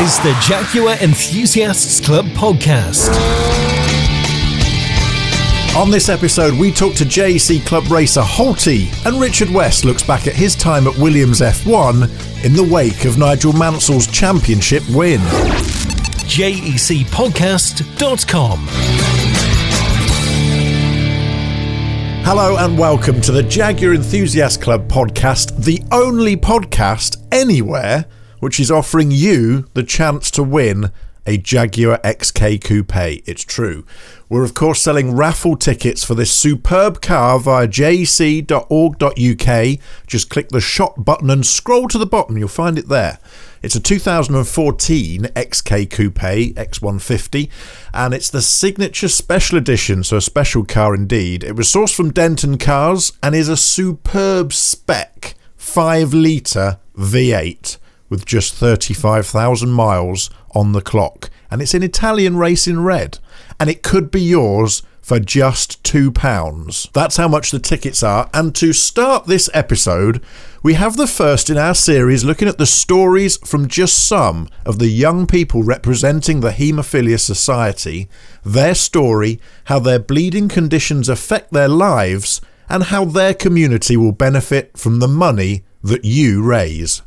is 0.00 0.18
the 0.20 0.32
Jaguar 0.40 0.94
Enthusiasts 1.02 2.00
Club 2.00 2.24
podcast. 2.28 3.10
On 5.76 5.90
this 5.90 6.08
episode, 6.08 6.54
we 6.54 6.72
talk 6.72 6.94
to 6.94 7.04
JEC 7.04 7.66
Club 7.66 7.86
racer 7.90 8.22
Holty, 8.22 8.88
and 9.04 9.20
Richard 9.20 9.50
West 9.50 9.84
looks 9.84 10.02
back 10.02 10.26
at 10.26 10.34
his 10.34 10.56
time 10.56 10.86
at 10.86 10.96
Williams 10.96 11.42
F1 11.42 12.04
in 12.42 12.54
the 12.54 12.64
wake 12.64 13.04
of 13.04 13.18
Nigel 13.18 13.52
Mansell's 13.52 14.06
championship 14.06 14.82
win. 14.88 15.20
JECpodcast.com. 16.30 18.58
Hello 22.24 22.56
and 22.56 22.78
welcome 22.78 23.20
to 23.20 23.32
the 23.32 23.42
Jaguar 23.42 23.92
Enthusiast 23.92 24.62
Club 24.62 24.88
podcast, 24.88 25.62
the 25.62 25.82
only 25.92 26.38
podcast 26.38 27.18
anywhere 27.30 28.06
which 28.40 28.58
is 28.58 28.70
offering 28.70 29.10
you 29.10 29.66
the 29.74 29.84
chance 29.84 30.30
to 30.32 30.42
win 30.42 30.90
a 31.26 31.36
Jaguar 31.36 31.98
XK 31.98 32.62
Coupe. 32.62 32.96
It's 33.28 33.44
true. 33.44 33.84
We're, 34.28 34.44
of 34.44 34.54
course, 34.54 34.80
selling 34.80 35.14
raffle 35.14 35.56
tickets 35.56 36.02
for 36.02 36.14
this 36.14 36.32
superb 36.32 37.00
car 37.00 37.38
via 37.38 37.68
jc.org.uk. 37.68 38.48
Just 40.06 40.30
click 40.30 40.48
the 40.48 40.60
shop 40.60 41.04
button 41.04 41.30
and 41.30 41.46
scroll 41.46 41.88
to 41.88 41.98
the 41.98 42.06
bottom, 42.06 42.36
you'll 42.38 42.48
find 42.48 42.78
it 42.78 42.88
there. 42.88 43.18
It's 43.62 43.76
a 43.76 43.80
2014 43.80 45.22
XK 45.22 45.90
Coupe 45.90 46.14
X150 46.14 47.50
and 47.92 48.14
it's 48.14 48.30
the 48.30 48.40
signature 48.40 49.08
special 49.08 49.58
edition, 49.58 50.02
so 50.02 50.16
a 50.16 50.22
special 50.22 50.64
car 50.64 50.94
indeed. 50.94 51.44
It 51.44 51.56
was 51.56 51.68
sourced 51.68 51.94
from 51.94 52.12
Denton 52.12 52.56
Cars 52.56 53.12
and 53.22 53.34
is 53.34 53.48
a 53.48 53.56
superb 53.56 54.54
spec 54.54 55.34
5 55.56 56.14
litre 56.14 56.78
V8 56.96 57.76
with 58.10 58.26
just 58.26 58.52
35,000 58.54 59.70
miles 59.70 60.28
on 60.54 60.72
the 60.72 60.82
clock. 60.82 61.30
And 61.50 61.62
it's 61.62 61.74
an 61.74 61.82
Italian 61.82 62.36
Racing 62.36 62.80
red. 62.80 63.18
And 63.58 63.70
it 63.70 63.82
could 63.82 64.10
be 64.10 64.20
yours 64.20 64.82
for 65.00 65.18
just 65.18 65.82
£2. 65.82 66.92
That's 66.92 67.16
how 67.16 67.26
much 67.26 67.50
the 67.50 67.58
tickets 67.58 68.02
are. 68.02 68.28
And 68.34 68.54
to 68.56 68.72
start 68.72 69.26
this 69.26 69.48
episode, 69.54 70.22
we 70.62 70.74
have 70.74 70.96
the 70.96 71.06
first 71.06 71.50
in 71.50 71.56
our 71.56 71.74
series 71.74 72.22
looking 72.22 72.46
at 72.46 72.58
the 72.58 72.66
stories 72.66 73.38
from 73.38 73.66
just 73.66 74.06
some 74.06 74.48
of 74.64 74.78
the 74.78 74.88
young 74.88 75.26
people 75.26 75.62
representing 75.62 76.40
the 76.40 76.50
Haemophilia 76.50 77.18
Society, 77.18 78.08
their 78.44 78.74
story, 78.74 79.40
how 79.64 79.78
their 79.78 79.98
bleeding 79.98 80.48
conditions 80.48 81.08
affect 81.08 81.52
their 81.52 81.68
lives, 81.68 82.40
and 82.68 82.84
how 82.84 83.04
their 83.04 83.34
community 83.34 83.96
will 83.96 84.12
benefit 84.12 84.76
from 84.78 85.00
the 85.00 85.08
money 85.08 85.64
that 85.82 86.04
you 86.04 86.42
raise. 86.42 87.02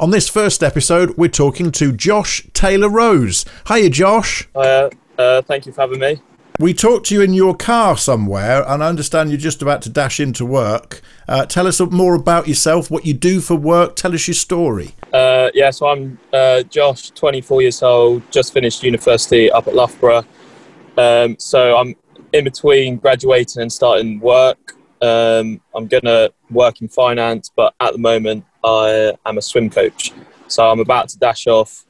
On 0.00 0.10
this 0.10 0.28
first 0.28 0.62
episode, 0.62 1.16
we're 1.16 1.28
talking 1.28 1.70
to 1.72 1.92
Josh 1.92 2.46
Taylor 2.54 2.88
Rose. 2.88 3.44
Hiya, 3.68 3.90
Josh. 3.90 4.48
Hiya. 4.54 4.90
Uh, 5.18 5.42
thank 5.42 5.66
you 5.66 5.72
for 5.72 5.82
having 5.82 6.00
me. 6.00 6.20
We 6.58 6.74
talked 6.74 7.06
to 7.06 7.14
you 7.14 7.22
in 7.22 7.34
your 7.34 7.54
car 7.54 7.96
somewhere, 7.96 8.62
and 8.68 8.82
I 8.82 8.88
understand 8.88 9.30
you're 9.30 9.38
just 9.38 9.62
about 9.62 9.82
to 9.82 9.90
dash 9.90 10.20
into 10.20 10.44
work. 10.44 11.00
Uh, 11.28 11.46
tell 11.46 11.66
us 11.66 11.80
more 11.80 12.14
about 12.14 12.46
yourself, 12.46 12.90
what 12.90 13.06
you 13.06 13.14
do 13.14 13.40
for 13.40 13.56
work. 13.56 13.96
Tell 13.96 14.14
us 14.14 14.26
your 14.26 14.34
story. 14.34 14.94
Uh, 15.12 15.50
yeah, 15.54 15.70
so 15.70 15.86
I'm 15.86 16.18
uh, 16.32 16.62
Josh, 16.64 17.10
24 17.10 17.62
years 17.62 17.82
old, 17.82 18.22
just 18.30 18.52
finished 18.52 18.82
university 18.82 19.50
up 19.50 19.66
at 19.66 19.74
Loughborough. 19.74 20.24
Um, 20.96 21.36
so 21.38 21.76
I'm 21.76 21.94
in 22.32 22.44
between 22.44 22.96
graduating 22.96 23.62
and 23.62 23.72
starting 23.72 24.20
work. 24.20 24.74
Um, 25.00 25.60
I'm 25.74 25.86
going 25.86 26.04
to 26.04 26.32
work 26.52 26.80
in 26.80 26.88
finance, 26.88 27.50
but 27.54 27.74
at 27.80 27.92
the 27.92 27.98
moment 27.98 28.44
I 28.64 29.14
am 29.26 29.38
a 29.38 29.42
swim 29.42 29.70
coach. 29.70 30.12
So 30.48 30.68
I'm 30.68 30.80
about 30.80 31.08
to 31.10 31.18
dash 31.18 31.46
off 31.46 31.84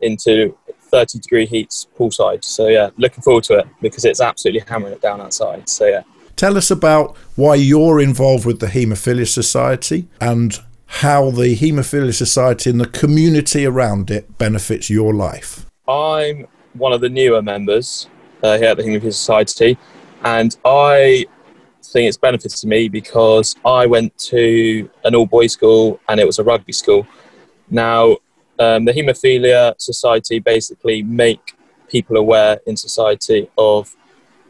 into 0.00 0.56
30 0.94 1.18
degree 1.18 1.46
heats 1.46 1.88
poolside. 1.98 2.44
So 2.44 2.68
yeah, 2.68 2.90
looking 2.96 3.22
forward 3.22 3.44
to 3.44 3.58
it 3.58 3.66
because 3.80 4.04
it's 4.04 4.20
absolutely 4.20 4.62
hammering 4.68 4.92
it 4.92 5.02
down 5.02 5.20
outside. 5.20 5.68
So 5.68 5.86
yeah. 5.86 6.02
Tell 6.36 6.56
us 6.56 6.70
about 6.70 7.16
why 7.36 7.54
you're 7.56 8.00
involved 8.00 8.44
with 8.44 8.60
the 8.60 8.66
Haemophilia 8.66 9.26
Society 9.26 10.08
and 10.20 10.58
how 10.86 11.30
the 11.30 11.56
Haemophilia 11.56 12.14
Society 12.14 12.70
and 12.70 12.80
the 12.80 12.86
community 12.86 13.66
around 13.66 14.10
it 14.10 14.38
benefits 14.38 14.90
your 14.90 15.14
life. 15.14 15.66
I'm 15.88 16.46
one 16.74 16.92
of 16.92 17.00
the 17.00 17.08
newer 17.08 17.42
members 17.42 18.08
uh, 18.42 18.58
here 18.58 18.68
at 18.68 18.76
the 18.76 18.82
Haemophilia 18.82 19.12
Society, 19.12 19.78
and 20.24 20.56
I 20.64 21.26
think 21.94 22.08
it's 22.08 22.16
benefited 22.16 22.68
me 22.68 22.88
because 22.88 23.54
I 23.64 23.86
went 23.86 24.18
to 24.32 24.90
an 25.04 25.14
all 25.14 25.26
boys 25.26 25.52
school 25.52 26.00
and 26.08 26.18
it 26.18 26.26
was 26.26 26.40
a 26.40 26.44
rugby 26.44 26.72
school. 26.72 27.06
Now, 27.70 28.16
um, 28.58 28.84
the 28.84 28.92
Haemophilia 28.92 29.74
Society 29.80 30.40
basically 30.40 31.04
make 31.04 31.56
people 31.88 32.16
aware 32.16 32.58
in 32.66 32.76
society 32.76 33.48
of 33.56 33.94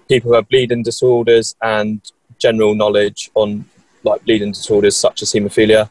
people 0.08 0.30
who 0.30 0.36
have 0.36 0.48
bleeding 0.48 0.82
disorders 0.82 1.54
and 1.60 2.00
general 2.38 2.74
knowledge 2.74 3.30
on 3.34 3.66
like 4.04 4.24
bleeding 4.24 4.52
disorders 4.52 4.96
such 4.96 5.20
as 5.22 5.32
haemophilia. 5.32 5.90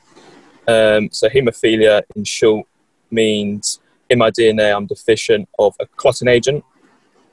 Um, 0.68 1.09
so 1.12 1.30
haemophilia, 1.30 2.02
in 2.16 2.24
short, 2.24 2.68
means 3.12 3.80
in 4.09 4.18
my 4.18 4.31
DNA 4.31 4.75
I'm 4.75 4.88
deficient 4.88 5.47
of 5.59 5.75
a 5.80 5.86
clotting 5.86 6.28
agent, 6.28 6.63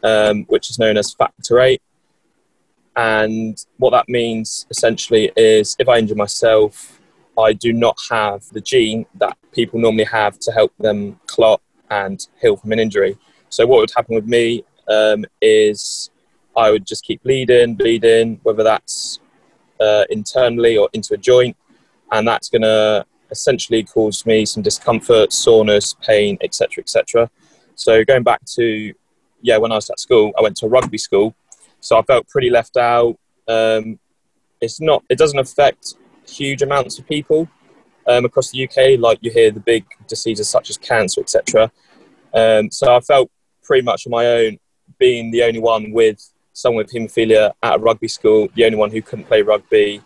um, 0.03 0.45
which 0.45 0.69
is 0.69 0.79
known 0.79 0.99
as 0.99 1.15
factor 1.15 1.59
eight. 1.61 1.83
And 3.01 3.57
what 3.79 3.93
that 3.93 4.11
means 4.11 4.67
essentially 4.69 5.33
is 5.35 5.75
if 5.79 5.89
I 5.89 5.97
injure 5.97 6.15
myself, 6.15 7.01
I 7.39 7.55
do 7.55 7.73
not 7.73 7.97
have 8.11 8.45
the 8.53 8.61
gene 8.61 9.07
that 9.15 9.39
people 9.53 9.81
normally 9.81 10.05
have 10.05 10.39
to 10.41 10.53
help 10.53 10.75
them 10.79 11.19
clot 11.27 11.63
and 11.91 12.21
heal 12.43 12.59
from 12.59 12.73
an 12.73 12.79
injury. 12.79 13.17
So, 13.49 13.67
what 13.67 13.79
would 13.81 13.93
happen 13.97 14.17
with 14.17 14.27
me 14.27 14.65
um, 14.87 15.25
is 15.41 16.11
I 16.55 16.71
would 16.71 16.87
just 16.87 17.03
keep 17.03 17.23
bleeding, 17.23 17.75
bleeding, 17.75 18.39
whether 18.43 18.63
that's 18.63 19.19
uh, 19.81 20.05
internally 20.11 20.77
or 20.77 20.91
into 20.93 21.15
a 21.15 21.17
joint, 21.17 21.57
and 22.13 22.29
that's 22.29 22.51
going 22.51 22.63
to 22.63 23.07
essentially 23.31 23.83
cause 23.83 24.27
me 24.27 24.45
some 24.45 24.63
discomfort, 24.63 25.33
soreness, 25.33 25.95
pain, 26.03 26.37
etc., 26.43 26.83
etc. 26.83 27.31
So, 27.77 28.05
going 28.05 28.25
back 28.25 28.45
to 28.57 28.93
yeah, 29.41 29.57
when 29.57 29.73
I 29.73 29.77
was 29.77 29.89
at 29.89 29.99
school, 29.99 30.35
I 30.39 30.43
went 30.43 30.59
to 30.59 30.67
a 30.67 30.69
rugby 30.69 30.99
school, 30.99 31.35
so 31.81 31.99
I 31.99 32.03
felt 32.03 32.29
pretty 32.29 32.51
left 32.51 32.77
out. 32.77 33.19
Um, 33.49 33.99
it's 34.61 34.81
not. 34.81 35.03
It 35.09 35.19
doesn't 35.19 35.39
affect 35.39 35.95
huge 36.29 36.63
amounts 36.63 36.99
of 36.99 37.07
people 37.07 37.49
um, 38.07 38.25
across 38.25 38.51
the 38.51 38.65
UK. 38.65 38.99
Like 38.99 39.19
you 39.23 39.31
hear 39.31 39.51
the 39.51 39.61
big 39.61 39.85
diseases 40.07 40.49
such 40.49 40.71
as 40.71 40.79
cancer, 40.79 41.21
etc. 41.21 41.71
Um, 42.35 42.71
so 42.71 42.95
I 42.95 43.01
felt 43.01 43.31
pretty 43.63 43.83
much 43.83 44.07
on 44.07 44.11
my 44.11 44.27
own, 44.27 44.59
being 44.99 45.31
the 45.31 45.43
only 45.43 45.61
one 45.61 45.93
with 45.93 46.21
someone 46.53 46.85
with 46.85 46.93
haemophilia 46.93 47.53
at 47.63 47.77
a 47.77 47.79
rugby 47.79 48.09
school, 48.09 48.49
the 48.55 48.65
only 48.65 48.77
one 48.77 48.91
who 48.91 49.03
couldn't 49.03 49.27
play 49.27 49.43
rugby. 49.43 50.03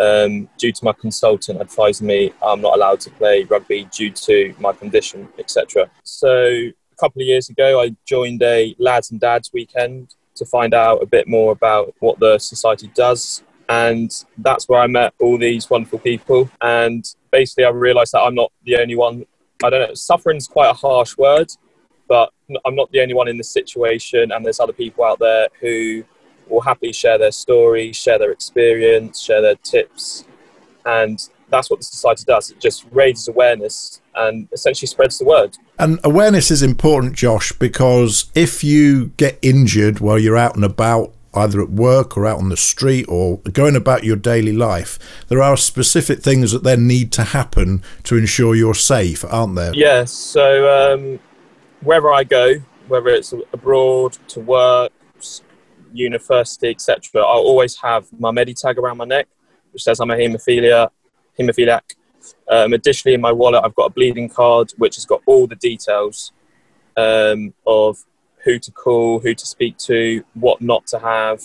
Um, 0.00 0.48
due 0.58 0.72
to 0.72 0.84
my 0.84 0.92
consultant 0.92 1.60
advising 1.60 2.08
me 2.08 2.32
I'm 2.44 2.60
not 2.60 2.74
allowed 2.74 2.98
to 3.02 3.10
play 3.10 3.44
rugby 3.44 3.88
due 3.92 4.10
to 4.10 4.52
my 4.58 4.72
condition, 4.72 5.28
etc. 5.38 5.88
So 6.02 6.28
a 6.34 6.96
couple 6.98 7.22
of 7.22 7.28
years 7.28 7.48
ago, 7.48 7.80
I 7.80 7.94
joined 8.04 8.42
a 8.42 8.74
lads 8.80 9.12
and 9.12 9.20
dads 9.20 9.52
weekend 9.52 10.16
to 10.36 10.44
find 10.44 10.74
out 10.74 11.02
a 11.02 11.06
bit 11.06 11.28
more 11.28 11.52
about 11.52 11.94
what 12.00 12.18
the 12.18 12.38
society 12.38 12.90
does. 12.94 13.42
And 13.68 14.12
that's 14.38 14.68
where 14.68 14.80
I 14.80 14.86
met 14.86 15.14
all 15.20 15.38
these 15.38 15.70
wonderful 15.70 15.98
people. 15.98 16.50
And 16.60 17.04
basically, 17.30 17.64
I 17.64 17.70
realized 17.70 18.12
that 18.12 18.20
I'm 18.20 18.34
not 18.34 18.52
the 18.64 18.76
only 18.76 18.96
one. 18.96 19.26
I 19.62 19.70
don't 19.70 19.88
know, 19.88 19.94
suffering's 19.94 20.46
quite 20.46 20.70
a 20.70 20.74
harsh 20.74 21.16
word, 21.16 21.50
but 22.08 22.32
I'm 22.66 22.74
not 22.74 22.90
the 22.92 23.00
only 23.00 23.14
one 23.14 23.28
in 23.28 23.38
this 23.38 23.50
situation. 23.50 24.32
And 24.32 24.44
there's 24.44 24.60
other 24.60 24.72
people 24.72 25.04
out 25.04 25.18
there 25.18 25.48
who 25.60 26.04
will 26.48 26.60
happily 26.60 26.92
share 26.92 27.16
their 27.16 27.32
story, 27.32 27.92
share 27.92 28.18
their 28.18 28.32
experience, 28.32 29.20
share 29.20 29.40
their 29.40 29.56
tips. 29.56 30.24
And 30.84 31.18
that's 31.48 31.70
what 31.70 31.80
the 31.80 31.84
society 31.84 32.24
does. 32.26 32.50
It 32.50 32.60
just 32.60 32.84
raises 32.90 33.28
awareness 33.28 34.02
and 34.16 34.48
essentially 34.52 34.86
spreads 34.86 35.18
the 35.18 35.24
word. 35.24 35.56
And 35.78 35.98
awareness 36.04 36.50
is 36.50 36.62
important, 36.62 37.14
Josh, 37.14 37.52
because 37.52 38.30
if 38.34 38.62
you 38.62 39.08
get 39.16 39.38
injured 39.42 40.00
while 40.00 40.18
you're 40.18 40.36
out 40.36 40.54
and 40.54 40.64
about, 40.64 41.12
either 41.34 41.60
at 41.60 41.70
work 41.70 42.16
or 42.16 42.26
out 42.26 42.38
on 42.38 42.48
the 42.48 42.56
street 42.56 43.04
or 43.08 43.38
going 43.52 43.76
about 43.76 44.04
your 44.04 44.16
daily 44.16 44.52
life, 44.52 44.98
there 45.28 45.42
are 45.42 45.56
specific 45.56 46.20
things 46.20 46.52
that 46.52 46.62
then 46.62 46.86
need 46.86 47.10
to 47.12 47.24
happen 47.24 47.82
to 48.04 48.16
ensure 48.16 48.54
you're 48.54 48.74
safe, 48.74 49.24
aren't 49.24 49.56
there? 49.56 49.74
Yes. 49.74 50.12
So 50.12 50.94
um, 50.94 51.18
wherever 51.82 52.12
I 52.12 52.24
go, 52.24 52.54
whether 52.88 53.08
it's 53.08 53.32
abroad, 53.52 54.16
to 54.28 54.40
work, 54.40 54.92
university, 55.92 56.70
etc., 56.70 57.22
I'll 57.22 57.38
always 57.38 57.76
have 57.76 58.06
my 58.18 58.30
Meditag 58.30 58.76
around 58.76 58.98
my 58.98 59.04
neck, 59.04 59.28
which 59.72 59.82
says 59.82 60.00
I'm 60.00 60.10
a 60.10 60.16
haemophilia, 60.16 60.90
haemophiliac 61.38 61.94
um, 62.48 62.72
additionally, 62.72 63.14
in 63.14 63.20
my 63.20 63.32
wallet, 63.32 63.62
I've 63.64 63.74
got 63.74 63.86
a 63.86 63.90
bleeding 63.90 64.28
card 64.28 64.72
which 64.76 64.96
has 64.96 65.04
got 65.04 65.22
all 65.26 65.46
the 65.46 65.56
details 65.56 66.32
um, 66.96 67.54
of 67.66 67.98
who 68.44 68.58
to 68.58 68.70
call, 68.70 69.20
who 69.20 69.34
to 69.34 69.46
speak 69.46 69.78
to, 69.78 70.24
what 70.34 70.60
not 70.60 70.86
to 70.88 70.98
have. 70.98 71.40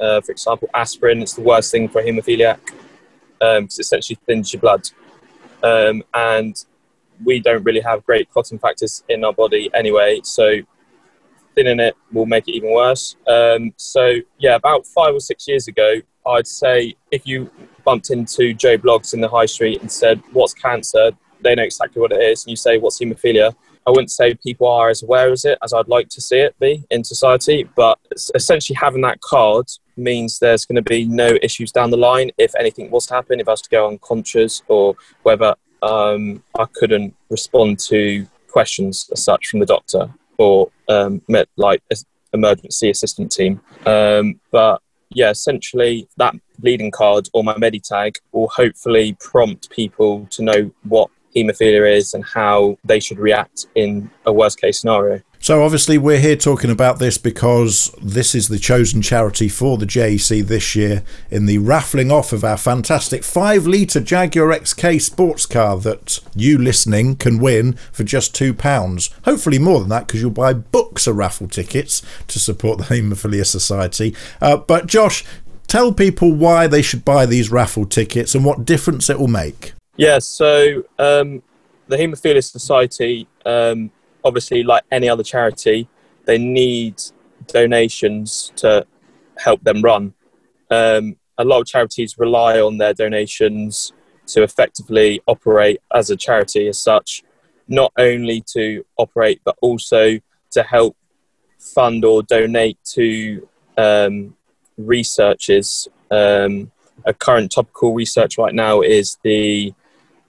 Uh, 0.00 0.20
for 0.20 0.32
example, 0.32 0.68
aspirin, 0.74 1.22
it's 1.22 1.34
the 1.34 1.42
worst 1.42 1.70
thing 1.70 1.88
for 1.88 2.00
a 2.00 2.04
haemophiliac 2.04 2.58
because 2.64 3.58
um, 3.58 3.64
it 3.64 3.78
essentially 3.78 4.18
thins 4.26 4.52
your 4.52 4.60
blood. 4.60 4.88
Um, 5.62 6.02
and 6.14 6.64
we 7.24 7.38
don't 7.40 7.62
really 7.64 7.80
have 7.80 8.04
great 8.04 8.30
clotting 8.30 8.58
factors 8.58 9.04
in 9.08 9.24
our 9.24 9.32
body 9.32 9.70
anyway. 9.74 10.20
So 10.24 10.60
thinning 11.54 11.80
it 11.80 11.96
will 12.12 12.26
make 12.26 12.48
it 12.48 12.52
even 12.52 12.72
worse. 12.72 13.16
Um, 13.28 13.72
so 13.76 14.14
yeah, 14.38 14.56
about 14.56 14.86
five 14.86 15.14
or 15.14 15.20
six 15.20 15.46
years 15.46 15.68
ago, 15.68 15.96
I'd 16.26 16.46
say 16.46 16.96
if 17.10 17.26
you 17.26 17.50
bumped 17.90 18.10
into 18.10 18.54
Joe 18.54 18.78
Bloggs 18.78 19.14
in 19.14 19.20
the 19.20 19.28
high 19.28 19.46
street 19.46 19.80
and 19.80 19.90
said, 19.90 20.22
"What's 20.32 20.54
cancer?" 20.54 21.10
they 21.42 21.54
know 21.56 21.64
exactly 21.64 22.00
what 22.00 22.12
it 22.12 22.22
is, 22.22 22.44
and 22.44 22.50
you 22.50 22.56
say, 22.56 22.78
"What's 22.78 23.00
haemophilia?" 23.00 23.52
I 23.84 23.90
wouldn't 23.90 24.12
say 24.12 24.34
people 24.34 24.68
are 24.68 24.90
as 24.90 25.02
aware 25.02 25.32
as 25.32 25.44
it 25.44 25.58
as 25.64 25.72
I'd 25.72 25.88
like 25.88 26.08
to 26.10 26.20
see 26.20 26.38
it 26.38 26.54
be 26.60 26.84
in 26.90 27.02
society, 27.02 27.58
but 27.74 27.98
essentially 28.36 28.76
having 28.80 29.02
that 29.02 29.20
card 29.22 29.66
means 29.96 30.38
there's 30.38 30.64
going 30.66 30.82
to 30.84 30.88
be 30.96 31.04
no 31.04 31.30
issues 31.42 31.72
down 31.72 31.90
the 31.90 31.96
line 31.96 32.30
if 32.38 32.52
anything 32.62 32.90
was 32.92 33.06
to 33.06 33.14
happen, 33.14 33.40
if 33.40 33.48
I 33.48 33.52
was 33.52 33.62
to 33.62 33.70
go 33.70 33.88
unconscious, 33.88 34.62
or 34.68 34.94
whether 35.24 35.56
um, 35.82 36.44
I 36.56 36.66
couldn't 36.78 37.16
respond 37.28 37.80
to 37.90 38.26
questions 38.48 39.10
as 39.12 39.24
such 39.24 39.48
from 39.48 39.58
the 39.60 39.66
doctor 39.66 40.02
or 40.38 40.70
um, 40.88 41.22
like 41.56 41.82
emergency 42.32 42.90
assistant 42.90 43.32
team. 43.32 43.60
Um, 43.84 44.40
but 44.52 44.80
yeah, 45.12 45.30
essentially 45.30 46.08
that 46.16 46.34
bleeding 46.58 46.90
card 46.90 47.28
or 47.32 47.42
my 47.42 47.54
Meditag 47.54 48.16
will 48.32 48.48
hopefully 48.48 49.16
prompt 49.20 49.70
people 49.70 50.26
to 50.30 50.42
know 50.42 50.70
what 50.84 51.10
haemophilia 51.34 51.96
is 51.96 52.14
and 52.14 52.24
how 52.24 52.76
they 52.84 53.00
should 53.00 53.18
react 53.18 53.66
in 53.74 54.10
a 54.26 54.32
worst 54.32 54.60
case 54.60 54.80
scenario. 54.80 55.20
So, 55.42 55.64
obviously, 55.64 55.96
we're 55.96 56.20
here 56.20 56.36
talking 56.36 56.70
about 56.70 56.98
this 56.98 57.16
because 57.16 57.90
this 58.02 58.34
is 58.34 58.48
the 58.48 58.58
chosen 58.58 59.00
charity 59.00 59.48
for 59.48 59.78
the 59.78 59.86
JEC 59.86 60.46
this 60.46 60.76
year 60.76 61.02
in 61.30 61.46
the 61.46 61.56
raffling 61.56 62.12
off 62.12 62.34
of 62.34 62.44
our 62.44 62.58
fantastic 62.58 63.24
5 63.24 63.66
litre 63.66 64.00
Jaguar 64.00 64.48
XK 64.48 65.00
sports 65.00 65.46
car 65.46 65.78
that 65.78 66.20
you 66.36 66.58
listening 66.58 67.16
can 67.16 67.38
win 67.38 67.72
for 67.90 68.04
just 68.04 68.34
£2. 68.34 69.10
Hopefully, 69.24 69.58
more 69.58 69.80
than 69.80 69.88
that 69.88 70.06
because 70.06 70.20
you'll 70.20 70.30
buy 70.30 70.52
books 70.52 71.06
of 71.06 71.16
raffle 71.16 71.48
tickets 71.48 72.02
to 72.28 72.38
support 72.38 72.76
the 72.76 72.84
Haemophilia 72.84 73.46
Society. 73.46 74.14
Uh, 74.42 74.58
but, 74.58 74.88
Josh, 74.88 75.24
tell 75.68 75.90
people 75.90 76.34
why 76.34 76.66
they 76.66 76.82
should 76.82 77.02
buy 77.02 77.24
these 77.24 77.50
raffle 77.50 77.86
tickets 77.86 78.34
and 78.34 78.44
what 78.44 78.66
difference 78.66 79.08
it 79.08 79.18
will 79.18 79.26
make. 79.26 79.72
Yeah, 79.96 80.18
so 80.18 80.84
um, 80.98 81.42
the 81.88 81.96
Haemophilia 81.96 82.44
Society, 82.44 83.26
um, 83.46 83.90
obviously, 84.24 84.62
like 84.62 84.84
any 84.90 85.08
other 85.08 85.22
charity, 85.22 85.88
they 86.24 86.38
need 86.38 87.00
donations 87.46 88.52
to 88.56 88.86
help 89.38 89.62
them 89.64 89.82
run. 89.82 90.14
Um, 90.70 91.16
a 91.38 91.44
lot 91.44 91.60
of 91.60 91.66
charities 91.66 92.18
rely 92.18 92.60
on 92.60 92.78
their 92.78 92.94
donations 92.94 93.92
to 94.26 94.42
effectively 94.42 95.20
operate 95.26 95.80
as 95.94 96.10
a 96.10 96.16
charity, 96.16 96.68
as 96.68 96.78
such, 96.78 97.22
not 97.66 97.92
only 97.98 98.44
to 98.52 98.84
operate 98.96 99.40
but 99.44 99.56
also 99.60 100.18
to 100.50 100.62
help 100.62 100.96
fund 101.58 102.04
or 102.04 102.22
donate 102.22 102.78
to 102.84 103.48
um, 103.76 104.36
researches. 104.76 105.88
Um, 106.10 106.70
a 107.06 107.14
current 107.14 107.52
topical 107.52 107.94
research 107.94 108.36
right 108.36 108.54
now 108.54 108.82
is 108.82 109.18
the 109.22 109.72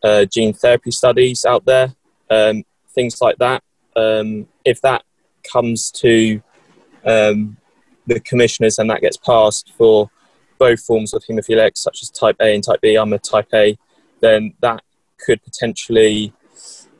uh, 0.04 0.26
gene 0.26 0.54
therapy 0.54 0.92
studies 0.92 1.44
out 1.46 1.66
there, 1.66 1.94
um, 2.30 2.64
things 2.94 3.20
like 3.22 3.38
that. 3.38 3.64
Um, 3.96 4.48
if 4.66 4.82
that 4.82 5.04
comes 5.52 5.92
to 5.92 6.42
um, 7.06 7.58
the 8.08 8.20
commissioners 8.20 8.80
and 8.80 8.90
that 8.90 9.02
gets 9.02 9.18
passed 9.18 9.74
for 9.78 10.10
both 10.60 10.82
forms 10.82 11.14
of 11.14 11.24
haemophilia 11.24 11.66
X, 11.66 11.82
such 11.82 12.02
as 12.02 12.10
type 12.10 12.36
A 12.42 12.54
and 12.54 12.64
type 12.64 12.82
B, 12.82 12.96
I'm 12.96 13.14
a 13.14 13.20
type 13.20 13.50
A, 13.54 13.78
then 14.20 14.54
that 14.62 14.84
could 15.18 15.42
potentially 15.44 16.34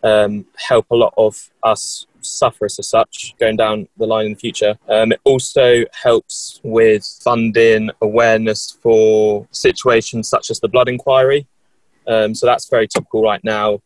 um, 0.04 0.46
help 0.56 0.88
a 0.92 0.96
lot 0.96 1.14
of 1.18 1.50
us 1.64 2.08
sufferers 2.22 2.78
as 2.80 2.88
such 2.88 3.36
going 3.40 3.56
down 3.56 3.88
the 3.98 4.06
line 4.06 4.28
in 4.28 4.34
the 4.34 4.40
future. 4.40 4.78
Um, 4.88 5.12
it 5.12 5.20
also 5.24 5.84
helps 5.94 6.60
with 6.64 7.06
funding 7.24 7.90
awareness 8.02 8.78
for 8.82 9.48
situations 9.52 10.28
such 10.28 10.50
as 10.50 10.60
the 10.60 10.68
blood 10.68 10.88
inquiry. 10.88 11.48
Um, 12.08 12.34
so 12.34 12.46
that's 12.48 12.68
very 12.70 12.88
topical 12.88 13.22
right 13.22 13.44
now, 13.44 13.82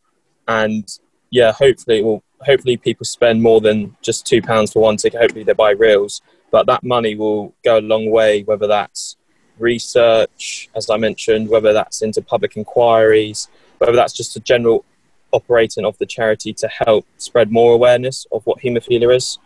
and 0.47 0.87
yeah, 1.31 1.51
hopefully, 1.51 2.01
well, 2.01 2.23
hopefully 2.45 2.77
people 2.77 3.05
spend 3.05 3.41
more 3.41 3.61
than 3.61 3.95
just 4.01 4.25
two 4.25 4.41
pounds 4.41 4.73
for 4.73 4.81
one 4.81 4.97
ticket. 4.97 5.19
Hopefully 5.19 5.43
they 5.43 5.53
buy 5.53 5.71
reels, 5.71 6.21
but 6.51 6.65
that 6.67 6.83
money 6.83 7.15
will 7.15 7.53
go 7.63 7.79
a 7.79 7.81
long 7.81 8.09
way. 8.11 8.43
Whether 8.43 8.67
that's 8.67 9.17
research, 9.57 10.69
as 10.75 10.89
I 10.89 10.97
mentioned, 10.97 11.49
whether 11.49 11.73
that's 11.73 12.01
into 12.01 12.21
public 12.21 12.57
inquiries, 12.57 13.47
whether 13.77 13.93
that's 13.93 14.13
just 14.13 14.35
a 14.35 14.39
general 14.39 14.85
operating 15.31 15.85
of 15.85 15.97
the 15.97 16.05
charity 16.05 16.53
to 16.53 16.67
help 16.67 17.05
spread 17.17 17.51
more 17.51 17.73
awareness 17.73 18.25
of 18.31 18.45
what 18.45 18.61
haemophilia 18.61 19.15
is. 19.15 19.37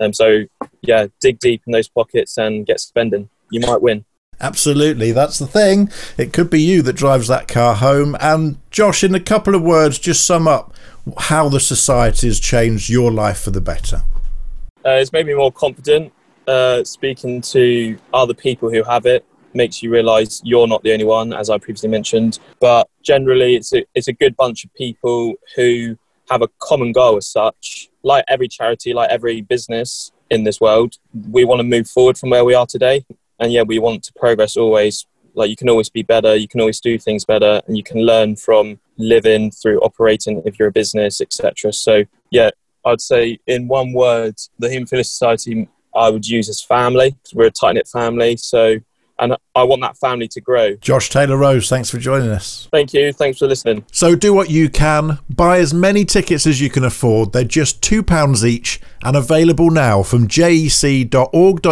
Um, 0.00 0.12
so 0.12 0.44
yeah, 0.82 1.06
dig 1.20 1.38
deep 1.38 1.62
in 1.66 1.72
those 1.72 1.88
pockets 1.88 2.38
and 2.38 2.66
get 2.66 2.80
spending. 2.80 3.28
You 3.50 3.60
might 3.60 3.82
win. 3.82 4.04
Absolutely, 4.40 5.12
that's 5.12 5.38
the 5.38 5.46
thing. 5.46 5.90
It 6.18 6.32
could 6.32 6.50
be 6.50 6.60
you 6.60 6.82
that 6.82 6.94
drives 6.94 7.28
that 7.28 7.48
car 7.48 7.74
home. 7.74 8.16
And 8.20 8.58
Josh, 8.70 9.04
in 9.04 9.14
a 9.14 9.20
couple 9.20 9.54
of 9.54 9.62
words, 9.62 9.98
just 9.98 10.26
sum 10.26 10.48
up 10.48 10.74
how 11.18 11.48
the 11.48 11.60
society 11.60 12.26
has 12.26 12.40
changed 12.40 12.88
your 12.88 13.10
life 13.10 13.40
for 13.40 13.50
the 13.50 13.60
better. 13.60 14.02
Uh, 14.84 14.90
it's 14.90 15.12
made 15.12 15.26
me 15.26 15.34
more 15.34 15.52
confident. 15.52 16.12
Uh, 16.46 16.84
speaking 16.84 17.40
to 17.40 17.96
other 18.12 18.34
people 18.34 18.70
who 18.70 18.82
have 18.82 19.06
it 19.06 19.24
makes 19.54 19.82
you 19.82 19.90
realise 19.90 20.42
you're 20.44 20.66
not 20.66 20.82
the 20.82 20.92
only 20.92 21.04
one, 21.04 21.32
as 21.32 21.48
I 21.48 21.58
previously 21.58 21.88
mentioned. 21.88 22.38
But 22.60 22.88
generally, 23.02 23.56
it's 23.56 23.72
a, 23.72 23.84
it's 23.94 24.08
a 24.08 24.12
good 24.12 24.36
bunch 24.36 24.64
of 24.64 24.74
people 24.74 25.34
who 25.56 25.96
have 26.30 26.42
a 26.42 26.48
common 26.58 26.92
goal 26.92 27.16
as 27.16 27.26
such. 27.26 27.88
Like 28.02 28.24
every 28.28 28.48
charity, 28.48 28.92
like 28.92 29.10
every 29.10 29.40
business 29.40 30.12
in 30.30 30.44
this 30.44 30.60
world, 30.60 30.96
we 31.30 31.44
want 31.44 31.60
to 31.60 31.64
move 31.64 31.88
forward 31.88 32.18
from 32.18 32.30
where 32.30 32.44
we 32.44 32.54
are 32.54 32.66
today 32.66 33.04
and 33.38 33.52
yeah, 33.52 33.62
we 33.62 33.78
want 33.78 34.02
to 34.04 34.12
progress 34.14 34.56
always. 34.56 35.06
Like 35.34 35.50
you 35.50 35.56
can 35.56 35.68
always 35.68 35.90
be 35.90 36.02
better, 36.02 36.36
you 36.36 36.46
can 36.46 36.60
always 36.60 36.80
do 36.80 36.98
things 36.98 37.24
better, 37.24 37.60
and 37.66 37.76
you 37.76 37.82
can 37.82 37.98
learn 37.98 38.36
from 38.36 38.78
living 38.96 39.50
through 39.50 39.80
operating 39.80 40.42
if 40.44 40.58
you're 40.58 40.68
a 40.68 40.72
business, 40.72 41.20
etc. 41.20 41.72
So 41.72 42.04
yeah, 42.30 42.50
I'd 42.84 43.00
say 43.00 43.38
in 43.46 43.66
one 43.66 43.92
word, 43.92 44.36
the 44.58 44.68
Haemophilia 44.68 45.04
Society 45.04 45.68
I 45.94 46.10
would 46.10 46.26
use 46.26 46.48
as 46.48 46.60
family. 46.60 47.16
We're 47.32 47.46
a 47.46 47.50
tight 47.50 47.74
knit 47.74 47.88
family, 47.88 48.36
so 48.36 48.76
and 49.18 49.36
I 49.54 49.62
want 49.62 49.82
that 49.82 49.96
family 49.96 50.28
to 50.28 50.40
grow. 50.40 50.76
Josh 50.76 51.08
Taylor 51.10 51.36
Rose, 51.36 51.68
thanks 51.68 51.90
for 51.90 51.98
joining 51.98 52.30
us. 52.30 52.68
Thank 52.72 52.92
you. 52.92 53.12
Thanks 53.12 53.38
for 53.38 53.46
listening. 53.46 53.84
So 53.92 54.16
do 54.16 54.34
what 54.34 54.50
you 54.50 54.68
can. 54.68 55.18
Buy 55.28 55.58
as 55.58 55.72
many 55.72 56.04
tickets 56.04 56.46
as 56.46 56.60
you 56.60 56.68
can 56.70 56.84
afford. 56.84 57.32
They're 57.32 57.44
just 57.44 57.80
£2 57.80 58.44
each 58.44 58.80
and 59.02 59.16
available 59.16 59.70
now 59.70 60.02
from 60.02 60.26
jec.org.uk. 60.26 61.68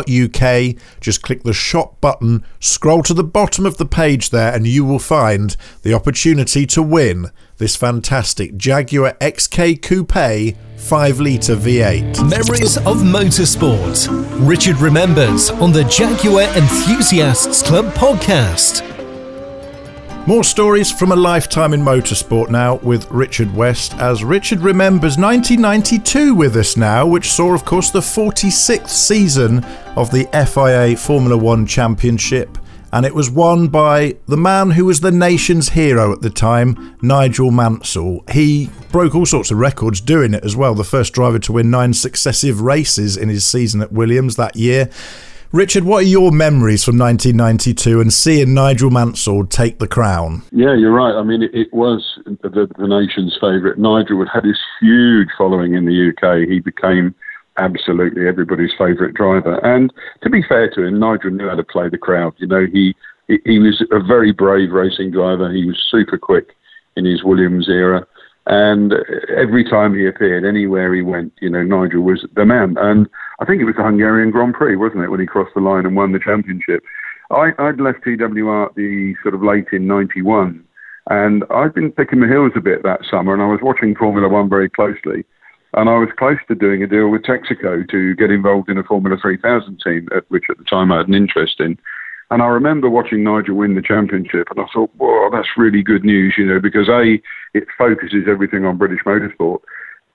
Just 1.00 1.22
click 1.22 1.42
the 1.42 1.52
shop 1.52 2.00
button, 2.00 2.44
scroll 2.60 3.02
to 3.02 3.14
the 3.14 3.24
bottom 3.24 3.66
of 3.66 3.76
the 3.76 3.86
page 3.86 4.30
there, 4.30 4.54
and 4.54 4.66
you 4.66 4.84
will 4.84 5.00
find 5.00 5.56
the 5.82 5.94
opportunity 5.94 6.66
to 6.66 6.82
win 6.82 7.30
this 7.62 7.76
fantastic 7.76 8.56
Jaguar 8.56 9.12
XK 9.20 9.80
Coupe 9.80 10.56
5 10.78 11.20
litre 11.20 11.54
V8. 11.54 12.28
Memories 12.28 12.76
of 12.78 12.96
Motorsport. 13.02 14.08
Richard 14.44 14.78
remembers 14.78 15.50
on 15.50 15.70
the 15.70 15.84
Jaguar 15.84 16.42
Enthusiasts 16.56 17.62
Club 17.62 17.84
podcast. 17.94 18.82
More 20.26 20.42
stories 20.42 20.90
from 20.90 21.12
a 21.12 21.16
lifetime 21.16 21.72
in 21.72 21.80
motorsport 21.82 22.50
now 22.50 22.80
with 22.82 23.08
Richard 23.12 23.54
West, 23.54 23.94
as 23.94 24.24
Richard 24.24 24.58
remembers 24.58 25.16
1992 25.16 26.34
with 26.34 26.56
us 26.56 26.76
now, 26.76 27.06
which 27.06 27.30
saw, 27.30 27.54
of 27.54 27.64
course, 27.64 27.92
the 27.92 28.00
46th 28.00 28.88
season 28.88 29.62
of 29.94 30.10
the 30.10 30.24
FIA 30.32 30.96
Formula 30.96 31.36
One 31.38 31.64
Championship 31.64 32.58
and 32.92 33.06
it 33.06 33.14
was 33.14 33.30
won 33.30 33.68
by 33.68 34.16
the 34.26 34.36
man 34.36 34.72
who 34.72 34.84
was 34.84 35.00
the 35.00 35.10
nation's 35.10 35.70
hero 35.70 36.12
at 36.12 36.20
the 36.20 36.30
time, 36.30 36.96
Nigel 37.00 37.50
Mansell. 37.50 38.22
He 38.30 38.68
broke 38.90 39.14
all 39.14 39.24
sorts 39.24 39.50
of 39.50 39.58
records 39.58 40.00
doing 40.00 40.34
it 40.34 40.44
as 40.44 40.54
well, 40.54 40.74
the 40.74 40.84
first 40.84 41.14
driver 41.14 41.38
to 41.40 41.52
win 41.52 41.70
nine 41.70 41.94
successive 41.94 42.60
races 42.60 43.16
in 43.16 43.28
his 43.28 43.44
season 43.44 43.80
at 43.80 43.92
Williams 43.92 44.36
that 44.36 44.56
year. 44.56 44.90
Richard, 45.52 45.84
what 45.84 46.04
are 46.04 46.06
your 46.06 46.32
memories 46.32 46.82
from 46.82 46.96
1992 46.96 48.00
and 48.00 48.10
seeing 48.10 48.54
Nigel 48.54 48.90
Mansell 48.90 49.44
take 49.46 49.78
the 49.78 49.86
crown? 49.86 50.42
Yeah, 50.50 50.74
you're 50.74 50.92
right. 50.92 51.14
I 51.14 51.22
mean, 51.22 51.42
it, 51.42 51.54
it 51.54 51.72
was 51.74 52.18
the, 52.24 52.68
the 52.78 52.88
nation's 52.88 53.36
favourite. 53.38 53.78
Nigel 53.78 54.24
had 54.32 54.44
this 54.44 54.58
huge 54.80 55.28
following 55.36 55.74
in 55.74 55.84
the 55.84 56.08
UK. 56.10 56.48
He 56.48 56.60
became 56.60 57.14
absolutely 57.56 58.26
everybody's 58.26 58.72
favourite 58.78 59.14
driver. 59.14 59.58
And 59.64 59.92
to 60.22 60.30
be 60.30 60.42
fair 60.48 60.70
to 60.70 60.84
him, 60.84 60.98
Nigel 60.98 61.30
knew 61.30 61.48
how 61.48 61.56
to 61.56 61.64
play 61.64 61.88
the 61.88 61.98
crowd. 61.98 62.34
You 62.38 62.46
know, 62.46 62.66
he 62.72 62.94
he 63.44 63.58
was 63.58 63.82
a 63.90 64.00
very 64.00 64.32
brave 64.32 64.72
racing 64.72 65.12
driver. 65.12 65.52
He 65.52 65.64
was 65.64 65.80
super 65.90 66.18
quick 66.18 66.54
in 66.96 67.04
his 67.04 67.22
Williams 67.24 67.68
era. 67.68 68.06
And 68.46 68.92
every 69.36 69.64
time 69.64 69.94
he 69.94 70.06
appeared, 70.06 70.44
anywhere 70.44 70.92
he 70.92 71.02
went, 71.02 71.32
you 71.40 71.48
know, 71.48 71.62
Nigel 71.62 72.02
was 72.02 72.26
the 72.34 72.44
man. 72.44 72.76
And 72.78 73.08
I 73.40 73.44
think 73.44 73.62
it 73.62 73.66
was 73.66 73.76
the 73.76 73.84
Hungarian 73.84 74.32
Grand 74.32 74.54
Prix, 74.54 74.74
wasn't 74.76 75.04
it, 75.04 75.10
when 75.10 75.20
he 75.20 75.26
crossed 75.26 75.54
the 75.54 75.60
line 75.60 75.86
and 75.86 75.94
won 75.94 76.12
the 76.12 76.18
championship. 76.18 76.82
I, 77.30 77.52
I'd 77.58 77.80
left 77.80 78.04
TWR 78.04 78.66
at 78.66 78.74
the 78.74 79.14
sort 79.22 79.34
of 79.34 79.42
late 79.42 79.66
in 79.72 79.86
91 79.86 80.64
And 81.08 81.44
I'd 81.50 81.72
been 81.72 81.92
picking 81.92 82.20
the 82.20 82.26
heels 82.26 82.52
a 82.56 82.60
bit 82.60 82.82
that 82.82 83.04
summer, 83.08 83.32
and 83.32 83.42
I 83.42 83.46
was 83.46 83.60
watching 83.62 83.94
Formula 83.94 84.28
One 84.28 84.48
very 84.48 84.68
closely. 84.68 85.24
And 85.74 85.88
I 85.88 85.96
was 85.98 86.10
close 86.18 86.38
to 86.48 86.54
doing 86.54 86.82
a 86.82 86.86
deal 86.86 87.08
with 87.08 87.22
Texaco 87.22 87.88
to 87.88 88.14
get 88.16 88.30
involved 88.30 88.68
in 88.68 88.78
a 88.78 88.82
Formula 88.82 89.16
3000 89.20 89.80
team, 89.82 90.08
which 90.28 90.44
at 90.50 90.58
the 90.58 90.64
time 90.64 90.92
I 90.92 90.98
had 90.98 91.08
an 91.08 91.14
interest 91.14 91.60
in. 91.60 91.78
And 92.30 92.42
I 92.42 92.46
remember 92.46 92.88
watching 92.88 93.24
Nigel 93.24 93.56
win 93.56 93.74
the 93.74 93.82
championship, 93.82 94.48
and 94.50 94.58
I 94.58 94.64
thought, 94.72 94.90
"Wow, 94.96 95.28
that's 95.30 95.56
really 95.56 95.82
good 95.82 96.02
news," 96.02 96.34
you 96.38 96.46
know, 96.46 96.60
because 96.60 96.88
a 96.88 97.20
it 97.52 97.66
focuses 97.76 98.26
everything 98.26 98.64
on 98.64 98.78
British 98.78 99.00
motorsport. 99.04 99.60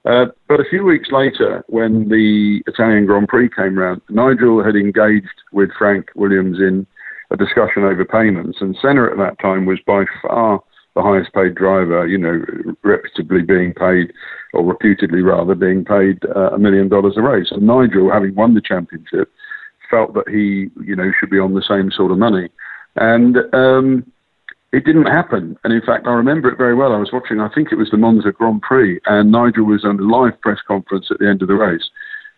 Uh, 0.05 0.27
but 0.47 0.59
a 0.59 0.65
few 0.69 0.83
weeks 0.83 1.11
later, 1.11 1.63
when 1.67 2.09
the 2.09 2.63
Italian 2.65 3.05
Grand 3.05 3.27
Prix 3.27 3.49
came 3.49 3.77
round, 3.77 4.01
Nigel 4.09 4.63
had 4.63 4.75
engaged 4.75 5.27
with 5.51 5.69
Frank 5.77 6.09
Williams 6.15 6.59
in 6.59 6.87
a 7.29 7.37
discussion 7.37 7.83
over 7.83 8.05
payments, 8.05 8.61
and 8.61 8.75
Senna 8.81 9.05
at 9.11 9.17
that 9.17 9.37
time 9.39 9.65
was 9.65 9.79
by 9.85 10.05
far 10.21 10.63
the 10.97 11.03
highest 11.03 11.31
paid 11.33 11.53
driver, 11.53 12.07
you 12.07 12.17
know, 12.17 12.43
reputably 12.83 13.43
being 13.43 13.73
paid, 13.73 14.11
or 14.53 14.65
reputedly 14.65 15.21
rather, 15.21 15.53
being 15.53 15.85
paid 15.85 16.17
uh, 16.35 16.51
a 16.51 16.59
million 16.59 16.89
dollars 16.89 17.13
a 17.17 17.21
race. 17.21 17.49
And 17.51 17.67
Nigel, 17.67 18.11
having 18.11 18.33
won 18.33 18.55
the 18.55 18.61
championship, 18.61 19.31
felt 19.89 20.15
that 20.15 20.27
he, 20.27 20.69
you 20.83 20.95
know, 20.95 21.11
should 21.19 21.29
be 21.29 21.39
on 21.39 21.53
the 21.53 21.61
same 21.61 21.91
sort 21.91 22.11
of 22.11 22.17
money. 22.17 22.49
And 22.95 23.37
um, 23.53 24.11
it 24.73 24.85
didn't 24.85 25.05
happen. 25.05 25.55
And 25.63 25.71
in 25.71 25.81
fact, 25.81 26.07
I 26.07 26.13
remember 26.13 26.49
it 26.49 26.57
very 26.57 26.73
well. 26.73 26.93
I 26.93 26.97
was 26.97 27.13
watching, 27.13 27.39
I 27.39 27.49
think 27.53 27.71
it 27.71 27.77
was 27.77 27.91
the 27.91 27.97
Monza 27.97 28.31
Grand 28.31 28.63
Prix, 28.63 28.99
and 29.05 29.31
Nigel 29.31 29.65
was 29.65 29.85
on 29.85 29.99
a 29.99 30.03
live 30.03 30.39
press 30.41 30.59
conference 30.67 31.07
at 31.11 31.19
the 31.19 31.29
end 31.29 31.41
of 31.43 31.47
the 31.47 31.55
race. 31.55 31.89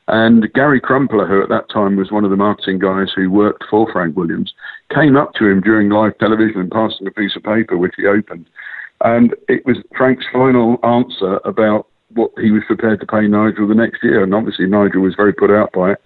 And 0.09 0.51
Gary 0.53 0.81
Crumpler, 0.81 1.27
who 1.27 1.43
at 1.43 1.49
that 1.49 1.69
time 1.69 1.95
was 1.95 2.11
one 2.11 2.25
of 2.25 2.31
the 2.31 2.35
marketing 2.35 2.79
guys 2.79 3.09
who 3.15 3.29
worked 3.29 3.63
for 3.69 3.91
Frank 3.91 4.17
Williams, 4.17 4.51
came 4.93 5.15
up 5.15 5.33
to 5.35 5.45
him 5.45 5.61
during 5.61 5.89
live 5.89 6.17
television 6.17 6.61
and 6.61 6.71
passed 6.71 6.99
him 6.99 7.05
a 7.05 7.11
piece 7.11 7.35
of 7.35 7.43
paper 7.43 7.77
which 7.77 7.93
he 7.95 8.07
opened. 8.07 8.49
And 9.01 9.35
it 9.47 9.63
was 9.67 9.77
Frank's 9.95 10.25
final 10.33 10.79
answer 10.83 11.39
about 11.45 11.85
what 12.15 12.31
he 12.41 12.49
was 12.49 12.63
prepared 12.65 12.99
to 13.01 13.05
pay 13.05 13.27
Nigel 13.27 13.67
the 13.67 13.75
next 13.75 14.03
year. 14.03 14.23
And 14.23 14.33
obviously, 14.33 14.65
Nigel 14.65 15.01
was 15.01 15.13
very 15.13 15.31
put 15.31 15.51
out 15.51 15.71
by 15.73 15.91
it. 15.91 16.01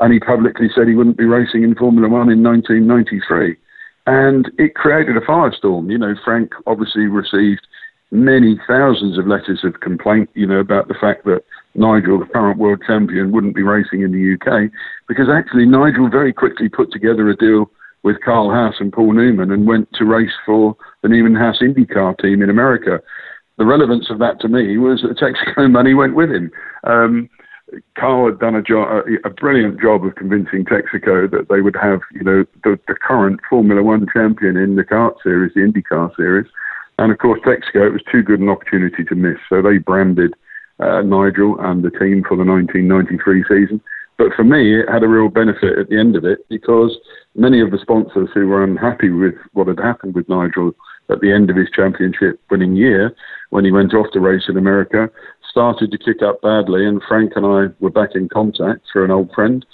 And 0.00 0.12
he 0.12 0.20
publicly 0.20 0.68
said 0.74 0.86
he 0.86 0.94
wouldn't 0.94 1.16
be 1.16 1.24
racing 1.24 1.62
in 1.62 1.74
Formula 1.74 2.10
One 2.10 2.28
in 2.30 2.42
1993. 2.42 3.56
And 4.06 4.50
it 4.58 4.74
created 4.74 5.16
a 5.16 5.20
firestorm. 5.20 5.90
You 5.90 5.96
know, 5.96 6.14
Frank 6.22 6.52
obviously 6.66 7.06
received 7.06 7.66
many 8.10 8.60
thousands 8.68 9.16
of 9.16 9.26
letters 9.26 9.64
of 9.64 9.80
complaint, 9.80 10.28
you 10.34 10.46
know, 10.46 10.60
about 10.60 10.88
the 10.88 10.94
fact 11.00 11.24
that 11.24 11.42
Nigel, 11.78 12.18
the 12.18 12.26
current 12.26 12.58
world 12.58 12.82
champion, 12.86 13.32
wouldn't 13.32 13.54
be 13.54 13.62
racing 13.62 14.02
in 14.02 14.12
the 14.12 14.34
UK 14.34 14.70
because 15.08 15.28
actually 15.28 15.66
Nigel 15.66 16.08
very 16.08 16.32
quickly 16.32 16.68
put 16.68 16.92
together 16.92 17.28
a 17.28 17.36
deal 17.36 17.70
with 18.02 18.22
Carl 18.24 18.50
Haas 18.50 18.76
and 18.78 18.92
Paul 18.92 19.12
Newman 19.12 19.50
and 19.50 19.66
went 19.66 19.92
to 19.94 20.04
race 20.04 20.32
for 20.44 20.76
the 21.02 21.08
Newman 21.08 21.34
Haas 21.34 21.58
IndyCar 21.60 22.18
team 22.18 22.42
in 22.42 22.50
America. 22.50 23.00
The 23.58 23.66
relevance 23.66 24.10
of 24.10 24.18
that 24.20 24.40
to 24.40 24.48
me 24.48 24.78
was 24.78 25.02
that 25.02 25.18
Texaco 25.18 25.70
money 25.70 25.94
went 25.94 26.14
with 26.14 26.30
him. 26.30 26.50
Um, 26.84 27.28
Carl 27.98 28.26
had 28.26 28.38
done 28.38 28.54
a, 28.54 28.62
jo- 28.62 29.02
a, 29.24 29.30
brilliant 29.30 29.80
job 29.80 30.04
of 30.04 30.14
convincing 30.14 30.64
Texaco 30.64 31.28
that 31.30 31.48
they 31.50 31.60
would 31.60 31.74
have, 31.74 32.00
you 32.12 32.22
know, 32.22 32.44
the, 32.62 32.78
the 32.86 32.94
current 32.94 33.40
Formula 33.50 33.82
One 33.82 34.06
champion 34.12 34.56
in 34.56 34.76
the 34.76 34.84
CART 34.84 35.16
series, 35.22 35.52
the 35.54 35.60
IndyCar 35.62 36.14
series. 36.14 36.46
And 36.98 37.10
of 37.10 37.18
course, 37.18 37.40
Texaco, 37.40 37.86
it 37.86 37.92
was 37.92 38.02
too 38.10 38.22
good 38.22 38.40
an 38.40 38.48
opportunity 38.48 39.04
to 39.04 39.14
miss. 39.16 39.38
So 39.48 39.62
they 39.62 39.78
branded 39.78 40.34
uh, 40.80 41.02
Nigel 41.02 41.56
and 41.60 41.82
the 41.82 41.90
team 41.90 42.24
for 42.26 42.36
the 42.36 42.44
1993 42.44 43.44
season. 43.48 43.80
But 44.18 44.32
for 44.34 44.44
me, 44.44 44.80
it 44.80 44.88
had 44.88 45.02
a 45.02 45.08
real 45.08 45.28
benefit 45.28 45.78
at 45.78 45.88
the 45.88 45.98
end 45.98 46.16
of 46.16 46.24
it 46.24 46.48
because 46.48 46.96
many 47.34 47.60
of 47.60 47.70
the 47.70 47.78
sponsors 47.78 48.30
who 48.32 48.46
were 48.48 48.64
unhappy 48.64 49.10
with 49.10 49.34
what 49.52 49.68
had 49.68 49.78
happened 49.78 50.14
with 50.14 50.28
Nigel 50.28 50.72
at 51.10 51.20
the 51.20 51.32
end 51.32 51.50
of 51.50 51.56
his 51.56 51.68
championship 51.70 52.40
winning 52.50 52.74
year, 52.74 53.14
when 53.50 53.64
he 53.64 53.70
went 53.70 53.94
off 53.94 54.06
to 54.12 54.20
race 54.20 54.44
in 54.48 54.56
America, 54.56 55.10
started 55.48 55.90
to 55.90 55.98
kick 55.98 56.22
up 56.22 56.40
badly. 56.42 56.86
And 56.86 57.02
Frank 57.06 57.32
and 57.36 57.46
I 57.46 57.66
were 57.80 57.90
back 57.90 58.10
in 58.14 58.28
contact 58.28 58.80
through 58.90 59.04
an 59.04 59.10
old 59.10 59.30
friend. 59.32 59.64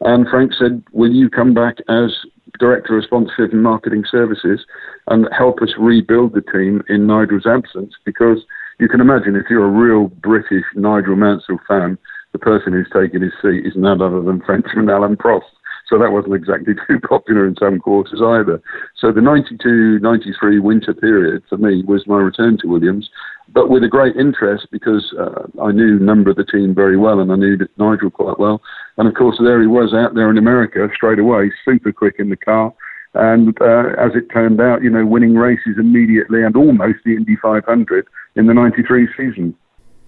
And 0.00 0.26
Frank 0.28 0.52
said, 0.58 0.82
Will 0.92 1.12
you 1.12 1.28
come 1.28 1.52
back 1.52 1.76
as 1.88 2.10
Director 2.58 2.98
of 2.98 3.04
Sponsorship 3.04 3.52
and 3.52 3.62
Marketing 3.62 4.04
Services 4.10 4.64
and 5.08 5.28
help 5.36 5.60
us 5.62 5.74
rebuild 5.78 6.32
the 6.32 6.40
team 6.40 6.82
in 6.88 7.06
Nigel's 7.06 7.46
absence? 7.46 7.94
Because 8.04 8.38
you 8.80 8.88
can 8.88 9.00
imagine 9.00 9.36
if 9.36 9.46
you're 9.50 9.66
a 9.66 9.68
real 9.68 10.08
British 10.08 10.64
Nigel 10.74 11.14
Mansell 11.14 11.60
fan, 11.68 11.98
the 12.32 12.38
person 12.38 12.72
who's 12.72 12.88
taken 12.92 13.22
his 13.22 13.32
seat 13.42 13.66
is 13.66 13.74
none 13.76 14.00
other 14.00 14.22
than 14.22 14.40
Frenchman 14.40 14.88
Alain 14.88 15.16
Prost. 15.16 15.52
So 15.88 15.98
that 15.98 16.12
wasn't 16.12 16.34
exactly 16.34 16.74
too 16.86 17.00
popular 17.00 17.46
in 17.46 17.56
some 17.56 17.80
quarters 17.80 18.20
either. 18.24 18.62
So 18.96 19.12
the 19.12 19.20
92 19.20 19.98
93 20.00 20.60
winter 20.60 20.94
period 20.94 21.42
for 21.48 21.58
me 21.58 21.82
was 21.82 22.06
my 22.06 22.18
return 22.18 22.56
to 22.58 22.68
Williams, 22.68 23.10
but 23.52 23.68
with 23.68 23.82
a 23.82 23.88
great 23.88 24.16
interest 24.16 24.68
because 24.70 25.12
uh, 25.18 25.46
I 25.60 25.72
knew 25.72 25.96
a 25.96 26.02
number 26.02 26.30
of 26.30 26.36
the 26.36 26.44
team 26.44 26.74
very 26.74 26.96
well 26.96 27.20
and 27.20 27.32
I 27.32 27.36
knew 27.36 27.58
Nigel 27.76 28.10
quite 28.10 28.38
well. 28.38 28.62
And 28.96 29.08
of 29.08 29.14
course, 29.14 29.36
there 29.42 29.60
he 29.60 29.66
was 29.66 29.92
out 29.92 30.14
there 30.14 30.30
in 30.30 30.38
America 30.38 30.88
straight 30.94 31.18
away, 31.18 31.50
super 31.64 31.92
quick 31.92 32.16
in 32.18 32.30
the 32.30 32.36
car. 32.36 32.72
And 33.12 33.60
uh, 33.60 33.90
as 33.98 34.12
it 34.14 34.32
turned 34.32 34.60
out, 34.60 34.82
you 34.82 34.90
know, 34.90 35.04
winning 35.04 35.34
races 35.34 35.76
immediately 35.76 36.44
and 36.44 36.54
almost 36.54 36.98
the 37.04 37.16
Indy 37.16 37.36
500 37.42 38.06
in 38.36 38.46
the 38.46 38.54
93 38.54 39.08
season. 39.16 39.54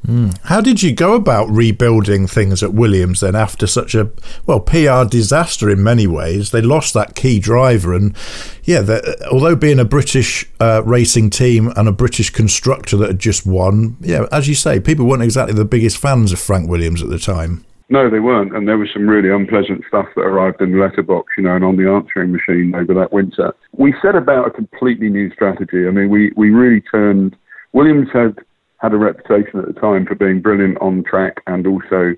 Mm. 0.06 0.36
How 0.44 0.60
did 0.60 0.82
you 0.82 0.92
go 0.92 1.14
about 1.14 1.48
rebuilding 1.48 2.26
things 2.26 2.62
at 2.62 2.74
Williams 2.74 3.20
then 3.20 3.36
after 3.36 3.68
such 3.68 3.94
a 3.94 4.10
well 4.46 4.58
PR 4.58 5.04
disaster 5.08 5.70
in 5.70 5.82
many 5.82 6.08
ways? 6.08 6.50
They 6.50 6.60
lost 6.60 6.92
that 6.94 7.14
key 7.14 7.38
driver, 7.38 7.94
and 7.94 8.16
yeah, 8.64 9.00
although 9.30 9.54
being 9.54 9.78
a 9.78 9.84
British 9.84 10.50
uh, 10.58 10.82
racing 10.84 11.30
team 11.30 11.72
and 11.76 11.86
a 11.86 11.92
British 11.92 12.30
constructor 12.30 12.96
that 12.96 13.08
had 13.08 13.18
just 13.20 13.46
won, 13.46 13.96
yeah, 14.00 14.26
as 14.32 14.48
you 14.48 14.56
say, 14.56 14.80
people 14.80 15.06
weren't 15.06 15.22
exactly 15.22 15.54
the 15.54 15.64
biggest 15.64 15.98
fans 15.98 16.32
of 16.32 16.40
Frank 16.40 16.68
Williams 16.68 17.00
at 17.00 17.08
the 17.08 17.18
time. 17.18 17.64
No, 17.88 18.08
they 18.08 18.20
weren't, 18.20 18.56
and 18.56 18.66
there 18.66 18.78
was 18.78 18.88
some 18.92 19.06
really 19.06 19.28
unpleasant 19.28 19.84
stuff 19.86 20.06
that 20.16 20.22
arrived 20.22 20.62
in 20.62 20.72
the 20.72 20.78
letterbox, 20.78 21.34
you 21.36 21.44
know, 21.44 21.54
and 21.54 21.64
on 21.64 21.76
the 21.76 21.88
answering 21.88 22.32
machine 22.32 22.74
over 22.74 22.94
that 22.94 23.12
winter. 23.12 23.54
We 23.76 23.94
set 24.00 24.16
about 24.16 24.48
a 24.48 24.50
completely 24.50 25.10
new 25.10 25.30
strategy. 25.30 25.86
I 25.86 25.90
mean, 25.90 26.08
we 26.08 26.32
we 26.34 26.50
really 26.50 26.80
turned. 26.90 27.36
Williams 27.72 28.08
had 28.12 28.38
had 28.82 28.92
a 28.92 28.96
reputation 28.96 29.60
at 29.60 29.66
the 29.66 29.80
time 29.80 30.04
for 30.04 30.14
being 30.14 30.40
brilliant 30.40 30.76
on 30.80 31.04
track 31.04 31.40
and 31.46 31.66
also, 31.66 32.14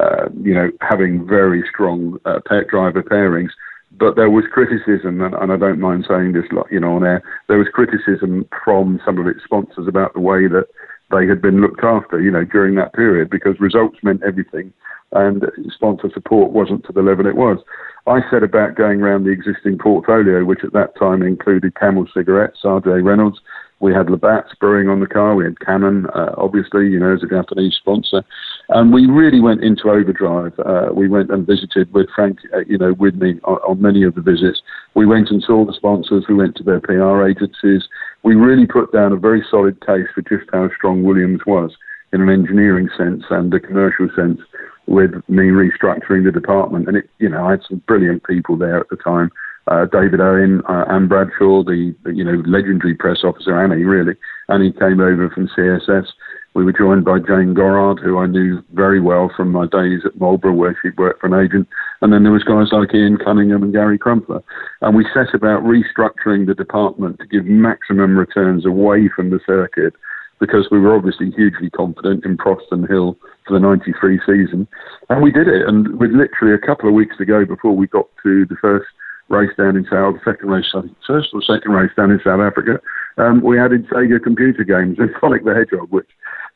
uh, 0.00 0.28
you 0.42 0.54
know, 0.54 0.70
having 0.80 1.26
very 1.26 1.62
strong 1.68 2.18
uh, 2.24 2.40
driver 2.70 3.02
pairings. 3.02 3.50
But 3.98 4.16
there 4.16 4.30
was 4.30 4.44
criticism, 4.52 5.20
and, 5.20 5.34
and 5.34 5.52
I 5.52 5.56
don't 5.56 5.80
mind 5.80 6.06
saying 6.08 6.32
this, 6.32 6.44
you 6.70 6.80
know, 6.80 6.96
on 6.96 7.04
air. 7.04 7.22
There 7.48 7.58
was 7.58 7.68
criticism 7.72 8.48
from 8.64 9.00
some 9.04 9.18
of 9.18 9.26
its 9.26 9.44
sponsors 9.44 9.86
about 9.86 10.14
the 10.14 10.20
way 10.20 10.48
that 10.48 10.66
they 11.10 11.26
had 11.26 11.40
been 11.40 11.60
looked 11.60 11.84
after, 11.84 12.20
you 12.20 12.30
know, 12.30 12.44
during 12.44 12.74
that 12.74 12.94
period 12.94 13.30
because 13.30 13.60
results 13.60 13.98
meant 14.02 14.22
everything, 14.26 14.72
and 15.12 15.44
sponsor 15.68 16.10
support 16.12 16.50
wasn't 16.50 16.84
to 16.86 16.92
the 16.92 17.02
level 17.02 17.26
it 17.26 17.36
was. 17.36 17.58
I 18.06 18.20
set 18.30 18.42
about 18.42 18.74
going 18.74 19.02
around 19.02 19.24
the 19.24 19.30
existing 19.30 19.78
portfolio, 19.78 20.44
which 20.44 20.64
at 20.64 20.72
that 20.72 20.96
time 20.98 21.22
included 21.22 21.76
Camel 21.76 22.06
cigarettes, 22.12 22.60
RJ 22.64 23.04
Reynolds, 23.04 23.40
we 23.80 23.92
had 23.92 24.08
Labatt's 24.08 24.54
Brewing 24.58 24.88
on 24.88 25.00
the 25.00 25.06
car. 25.06 25.34
We 25.34 25.44
had 25.44 25.60
Canon, 25.60 26.06
uh, 26.14 26.34
obviously, 26.38 26.88
you 26.88 26.98
know, 26.98 27.14
as 27.14 27.22
a 27.22 27.26
Japanese 27.26 27.74
sponsor. 27.74 28.24
And 28.70 28.92
we 28.92 29.06
really 29.06 29.40
went 29.40 29.62
into 29.62 29.90
overdrive. 29.90 30.58
Uh, 30.58 30.88
we 30.94 31.08
went 31.08 31.30
and 31.30 31.46
visited 31.46 31.92
with 31.92 32.08
Frank, 32.14 32.38
uh, 32.54 32.60
you 32.66 32.78
know, 32.78 32.94
with 32.94 33.16
me 33.16 33.38
on, 33.44 33.56
on, 33.58 33.82
many 33.82 34.02
of 34.02 34.14
the 34.14 34.22
visits. 34.22 34.62
We 34.94 35.04
went 35.04 35.30
and 35.30 35.42
saw 35.42 35.66
the 35.66 35.74
sponsors. 35.74 36.24
We 36.26 36.34
went 36.34 36.56
to 36.56 36.62
their 36.62 36.80
PR 36.80 37.28
agencies. 37.28 37.86
We 38.22 38.34
really 38.34 38.66
put 38.66 38.92
down 38.92 39.12
a 39.12 39.16
very 39.16 39.44
solid 39.50 39.84
case 39.84 40.08
for 40.14 40.22
just 40.22 40.48
how 40.52 40.70
strong 40.74 41.02
Williams 41.02 41.40
was 41.46 41.76
in 42.12 42.22
an 42.22 42.30
engineering 42.30 42.88
sense 42.96 43.24
and 43.30 43.52
a 43.52 43.60
commercial 43.60 44.08
sense 44.16 44.40
with 44.86 45.10
me 45.28 45.48
restructuring 45.48 46.24
the 46.24 46.32
department. 46.32 46.88
And 46.88 46.96
it, 46.96 47.10
you 47.18 47.28
know, 47.28 47.44
I 47.44 47.52
had 47.52 47.62
some 47.68 47.82
brilliant 47.86 48.24
people 48.24 48.56
there 48.56 48.78
at 48.78 48.88
the 48.88 48.96
time 48.96 49.30
uh, 49.68 49.86
David 49.86 50.20
Owen, 50.20 50.62
uh, 50.68 50.84
Anne 50.88 51.08
Bradshaw, 51.08 51.64
the, 51.64 51.94
you 52.06 52.24
know 52.24 52.42
legendary 52.46 52.94
press 52.94 53.18
officer 53.24 53.60
Annie 53.60 53.84
really. 53.84 54.14
Annie 54.48 54.72
came 54.72 55.00
over 55.00 55.28
from 55.30 55.48
CSS. 55.48 56.06
We 56.54 56.64
were 56.64 56.72
joined 56.72 57.04
by 57.04 57.18
Jane 57.18 57.52
Gorard, 57.52 57.98
who 57.98 58.16
I 58.16 58.26
knew 58.26 58.64
very 58.72 58.98
well 58.98 59.30
from 59.36 59.52
my 59.52 59.66
days 59.66 60.00
at 60.06 60.18
Marlboro, 60.18 60.54
where 60.54 60.78
she'd 60.80 60.96
worked 60.96 61.20
for 61.20 61.26
an 61.26 61.44
agent. 61.44 61.68
And 62.00 62.10
then 62.10 62.22
there 62.22 62.32
was 62.32 62.44
guys 62.44 62.72
like 62.72 62.94
Ian 62.94 63.18
Cunningham 63.18 63.62
and 63.62 63.74
Gary 63.74 63.98
Crumpler. 63.98 64.42
And 64.80 64.96
we 64.96 65.04
set 65.12 65.34
about 65.34 65.64
restructuring 65.64 66.46
the 66.46 66.54
department 66.54 67.18
to 67.18 67.26
give 67.26 67.44
maximum 67.44 68.16
returns 68.16 68.64
away 68.64 69.10
from 69.14 69.28
the 69.28 69.40
circuit 69.44 69.92
because 70.40 70.68
we 70.70 70.80
were 70.80 70.96
obviously 70.96 71.30
hugely 71.30 71.68
confident 71.68 72.24
in 72.24 72.38
Prost 72.38 72.70
and 72.70 72.88
Hill 72.88 73.18
for 73.46 73.52
the 73.52 73.60
93 73.60 74.18
season. 74.20 74.66
And 75.10 75.22
we 75.22 75.32
did 75.32 75.48
it. 75.48 75.68
And 75.68 75.98
with 75.98 76.10
literally 76.12 76.54
a 76.54 76.66
couple 76.66 76.88
of 76.88 76.94
weeks 76.94 77.18
to 77.18 77.26
go 77.26 77.44
before 77.44 77.72
we 77.72 77.86
got 77.86 78.06
to 78.22 78.46
the 78.46 78.56
first 78.62 78.86
race 79.28 79.50
down 79.56 79.76
in 79.76 79.86
South, 79.90 80.16
second 80.24 80.48
race, 80.48 80.70
I 80.74 80.82
think, 80.82 80.96
first 81.06 81.30
or 81.32 81.42
second 81.42 81.72
race 81.72 81.90
down 81.96 82.10
in 82.10 82.20
South 82.24 82.40
Africa, 82.40 82.80
um, 83.18 83.42
we 83.42 83.58
added 83.58 83.88
Sega 83.88 84.22
computer 84.22 84.64
games 84.64 84.96
and 85.00 85.10
Sonic 85.20 85.44
the 85.44 85.54
Hedgehog, 85.54 85.90
which 85.90 86.08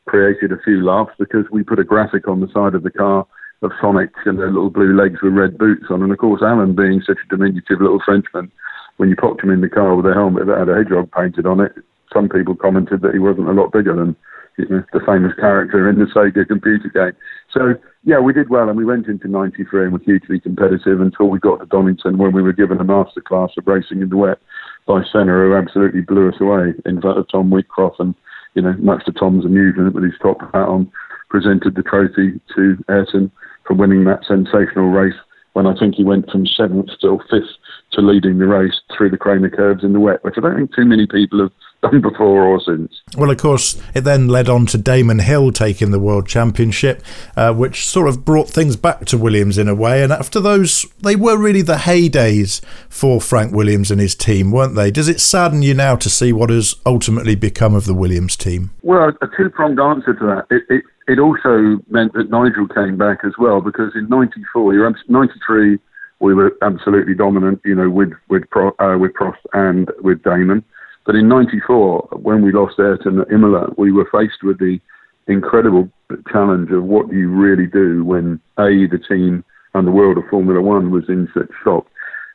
created 0.07 0.51
a 0.51 0.61
few 0.63 0.83
laughs 0.83 1.13
because 1.19 1.45
we 1.51 1.63
put 1.63 1.79
a 1.79 1.83
graphic 1.83 2.27
on 2.27 2.39
the 2.39 2.51
side 2.53 2.75
of 2.75 2.83
the 2.83 2.91
car 2.91 3.25
of 3.61 3.71
Sonic 3.79 4.09
and 4.25 4.39
their 4.39 4.51
little 4.51 4.71
blue 4.71 4.95
legs 4.95 5.21
with 5.21 5.33
red 5.33 5.57
boots 5.57 5.85
on. 5.89 6.01
And 6.01 6.11
of 6.11 6.17
course, 6.17 6.41
Alain, 6.41 6.75
being 6.75 7.01
such 7.05 7.17
a 7.23 7.29
diminutive 7.29 7.79
little 7.79 8.01
Frenchman, 8.03 8.51
when 8.97 9.09
you 9.09 9.15
popped 9.15 9.43
him 9.43 9.51
in 9.51 9.61
the 9.61 9.69
car 9.69 9.95
with 9.95 10.05
a 10.05 10.13
helmet 10.13 10.47
that 10.47 10.57
had 10.57 10.69
a 10.69 10.75
hedgehog 10.75 11.11
painted 11.11 11.45
on 11.45 11.59
it, 11.59 11.73
some 12.13 12.27
people 12.27 12.55
commented 12.55 13.01
that 13.01 13.13
he 13.13 13.19
wasn't 13.19 13.47
a 13.47 13.53
lot 13.53 13.71
bigger 13.71 13.95
than 13.95 14.15
you 14.57 14.67
know, 14.69 14.83
the 14.93 14.99
famous 15.05 15.33
character 15.39 15.89
in 15.89 15.99
the 15.99 16.05
Sega 16.05 16.47
computer 16.47 16.89
game. 16.89 17.13
So 17.53 17.75
yeah, 18.03 18.19
we 18.19 18.33
did 18.33 18.49
well, 18.49 18.67
and 18.69 18.77
we 18.77 18.85
went 18.85 19.07
into 19.07 19.27
'93 19.27 19.83
and 19.83 19.93
were 19.93 19.99
hugely 19.99 20.39
competitive 20.39 21.01
until 21.01 21.29
we 21.29 21.39
got 21.39 21.59
to 21.59 21.65
Donington, 21.65 22.17
when 22.17 22.33
we 22.33 22.41
were 22.41 22.53
given 22.53 22.79
a 22.79 22.83
masterclass 22.83 23.55
of 23.57 23.67
racing 23.67 24.01
in 24.01 24.09
the 24.09 24.17
wet 24.17 24.39
by 24.87 25.03
Senna, 25.11 25.31
who 25.31 25.55
absolutely 25.55 26.01
blew 26.01 26.29
us 26.29 26.41
away 26.41 26.73
in 26.85 27.01
front 27.01 27.19
of 27.19 27.29
Tom 27.29 27.51
Wheatcroft, 27.51 27.99
and 27.99 28.15
you 28.55 28.61
know, 28.61 28.73
much 28.79 29.05
to 29.05 29.11
Tom's 29.11 29.45
amusement, 29.45 29.93
with 29.93 30.03
his 30.03 30.19
top 30.21 30.41
hat 30.53 30.67
on, 30.67 30.91
presented 31.29 31.75
the 31.75 31.83
trophy 31.83 32.39
to 32.55 32.77
Ayrton 32.89 33.31
for 33.65 33.73
winning 33.73 34.03
that 34.05 34.25
sensational 34.25 34.89
race. 34.89 35.15
When 35.53 35.67
I 35.67 35.77
think 35.77 35.95
he 35.95 36.03
went 36.03 36.29
from 36.29 36.47
seventh 36.47 36.89
till 37.01 37.19
fifth 37.29 37.55
to 37.91 38.01
leading 38.01 38.39
the 38.39 38.47
race 38.47 38.79
through 38.95 39.09
the 39.09 39.17
Craner 39.17 39.53
curves 39.53 39.83
in 39.83 39.91
the 39.91 39.99
wet, 39.99 40.23
which 40.23 40.35
I 40.37 40.41
don't 40.41 40.55
think 40.55 40.73
too 40.73 40.85
many 40.85 41.07
people 41.07 41.41
have 41.41 41.51
done 41.81 42.01
before 42.01 42.43
or 42.43 42.61
since. 42.61 43.01
Well, 43.17 43.31
of 43.31 43.37
course, 43.37 43.81
it 43.93 44.01
then 44.01 44.27
led 44.27 44.49
on 44.49 44.65
to 44.67 44.77
Damon 44.77 45.19
Hill 45.19 45.51
taking 45.51 45.91
the 45.91 45.99
World 45.99 46.27
Championship, 46.27 47.03
uh, 47.35 47.53
which 47.53 47.85
sort 47.85 48.07
of 48.07 48.23
brought 48.23 48.49
things 48.49 48.75
back 48.75 49.05
to 49.05 49.17
Williams 49.17 49.57
in 49.57 49.67
a 49.67 49.75
way. 49.75 50.03
And 50.03 50.11
after 50.11 50.39
those, 50.39 50.85
they 51.01 51.15
were 51.15 51.37
really 51.37 51.61
the 51.61 51.75
heydays 51.75 52.63
for 52.89 53.19
Frank 53.19 53.53
Williams 53.53 53.91
and 53.91 53.99
his 53.99 54.15
team, 54.15 54.51
weren't 54.51 54.75
they? 54.75 54.91
Does 54.91 55.07
it 55.07 55.19
sadden 55.19 55.61
you 55.61 55.73
now 55.73 55.95
to 55.95 56.09
see 56.09 56.31
what 56.31 56.49
has 56.49 56.75
ultimately 56.85 57.35
become 57.35 57.75
of 57.75 57.85
the 57.85 57.93
Williams 57.93 58.35
team? 58.35 58.71
Well, 58.81 59.09
a 59.21 59.27
two 59.37 59.49
pronged 59.49 59.79
answer 59.79 60.13
to 60.13 60.25
that. 60.25 60.45
It, 60.49 60.63
it, 60.69 60.83
it 61.07 61.19
also 61.19 61.79
meant 61.89 62.13
that 62.13 62.29
Nigel 62.29 62.67
came 62.67 62.97
back 62.97 63.19
as 63.25 63.33
well, 63.37 63.61
because 63.61 63.91
in 63.95 64.07
94, 64.07 64.73
you're 64.73 64.93
93, 65.07 65.79
we 66.19 66.33
were 66.35 66.55
absolutely 66.61 67.15
dominant, 67.15 67.59
you 67.65 67.75
know, 67.75 67.89
with 67.89 68.13
with 68.29 68.49
Pro, 68.51 68.69
uh, 68.79 68.97
with 68.97 69.13
Prost 69.13 69.37
and 69.53 69.91
with 70.01 70.21
Damon. 70.23 70.63
But 71.05 71.15
in 71.15 71.27
'94, 71.27 72.09
when 72.21 72.43
we 72.43 72.51
lost 72.51 72.79
Ayrton 72.79 73.21
at 73.21 73.31
Imola, 73.31 73.73
we 73.77 73.91
were 73.91 74.07
faced 74.11 74.43
with 74.43 74.59
the 74.59 74.79
incredible 75.27 75.89
challenge 76.31 76.71
of 76.71 76.83
what 76.83 77.09
do 77.09 77.15
you 77.15 77.29
really 77.29 77.67
do 77.67 78.03
when 78.03 78.39
a 78.57 78.87
the 78.87 78.99
team 79.09 79.43
and 79.73 79.87
the 79.87 79.91
world 79.91 80.17
of 80.17 80.23
Formula 80.29 80.61
One 80.61 80.91
was 80.91 81.05
in 81.07 81.29
such 81.33 81.49
shock. 81.63 81.87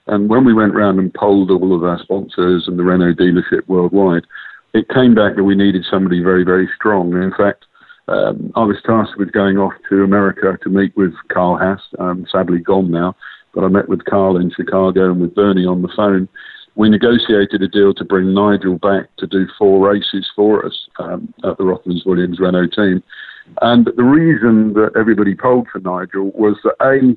And 0.06 0.28
when 0.28 0.44
we 0.44 0.54
went 0.54 0.74
round 0.74 0.98
and 0.98 1.12
polled 1.12 1.50
all 1.50 1.74
of 1.74 1.84
our 1.84 1.98
sponsors 2.02 2.64
and 2.66 2.78
the 2.78 2.84
Renault 2.84 3.14
dealership 3.14 3.66
worldwide, 3.66 4.24
it 4.72 4.88
came 4.88 5.14
back 5.14 5.36
that 5.36 5.44
we 5.44 5.54
needed 5.54 5.84
somebody 5.90 6.22
very, 6.22 6.44
very 6.44 6.68
strong. 6.76 7.12
And 7.12 7.24
in 7.24 7.32
fact, 7.36 7.64
um, 8.08 8.52
I 8.54 8.62
was 8.62 8.76
tasked 8.86 9.18
with 9.18 9.32
going 9.32 9.58
off 9.58 9.72
to 9.88 10.04
America 10.04 10.56
to 10.62 10.68
meet 10.68 10.96
with 10.96 11.12
Carl 11.32 11.58
Haas, 11.58 11.80
sadly 12.30 12.58
gone 12.58 12.90
now, 12.90 13.16
but 13.52 13.64
I 13.64 13.68
met 13.68 13.88
with 13.88 14.04
Carl 14.04 14.36
in 14.36 14.52
Chicago 14.54 15.10
and 15.10 15.20
with 15.20 15.34
Bernie 15.34 15.66
on 15.66 15.82
the 15.82 15.92
phone 15.96 16.28
we 16.76 16.90
negotiated 16.90 17.62
a 17.62 17.68
deal 17.68 17.94
to 17.94 18.04
bring 18.04 18.34
Nigel 18.34 18.78
back 18.78 19.08
to 19.16 19.26
do 19.26 19.46
four 19.58 19.88
races 19.88 20.30
for 20.36 20.64
us 20.64 20.88
um, 20.98 21.32
at 21.42 21.56
the 21.56 21.64
Rothmans 21.64 22.04
Williams 22.06 22.38
Renault 22.38 22.68
team. 22.76 23.02
And 23.62 23.86
the 23.96 24.04
reason 24.04 24.74
that 24.74 24.92
everybody 24.98 25.34
polled 25.34 25.68
for 25.72 25.78
Nigel 25.78 26.32
was 26.34 26.56
that 26.64 26.76
A, 26.82 27.16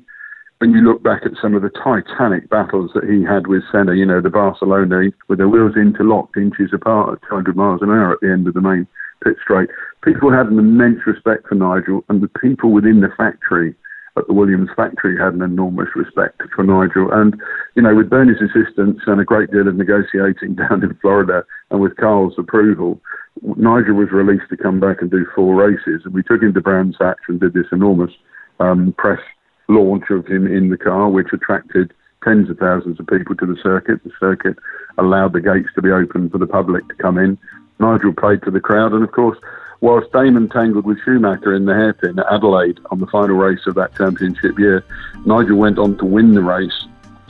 when 0.58 0.72
you 0.72 0.80
look 0.80 1.02
back 1.02 1.22
at 1.24 1.32
some 1.40 1.54
of 1.54 1.62
the 1.62 1.70
titanic 1.70 2.48
battles 2.48 2.90
that 2.94 3.04
he 3.04 3.22
had 3.22 3.46
with 3.46 3.62
Senna, 3.70 3.94
you 3.94 4.06
know, 4.06 4.20
the 4.20 4.30
Barcelona 4.30 5.10
with 5.28 5.38
their 5.38 5.48
wheels 5.48 5.76
interlocked 5.76 6.36
inches 6.36 6.70
apart 6.72 7.12
at 7.12 7.28
200 7.28 7.54
miles 7.54 7.82
an 7.82 7.90
hour 7.90 8.12
at 8.12 8.20
the 8.20 8.30
end 8.30 8.48
of 8.48 8.54
the 8.54 8.60
main 8.60 8.86
pit 9.22 9.36
straight, 9.42 9.68
people 10.02 10.32
had 10.32 10.46
an 10.46 10.58
immense 10.58 11.00
respect 11.06 11.46
for 11.48 11.54
Nigel, 11.54 12.02
and 12.08 12.22
the 12.22 12.28
people 12.40 12.72
within 12.72 13.00
the 13.00 13.12
factory 13.16 13.74
at 14.16 14.26
the 14.26 14.32
Williams 14.34 14.70
factory 14.76 15.16
had 15.16 15.34
an 15.34 15.42
enormous 15.42 15.88
respect 15.94 16.42
for 16.54 16.64
Nigel. 16.64 17.10
And, 17.12 17.34
you 17.74 17.82
know, 17.82 17.94
with 17.94 18.10
Bernie's 18.10 18.42
assistance 18.42 19.00
and 19.06 19.20
a 19.20 19.24
great 19.24 19.50
deal 19.50 19.68
of 19.68 19.76
negotiating 19.76 20.54
down 20.56 20.82
in 20.82 20.96
Florida 21.00 21.44
and 21.70 21.80
with 21.80 21.96
Carl's 21.96 22.34
approval, 22.38 23.00
Nigel 23.42 23.94
was 23.94 24.10
released 24.10 24.50
to 24.50 24.56
come 24.56 24.80
back 24.80 25.00
and 25.00 25.10
do 25.10 25.26
four 25.34 25.54
races. 25.54 26.02
And 26.04 26.14
we 26.14 26.22
took 26.22 26.42
him 26.42 26.52
to 26.54 26.60
Brands 26.60 26.96
Hatch 27.00 27.18
and 27.28 27.40
did 27.40 27.54
this 27.54 27.66
enormous 27.72 28.10
um, 28.58 28.94
press 28.98 29.20
launch 29.68 30.04
of 30.10 30.26
him 30.26 30.46
in 30.46 30.70
the 30.70 30.76
car, 30.76 31.08
which 31.08 31.28
attracted 31.32 31.92
tens 32.24 32.50
of 32.50 32.58
thousands 32.58 33.00
of 33.00 33.06
people 33.06 33.34
to 33.36 33.46
the 33.46 33.56
circuit. 33.62 34.02
The 34.04 34.10
circuit 34.18 34.56
allowed 34.98 35.32
the 35.32 35.40
gates 35.40 35.70
to 35.74 35.82
be 35.82 35.90
open 35.90 36.28
for 36.28 36.38
the 36.38 36.46
public 36.46 36.86
to 36.88 36.94
come 36.94 37.16
in. 37.16 37.38
Nigel 37.78 38.12
played 38.12 38.42
to 38.42 38.50
the 38.50 38.60
crowd, 38.60 38.92
and 38.92 39.02
of 39.02 39.12
course, 39.12 39.38
whilst 39.80 40.12
Damon 40.12 40.48
tangled 40.48 40.84
with 40.84 40.98
Schumacher 41.04 41.54
in 41.54 41.64
the 41.64 41.74
hairpin 41.74 42.18
at 42.18 42.26
Adelaide 42.30 42.78
on 42.90 43.00
the 43.00 43.06
final 43.06 43.36
race 43.36 43.66
of 43.66 43.74
that 43.76 43.94
championship 43.94 44.58
year, 44.58 44.84
Nigel 45.24 45.56
went 45.56 45.78
on 45.78 45.96
to 45.98 46.04
win 46.04 46.34
the 46.34 46.42
race 46.42 46.86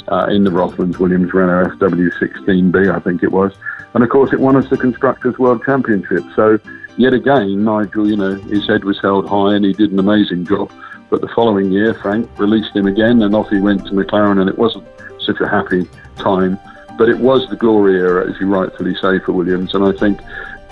uh, 0.08 0.26
in 0.26 0.44
the 0.44 0.50
Rothmans 0.50 0.98
Williams 0.98 1.32
Renault 1.32 1.76
FW16B, 1.76 2.94
I 2.94 3.00
think 3.00 3.22
it 3.22 3.32
was. 3.32 3.52
And 3.94 4.04
of 4.04 4.10
course, 4.10 4.32
it 4.32 4.40
won 4.40 4.56
us 4.56 4.68
the 4.68 4.76
Constructors' 4.76 5.38
World 5.38 5.62
Championship. 5.64 6.24
So, 6.34 6.58
yet 6.96 7.12
again, 7.12 7.64
Nigel, 7.64 8.08
you 8.08 8.16
know, 8.16 8.34
his 8.34 8.66
head 8.66 8.84
was 8.84 9.00
held 9.00 9.28
high 9.28 9.54
and 9.54 9.64
he 9.64 9.72
did 9.72 9.92
an 9.92 9.98
amazing 9.98 10.46
job. 10.46 10.72
But 11.10 11.20
the 11.20 11.28
following 11.28 11.72
year, 11.72 11.94
Frank 11.94 12.30
released 12.38 12.74
him 12.74 12.86
again 12.86 13.22
and 13.22 13.34
off 13.34 13.48
he 13.48 13.58
went 13.58 13.84
to 13.86 13.92
McLaren, 13.92 14.40
and 14.40 14.48
it 14.48 14.58
wasn't 14.58 14.86
such 15.20 15.40
a 15.40 15.48
happy 15.48 15.88
time. 16.16 16.58
But 16.96 17.08
it 17.08 17.18
was 17.18 17.48
the 17.48 17.56
glory 17.56 17.96
era, 17.96 18.30
as 18.30 18.38
you 18.40 18.46
rightfully 18.46 18.94
say, 18.94 19.18
for 19.20 19.32
Williams. 19.32 19.74
And 19.74 19.84
I 19.84 19.92
think 19.92 20.20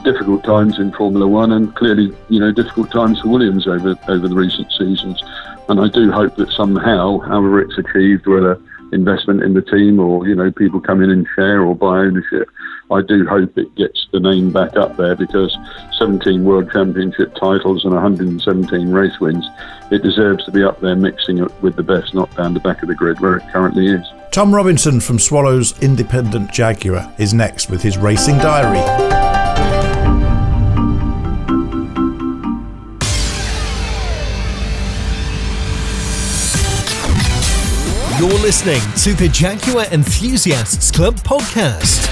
difficult 0.05 0.45
times 0.45 0.79
in 0.79 0.93
Formula 0.93 1.27
One, 1.27 1.53
and 1.53 1.75
clearly, 1.75 2.15
you 2.29 2.41
know, 2.41 2.53
difficult 2.53 2.91
times 2.91 3.21
for 3.21 3.29
Williams 3.29 3.67
over 3.67 3.97
over 4.09 4.29
the 4.29 4.35
recent 4.35 4.71
seasons. 4.73 5.23
And 5.69 5.81
I 5.81 5.89
do 5.89 6.11
hope 6.11 6.37
that 6.37 6.51
somehow, 6.53 7.19
however 7.21 7.61
it's 7.61 7.77
achieved, 7.79 8.27
whether 8.27 8.61
investment 8.93 9.43
in 9.43 9.53
the 9.55 9.63
team 9.63 10.01
or 10.01 10.27
you 10.27 10.35
know 10.35 10.51
people 10.51 10.81
come 10.81 11.03
in 11.03 11.11
and 11.11 11.27
share 11.37 11.63
or 11.63 11.75
buy 11.75 11.99
ownership, 11.99 12.49
I 12.91 13.03
do 13.03 13.27
hope 13.27 13.57
it 13.59 13.75
gets 13.75 14.07
the 14.13 14.21
name 14.21 14.51
back 14.51 14.77
up 14.77 14.97
there 14.97 15.15
because 15.15 15.57
17 15.99 16.45
World 16.45 16.71
Championship 16.73 17.35
titles 17.35 17.85
and 17.85 17.93
117 17.93 18.91
race 18.91 19.21
wins, 19.21 19.47
it 19.91 20.03
deserves 20.03 20.45
to 20.47 20.51
be 20.51 20.65
up 20.65 20.81
there 20.81 20.97
mixing 20.97 21.39
it 21.39 21.63
with 21.63 21.77
the 21.77 21.83
best, 21.83 22.15
not 22.15 22.35
down 22.37 22.55
the 22.55 22.61
back 22.61 22.83
of 22.83 22.89
the 22.89 22.95
grid 22.95 23.21
where 23.21 23.37
it 23.37 23.53
currently 23.53 23.89
is. 23.89 24.07
Tom 24.31 24.55
Robinson 24.55 25.01
from 25.01 25.19
Swallows 25.19 25.79
Independent 25.83 26.51
Jaguar 26.51 27.13
is 27.19 27.35
next 27.35 27.71
with 27.71 27.83
his 27.83 27.99
racing 27.99 28.39
diary. 28.39 29.18
You're 38.19 38.31
listening 38.31 38.81
to 39.05 39.15
the 39.15 39.29
Jaguar 39.29 39.85
Enthusiasts 39.93 40.91
Club 40.91 41.15
podcast. 41.19 42.09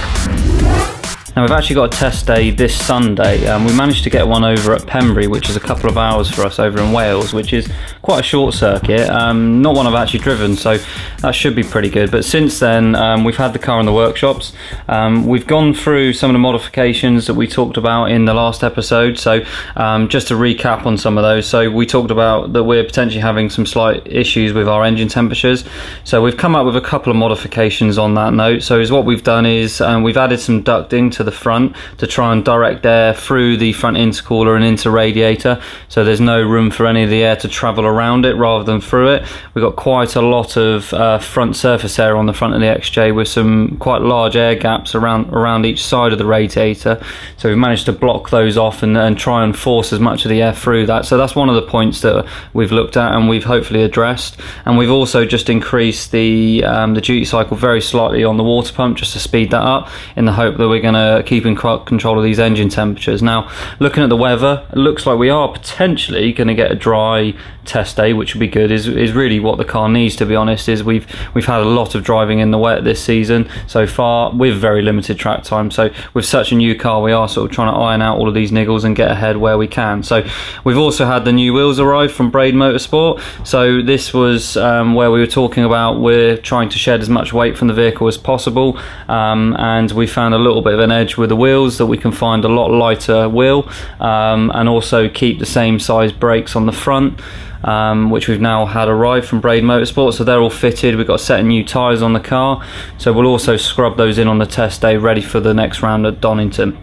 Now 1.34 1.42
we've 1.42 1.50
actually 1.50 1.74
got 1.74 1.92
a 1.92 1.98
test 1.98 2.28
day 2.28 2.52
this 2.52 2.80
Sunday. 2.80 3.44
Um, 3.48 3.64
we 3.64 3.76
managed 3.76 4.04
to 4.04 4.10
get 4.10 4.24
one 4.24 4.44
over 4.44 4.72
at 4.72 4.82
Pembrey, 4.82 5.28
which 5.28 5.50
is 5.50 5.56
a 5.56 5.60
couple 5.60 5.90
of 5.90 5.98
hours 5.98 6.30
for 6.30 6.42
us 6.42 6.60
over 6.60 6.80
in 6.80 6.92
Wales, 6.92 7.32
which 7.32 7.52
is 7.52 7.68
quite 8.06 8.20
a 8.20 8.22
short 8.22 8.54
circuit. 8.54 9.10
Um, 9.10 9.60
not 9.60 9.74
one 9.74 9.84
I've 9.84 9.94
actually 9.94 10.20
driven, 10.20 10.54
so 10.54 10.78
that 11.22 11.34
should 11.34 11.56
be 11.56 11.64
pretty 11.64 11.90
good. 11.90 12.12
But 12.12 12.24
since 12.24 12.60
then, 12.60 12.94
um, 12.94 13.24
we've 13.24 13.36
had 13.36 13.52
the 13.52 13.58
car 13.58 13.80
in 13.80 13.86
the 13.86 13.92
workshops. 13.92 14.52
Um, 14.88 15.26
we've 15.26 15.46
gone 15.46 15.74
through 15.74 16.12
some 16.12 16.30
of 16.30 16.34
the 16.34 16.38
modifications 16.38 17.26
that 17.26 17.34
we 17.34 17.48
talked 17.48 17.76
about 17.76 18.12
in 18.12 18.24
the 18.24 18.32
last 18.32 18.62
episode. 18.62 19.18
So 19.18 19.44
um, 19.74 20.08
just 20.08 20.28
to 20.28 20.34
recap 20.34 20.86
on 20.86 20.96
some 20.96 21.18
of 21.18 21.22
those, 21.22 21.48
so 21.48 21.68
we 21.68 21.84
talked 21.84 22.12
about 22.12 22.52
that 22.52 22.62
we're 22.62 22.84
potentially 22.84 23.20
having 23.20 23.50
some 23.50 23.66
slight 23.66 24.06
issues 24.06 24.52
with 24.52 24.68
our 24.68 24.84
engine 24.84 25.08
temperatures. 25.08 25.64
So 26.04 26.22
we've 26.22 26.36
come 26.36 26.54
up 26.54 26.64
with 26.64 26.76
a 26.76 26.80
couple 26.80 27.10
of 27.10 27.16
modifications 27.16 27.98
on 27.98 28.14
that 28.14 28.32
note. 28.32 28.62
So 28.62 28.78
is 28.78 28.92
what 28.92 29.04
we've 29.04 29.24
done 29.24 29.46
is 29.46 29.80
um, 29.80 30.04
we've 30.04 30.16
added 30.16 30.38
some 30.38 30.62
ducting 30.62 31.10
to 31.12 31.24
the 31.24 31.32
front 31.32 31.74
to 31.98 32.06
try 32.06 32.32
and 32.32 32.44
direct 32.44 32.86
air 32.86 33.14
through 33.14 33.56
the 33.56 33.72
front 33.72 33.96
intercooler 33.96 34.54
and 34.54 34.64
into 34.64 34.92
radiator 34.92 35.60
so 35.88 36.04
there's 36.04 36.20
no 36.20 36.42
room 36.42 36.70
for 36.70 36.86
any 36.86 37.02
of 37.02 37.10
the 37.10 37.24
air 37.24 37.36
to 37.36 37.48
travel 37.48 37.84
around 37.84 37.95
it 38.24 38.34
rather 38.36 38.64
than 38.64 38.80
through 38.80 39.14
it. 39.14 39.24
We've 39.54 39.62
got 39.62 39.76
quite 39.76 40.16
a 40.16 40.22
lot 40.22 40.56
of 40.56 40.92
uh, 40.92 41.18
front 41.18 41.56
surface 41.56 41.98
air 41.98 42.16
on 42.16 42.26
the 42.26 42.32
front 42.32 42.54
of 42.54 42.60
the 42.60 42.66
XJ 42.66 43.14
with 43.14 43.28
some 43.28 43.76
quite 43.78 44.02
large 44.02 44.36
air 44.36 44.54
gaps 44.54 44.94
around 44.94 45.32
around 45.32 45.66
each 45.66 45.84
side 45.84 46.12
of 46.12 46.18
the 46.18 46.26
radiator 46.26 47.02
so 47.36 47.48
we've 47.48 47.58
managed 47.58 47.86
to 47.86 47.92
block 47.92 48.30
those 48.30 48.56
off 48.56 48.82
and, 48.82 48.96
and 48.96 49.18
try 49.18 49.44
and 49.44 49.56
force 49.58 49.92
as 49.92 50.00
much 50.00 50.24
of 50.24 50.28
the 50.28 50.42
air 50.42 50.52
through 50.52 50.86
that 50.86 51.04
so 51.04 51.16
that's 51.16 51.34
one 51.34 51.48
of 51.48 51.54
the 51.54 51.62
points 51.62 52.00
that 52.00 52.26
we've 52.52 52.72
looked 52.72 52.96
at 52.96 53.14
and 53.14 53.28
we've 53.28 53.44
hopefully 53.44 53.82
addressed 53.82 54.38
and 54.64 54.78
we've 54.78 54.90
also 54.90 55.24
just 55.24 55.48
increased 55.48 56.12
the 56.12 56.64
um, 56.64 56.94
the 56.94 57.00
duty 57.00 57.24
cycle 57.24 57.56
very 57.56 57.80
slightly 57.80 58.24
on 58.24 58.36
the 58.36 58.44
water 58.44 58.72
pump 58.72 58.96
just 58.96 59.12
to 59.12 59.18
speed 59.18 59.50
that 59.50 59.62
up 59.62 59.88
in 60.16 60.24
the 60.24 60.32
hope 60.32 60.56
that 60.56 60.68
we're 60.68 60.80
going 60.80 60.94
to 60.94 61.22
keep 61.26 61.44
in 61.46 61.56
control 61.56 62.18
of 62.18 62.24
these 62.24 62.38
engine 62.38 62.68
temperatures. 62.68 63.22
Now, 63.22 63.50
looking 63.80 64.02
at 64.02 64.08
the 64.08 64.16
weather, 64.16 64.66
it 64.70 64.76
looks 64.76 65.06
like 65.06 65.18
we 65.18 65.30
are 65.30 65.52
potentially 65.52 66.32
going 66.32 66.48
to 66.48 66.54
get 66.54 66.70
a 66.70 66.74
dry 66.74 67.34
test 67.64 67.85
day, 67.94 68.12
which 68.12 68.34
would 68.34 68.40
be 68.40 68.48
good. 68.48 68.70
Is 68.70 68.88
is 68.88 69.12
really 69.12 69.40
what 69.40 69.58
the 69.58 69.64
car 69.64 69.88
needs 69.88 70.16
to 70.16 70.26
be 70.26 70.34
honest. 70.34 70.68
Is 70.68 70.82
we've 70.82 71.06
we've 71.34 71.46
had 71.46 71.60
a 71.60 71.64
lot 71.64 71.94
of 71.94 72.04
driving 72.04 72.40
in 72.40 72.50
the 72.50 72.58
wet 72.58 72.84
this 72.84 73.02
season 73.02 73.48
so 73.66 73.86
far 73.86 74.32
with 74.34 74.56
very 74.56 74.82
limited 74.82 75.18
track 75.18 75.42
time. 75.42 75.70
So 75.70 75.90
with 76.14 76.24
such 76.24 76.52
a 76.52 76.54
new 76.54 76.74
car, 76.74 77.02
we 77.02 77.12
are 77.12 77.28
sort 77.28 77.50
of 77.50 77.54
trying 77.54 77.72
to 77.72 77.78
iron 77.78 78.02
out 78.02 78.18
all 78.18 78.28
of 78.28 78.34
these 78.34 78.50
niggles 78.50 78.84
and 78.84 78.96
get 78.96 79.10
ahead 79.10 79.36
where 79.36 79.58
we 79.58 79.68
can. 79.68 80.02
So 80.02 80.26
we've 80.64 80.78
also 80.78 81.06
had 81.06 81.24
the 81.24 81.32
new 81.32 81.52
wheels 81.52 81.78
arrive 81.80 82.12
from 82.12 82.30
Braid 82.30 82.54
Motorsport. 82.54 83.20
So 83.46 83.82
this 83.82 84.12
was 84.12 84.56
um, 84.56 84.94
where 84.94 85.10
we 85.10 85.20
were 85.20 85.26
talking 85.26 85.64
about 85.64 86.00
we're 86.00 86.36
trying 86.36 86.68
to 86.70 86.78
shed 86.78 87.00
as 87.00 87.08
much 87.08 87.32
weight 87.32 87.56
from 87.56 87.68
the 87.68 87.74
vehicle 87.74 88.06
as 88.08 88.16
possible, 88.16 88.78
um, 89.08 89.56
and 89.58 89.90
we 89.92 90.06
found 90.06 90.34
a 90.34 90.38
little 90.38 90.62
bit 90.62 90.74
of 90.74 90.80
an 90.80 90.90
edge 90.90 91.16
with 91.16 91.28
the 91.28 91.36
wheels 91.36 91.78
that 91.78 91.86
we 91.86 91.98
can 91.98 92.12
find 92.12 92.44
a 92.44 92.48
lot 92.48 92.70
lighter 92.70 93.28
wheel 93.28 93.68
um, 94.00 94.50
and 94.54 94.68
also 94.68 95.08
keep 95.08 95.38
the 95.38 95.46
same 95.46 95.78
size 95.78 96.12
brakes 96.12 96.56
on 96.56 96.66
the 96.66 96.72
front. 96.72 97.20
Um, 97.64 98.10
which 98.10 98.28
we've 98.28 98.40
now 98.40 98.66
had 98.66 98.88
arrive 98.88 99.26
from 99.26 99.40
Braid 99.40 99.64
Motorsport. 99.64 100.14
So 100.14 100.24
they're 100.24 100.40
all 100.40 100.50
fitted. 100.50 100.96
We've 100.96 101.06
got 101.06 101.14
a 101.14 101.18
set 101.18 101.40
of 101.40 101.46
new 101.46 101.64
tyres 101.64 102.02
on 102.02 102.12
the 102.12 102.20
car. 102.20 102.64
So 102.98 103.12
we'll 103.12 103.26
also 103.26 103.56
scrub 103.56 103.96
those 103.96 104.18
in 104.18 104.28
on 104.28 104.38
the 104.38 104.46
test 104.46 104.82
day, 104.82 104.96
ready 104.96 105.22
for 105.22 105.40
the 105.40 105.54
next 105.54 105.82
round 105.82 106.06
at 106.06 106.20
Donington. 106.20 106.78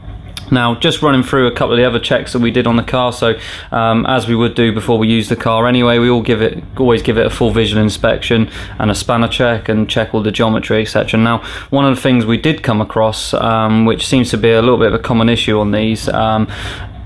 Now, 0.51 0.75
just 0.75 1.01
running 1.01 1.23
through 1.23 1.47
a 1.47 1.51
couple 1.51 1.73
of 1.73 1.77
the 1.77 1.85
other 1.85 1.99
checks 1.99 2.33
that 2.33 2.39
we 2.39 2.51
did 2.51 2.67
on 2.67 2.75
the 2.75 2.83
car. 2.83 3.11
So, 3.11 3.39
um, 3.71 4.05
as 4.05 4.27
we 4.27 4.35
would 4.35 4.55
do 4.55 4.71
before 4.71 4.97
we 4.97 5.07
use 5.07 5.29
the 5.29 5.35
car 5.35 5.67
anyway, 5.67 5.97
we 5.97 6.09
all 6.09 6.21
give 6.21 6.41
it 6.41 6.63
always 6.77 7.01
give 7.01 7.17
it 7.17 7.25
a 7.25 7.29
full 7.29 7.51
visual 7.51 7.81
inspection 7.81 8.49
and 8.79 8.91
a 8.91 8.95
spanner 8.95 9.27
check 9.27 9.69
and 9.69 9.89
check 9.89 10.13
all 10.13 10.21
the 10.21 10.31
geometry, 10.31 10.81
etc. 10.81 11.19
Now, 11.19 11.43
one 11.69 11.85
of 11.85 11.95
the 11.95 12.01
things 12.01 12.25
we 12.25 12.37
did 12.37 12.61
come 12.61 12.81
across, 12.81 13.33
um, 13.33 13.85
which 13.85 14.05
seems 14.05 14.29
to 14.31 14.37
be 14.37 14.51
a 14.51 14.61
little 14.61 14.77
bit 14.77 14.87
of 14.87 14.93
a 14.93 14.99
common 14.99 15.29
issue 15.29 15.59
on 15.59 15.71
these, 15.71 16.07
um, 16.09 16.47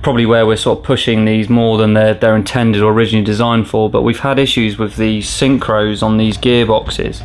probably 0.01 0.25
where 0.25 0.45
we're 0.45 0.55
sort 0.55 0.79
of 0.79 0.85
pushing 0.85 1.25
these 1.25 1.49
more 1.49 1.77
than 1.77 1.93
they're, 1.93 2.13
they're 2.13 2.35
intended 2.35 2.81
or 2.81 2.91
originally 2.93 3.25
designed 3.25 3.67
for. 3.67 3.89
But 3.89 4.03
we've 4.03 4.19
had 4.19 4.39
issues 4.39 4.77
with 4.77 4.95
the 4.95 5.19
synchros 5.19 6.01
on 6.01 6.17
these 6.17 6.37
gearboxes. 6.37 7.23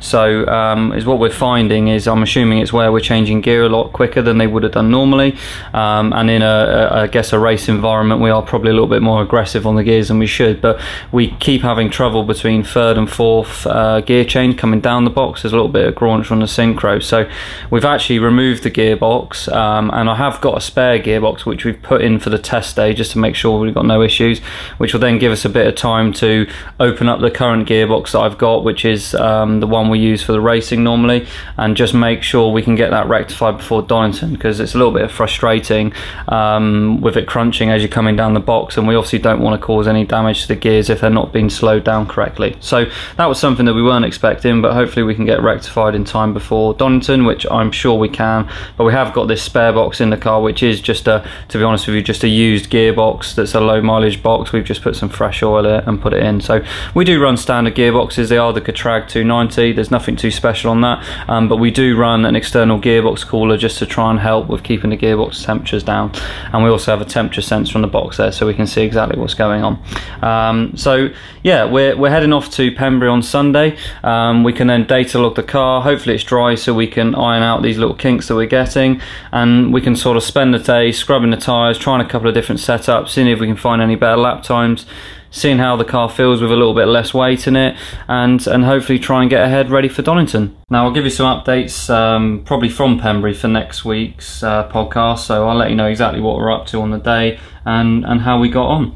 So 0.00 0.46
um, 0.48 0.92
is 0.92 1.06
what 1.06 1.18
we're 1.18 1.30
finding 1.30 1.88
is 1.88 2.06
I'm 2.06 2.22
assuming 2.22 2.58
it's 2.58 2.72
where 2.72 2.92
we're 2.92 3.00
changing 3.00 3.40
gear 3.40 3.64
a 3.64 3.68
lot 3.68 3.92
quicker 3.92 4.20
than 4.20 4.38
they 4.38 4.46
would 4.46 4.62
have 4.62 4.72
done 4.72 4.90
normally. 4.90 5.36
Um, 5.72 6.12
and 6.12 6.28
in 6.28 6.42
a, 6.42 6.90
a, 6.90 7.00
I 7.02 7.06
guess 7.06 7.32
a 7.32 7.38
race 7.38 7.68
environment, 7.68 8.20
we 8.20 8.30
are 8.30 8.42
probably 8.42 8.70
a 8.70 8.74
little 8.74 8.88
bit 8.88 9.00
more 9.02 9.22
aggressive 9.22 9.66
on 9.66 9.76
the 9.76 9.84
gears 9.84 10.08
than 10.08 10.18
we 10.18 10.26
should. 10.26 10.60
But 10.60 10.80
we 11.12 11.30
keep 11.36 11.62
having 11.62 11.88
trouble 11.88 12.24
between 12.24 12.64
third 12.64 12.98
and 12.98 13.10
fourth 13.10 13.66
uh, 13.66 14.00
gear 14.02 14.24
change 14.24 14.58
coming 14.58 14.80
down 14.80 15.04
the 15.04 15.10
box. 15.10 15.42
There's 15.42 15.52
a 15.52 15.56
little 15.56 15.70
bit 15.70 15.86
of 15.86 15.94
graunch 15.94 16.30
on 16.30 16.40
the 16.40 16.46
synchro. 16.46 17.02
So 17.02 17.28
we've 17.70 17.84
actually 17.84 18.18
removed 18.18 18.62
the 18.62 18.70
gearbox, 18.70 19.50
um, 19.52 19.90
and 19.92 20.10
I 20.10 20.16
have 20.16 20.40
got 20.40 20.58
a 20.58 20.60
spare 20.60 20.98
gearbox 20.98 21.46
which 21.46 21.64
we've 21.64 21.80
put 21.80 22.02
in 22.02 22.13
for 22.18 22.30
the 22.30 22.38
test 22.38 22.76
day 22.76 22.94
just 22.94 23.12
to 23.12 23.18
make 23.18 23.34
sure 23.34 23.58
we've 23.58 23.74
got 23.74 23.86
no 23.86 24.02
issues, 24.02 24.40
which 24.78 24.92
will 24.92 25.00
then 25.00 25.18
give 25.18 25.32
us 25.32 25.44
a 25.44 25.48
bit 25.48 25.66
of 25.66 25.74
time 25.74 26.12
to 26.14 26.48
open 26.80 27.08
up 27.08 27.20
the 27.20 27.30
current 27.30 27.68
gearbox 27.68 28.12
that 28.12 28.20
I've 28.20 28.38
got, 28.38 28.64
which 28.64 28.84
is 28.84 29.14
um, 29.14 29.60
the 29.60 29.66
one 29.66 29.88
we 29.88 29.98
use 29.98 30.22
for 30.22 30.32
the 30.32 30.40
racing 30.40 30.84
normally, 30.84 31.26
and 31.56 31.76
just 31.76 31.94
make 31.94 32.22
sure 32.22 32.52
we 32.52 32.62
can 32.62 32.74
get 32.74 32.90
that 32.90 33.08
rectified 33.08 33.58
before 33.58 33.82
Donington 33.82 34.32
because 34.32 34.60
it's 34.60 34.74
a 34.74 34.78
little 34.78 34.92
bit 34.92 35.10
frustrating 35.10 35.92
um, 36.28 37.00
with 37.00 37.16
it 37.16 37.26
crunching 37.26 37.70
as 37.70 37.82
you're 37.82 37.88
coming 37.88 38.16
down 38.16 38.34
the 38.34 38.40
box, 38.40 38.76
and 38.76 38.86
we 38.86 38.94
obviously 38.94 39.18
don't 39.18 39.40
want 39.40 39.60
to 39.60 39.64
cause 39.64 39.88
any 39.88 40.04
damage 40.04 40.42
to 40.42 40.48
the 40.48 40.56
gears 40.56 40.90
if 40.90 41.00
they're 41.00 41.10
not 41.10 41.32
being 41.32 41.50
slowed 41.50 41.84
down 41.84 42.06
correctly. 42.06 42.56
So 42.60 42.86
that 43.16 43.26
was 43.26 43.38
something 43.38 43.66
that 43.66 43.74
we 43.74 43.82
weren't 43.82 44.04
expecting, 44.04 44.62
but 44.62 44.74
hopefully 44.74 45.04
we 45.04 45.14
can 45.14 45.24
get 45.24 45.42
rectified 45.42 45.94
in 45.94 46.04
time 46.04 46.32
before 46.32 46.74
Donington, 46.74 47.24
which 47.24 47.46
I'm 47.50 47.70
sure 47.70 47.98
we 47.98 48.08
can. 48.08 48.48
But 48.76 48.84
we 48.84 48.92
have 48.92 49.12
got 49.12 49.28
this 49.28 49.42
spare 49.42 49.72
box 49.72 50.00
in 50.00 50.10
the 50.10 50.16
car, 50.16 50.40
which 50.40 50.62
is 50.62 50.80
just 50.80 51.06
a, 51.08 51.28
to 51.48 51.58
be 51.58 51.64
honest 51.64 51.86
with 51.86 51.96
you, 51.96 52.02
just 52.04 52.22
a 52.24 52.28
used 52.28 52.70
gearbox 52.70 53.34
that's 53.34 53.54
a 53.54 53.60
low 53.60 53.80
mileage 53.80 54.22
box. 54.22 54.52
We've 54.52 54.64
just 54.64 54.82
put 54.82 54.96
some 54.96 55.08
fresh 55.08 55.42
oil 55.42 55.66
in 55.66 55.84
and 55.88 56.00
put 56.00 56.12
it 56.12 56.22
in. 56.22 56.40
So 56.40 56.64
we 56.94 57.04
do 57.04 57.20
run 57.20 57.36
standard 57.36 57.74
gearboxes. 57.74 58.28
They 58.28 58.38
are 58.38 58.52
the 58.52 58.60
Getrag 58.60 59.08
290. 59.08 59.72
There's 59.72 59.90
nothing 59.90 60.16
too 60.16 60.30
special 60.30 60.70
on 60.70 60.80
that, 60.82 61.04
um, 61.28 61.48
but 61.48 61.56
we 61.56 61.70
do 61.70 61.96
run 61.96 62.24
an 62.24 62.36
external 62.36 62.80
gearbox 62.80 63.26
cooler 63.26 63.56
just 63.56 63.78
to 63.78 63.86
try 63.86 64.10
and 64.10 64.20
help 64.20 64.48
with 64.48 64.62
keeping 64.62 64.90
the 64.90 64.96
gearbox 64.96 65.44
temperatures 65.44 65.82
down. 65.82 66.12
And 66.52 66.62
we 66.62 66.70
also 66.70 66.90
have 66.90 67.00
a 67.00 67.04
temperature 67.04 67.42
sensor 67.42 67.78
on 67.78 67.82
the 67.82 67.88
box 67.88 68.16
there, 68.16 68.32
so 68.32 68.46
we 68.46 68.54
can 68.54 68.66
see 68.66 68.82
exactly 68.82 69.18
what's 69.18 69.34
going 69.34 69.62
on. 69.62 69.82
Um, 70.22 70.76
so 70.76 71.08
yeah, 71.42 71.64
we're 71.64 71.96
we're 71.96 72.10
heading 72.10 72.32
off 72.32 72.50
to 72.52 72.72
Pembrey 72.72 73.10
on 73.10 73.22
Sunday. 73.22 73.76
Um, 74.02 74.44
we 74.44 74.52
can 74.52 74.66
then 74.66 74.86
data 74.86 75.18
log 75.18 75.36
the 75.36 75.42
car. 75.42 75.82
Hopefully 75.82 76.14
it's 76.14 76.24
dry, 76.24 76.54
so 76.54 76.74
we 76.74 76.86
can 76.86 77.14
iron 77.14 77.42
out 77.42 77.62
these 77.62 77.78
little 77.78 77.94
kinks 77.94 78.28
that 78.28 78.34
we're 78.34 78.46
getting, 78.46 79.00
and 79.32 79.72
we 79.72 79.80
can 79.80 79.96
sort 79.96 80.16
of 80.16 80.22
spend 80.22 80.54
the 80.54 80.58
day 80.58 80.92
scrubbing 80.92 81.30
the 81.30 81.36
tyres, 81.36 81.78
trying 81.78 81.93
a 82.00 82.08
couple 82.08 82.28
of 82.28 82.34
different 82.34 82.60
setups, 82.60 83.10
seeing 83.10 83.28
if 83.28 83.40
we 83.40 83.46
can 83.46 83.56
find 83.56 83.82
any 83.82 83.96
better 83.96 84.16
lap 84.16 84.42
times 84.42 84.86
seeing 85.34 85.58
how 85.58 85.74
the 85.76 85.84
car 85.84 86.08
feels 86.08 86.40
with 86.40 86.50
a 86.52 86.56
little 86.56 86.74
bit 86.74 86.86
less 86.86 87.12
weight 87.12 87.46
in 87.46 87.56
it, 87.56 87.76
and 88.08 88.46
and 88.46 88.64
hopefully 88.64 88.98
try 88.98 89.20
and 89.20 89.28
get 89.28 89.44
ahead 89.44 89.70
ready 89.70 89.88
for 89.88 90.00
Donington. 90.02 90.56
Now 90.70 90.84
I'll 90.86 90.92
give 90.92 91.04
you 91.04 91.10
some 91.10 91.26
updates 91.26 91.90
um, 91.90 92.42
probably 92.46 92.70
from 92.70 92.98
Pembrey 93.00 93.36
for 93.36 93.48
next 93.48 93.84
week's 93.84 94.42
uh, 94.42 94.68
podcast, 94.70 95.18
so 95.20 95.46
I'll 95.48 95.56
let 95.56 95.70
you 95.70 95.76
know 95.76 95.88
exactly 95.88 96.20
what 96.20 96.36
we're 96.36 96.52
up 96.52 96.66
to 96.68 96.80
on 96.80 96.90
the 96.90 96.98
day 96.98 97.38
and 97.66 98.04
and 98.06 98.20
how 98.20 98.38
we 98.38 98.48
got 98.48 98.68
on. 98.68 98.94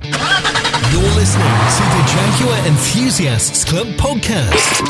You're 0.91 1.03
listening 1.15 1.45
to 1.45 1.83
the 1.93 2.03
Jaguar 2.09 2.67
Enthusiasts 2.67 3.65
Club 3.65 3.89
podcast. 3.99 4.89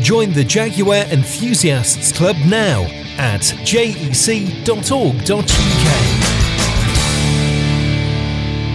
Join 0.00 0.32
the 0.32 0.44
Jaguar 0.44 1.06
Enthusiasts 1.10 2.12
Club 2.12 2.36
now 2.46 2.82
at 3.18 3.40
jec.org.uk. 3.40 3.96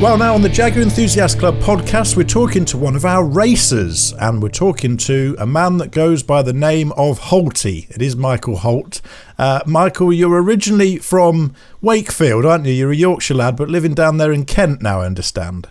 Well, 0.02 0.18
now 0.18 0.34
on 0.34 0.42
the 0.42 0.50
Jaguar 0.50 0.82
Enthusiast 0.82 1.38
Club 1.38 1.60
podcast, 1.60 2.18
we're 2.18 2.24
talking 2.24 2.66
to 2.66 2.76
one 2.76 2.96
of 2.96 3.06
our 3.06 3.24
racers, 3.24 4.14
and 4.14 4.42
we're 4.42 4.50
talking 4.50 4.98
to 4.98 5.36
a 5.38 5.46
man 5.46 5.78
that 5.78 5.92
goes 5.92 6.24
by 6.24 6.42
the 6.42 6.54
name 6.54 6.92
of 6.94 7.20
Holty. 7.20 7.88
It 7.92 8.02
is 8.02 8.16
Michael 8.16 8.58
Holt. 8.58 9.00
Uh, 9.38 9.60
Michael, 9.68 10.12
you're 10.12 10.42
originally 10.42 10.98
from 10.98 11.54
Wakefield, 11.82 12.48
aren't 12.48 12.66
you? 12.66 12.74
You're 12.74 12.92
a 12.92 12.96
Yorkshire 12.96 13.36
lad, 13.36 13.56
but 13.56 13.70
living 13.70 13.94
down 13.94 14.18
there 14.18 14.32
in 14.32 14.46
Kent 14.46 14.82
now, 14.82 15.02
I 15.02 15.06
understand. 15.06 15.70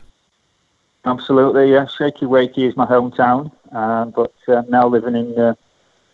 Absolutely, 1.04 1.72
yeah. 1.72 1.86
Shaky 1.86 2.26
Wakey 2.26 2.68
is 2.68 2.76
my 2.76 2.86
hometown, 2.86 3.50
uh, 3.72 4.04
but 4.04 4.32
uh, 4.46 4.62
now 4.68 4.86
living 4.86 5.16
in 5.16 5.34
the 5.34 5.56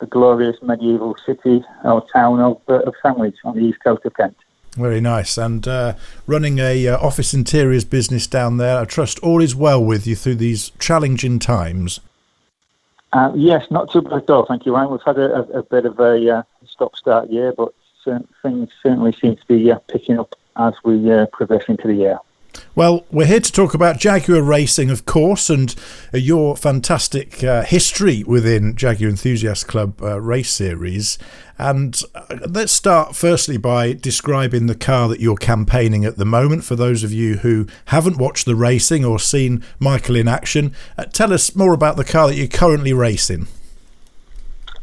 glorious 0.09 0.57
medieval 0.63 1.19
city 1.27 1.63
or 1.85 2.03
town 2.15 2.41
of, 2.41 2.63
uh, 2.67 2.79
of 2.79 2.95
Sandwich 3.03 3.37
on 3.45 3.57
the 3.57 3.63
east 3.63 3.85
coast 3.85 4.07
of 4.07 4.15
Kent. 4.15 4.39
Very 4.77 5.01
nice. 5.01 5.39
And 5.39 5.67
uh, 5.67 5.95
running 6.27 6.59
a 6.59 6.89
uh, 6.89 6.99
office 6.99 7.33
interiors 7.33 7.85
business 7.85 8.27
down 8.27 8.59
there, 8.59 8.79
I 8.79 8.85
trust 8.85 9.19
all 9.21 9.43
is 9.43 9.55
well 9.55 9.83
with 9.83 10.07
you 10.07 10.15
through 10.15 10.37
these 10.37 10.71
challenging 10.79 11.39
times. 11.39 12.01
Uh, 13.13 13.33
yes, 13.35 13.71
not 13.71 13.91
too 13.91 14.03
bad 14.03 14.13
at 14.13 14.31
all. 14.31 14.45
Thank 14.45 14.67
you, 14.67 14.75
Ryan. 14.75 14.91
We've 14.91 15.01
had 15.05 15.19
a, 15.19 15.35
a, 15.35 15.61
a 15.61 15.63
bit 15.63 15.87
of 15.87 15.99
a 15.99 16.39
uh, 16.39 16.43
stop-start 16.69 17.31
year, 17.31 17.55
but 17.57 17.73
things 18.43 18.69
certainly 18.83 19.13
seem 19.13 19.37
to 19.37 19.47
be 19.49 19.73
uh, 19.73 19.79
picking 19.89 20.19
up 20.19 20.35
as 20.57 20.75
we 20.85 21.11
uh, 21.11 21.27
progress 21.33 21.65
into 21.69 21.89
the 21.89 21.95
year. 21.95 22.19
Well, 22.77 23.07
we're 23.11 23.25
here 23.25 23.41
to 23.41 23.53
talk 23.53 23.73
about 23.73 23.99
Jaguar 23.99 24.43
racing, 24.43 24.91
of 24.91 25.07
course, 25.07 25.49
and 25.49 25.75
uh, 26.13 26.19
your 26.19 26.59
fantastic 26.59 27.43
uh, 27.43 27.63
history 27.63 28.23
within 28.23 28.77
Jaguar 28.77 29.09
Enthusiast 29.09 29.67
Club 29.67 30.03
uh, 30.03 30.21
race 30.21 30.51
series. 30.51 31.17
And 31.57 31.99
uh, 32.15 32.37
let's 32.47 32.75
start 32.75 33.17
firstly 33.17 33.57
by 33.57 33.95
describing 33.95 34.67
the 34.67 34.75
car 34.75 35.09
that 35.09 35.21
you're 35.21 35.37
campaigning 35.37 36.05
at 36.05 36.19
the 36.19 36.27
moment 36.27 36.65
for 36.65 36.77
those 36.77 37.03
of 37.03 37.15
you 37.15 37.37
who 37.37 37.67
haven't 37.87 38.19
watched 38.19 38.45
the 38.45 38.55
racing 38.55 39.07
or 39.07 39.19
seen 39.19 39.65
Michael 39.79 40.17
in 40.17 40.29
action. 40.29 40.75
Uh, 40.99 41.05
tell 41.05 41.33
us 41.33 41.57
more 41.57 41.73
about 41.73 41.97
the 41.97 42.05
car 42.05 42.29
that 42.29 42.35
you're 42.35 42.47
currently 42.47 42.93
racing. 42.93 43.47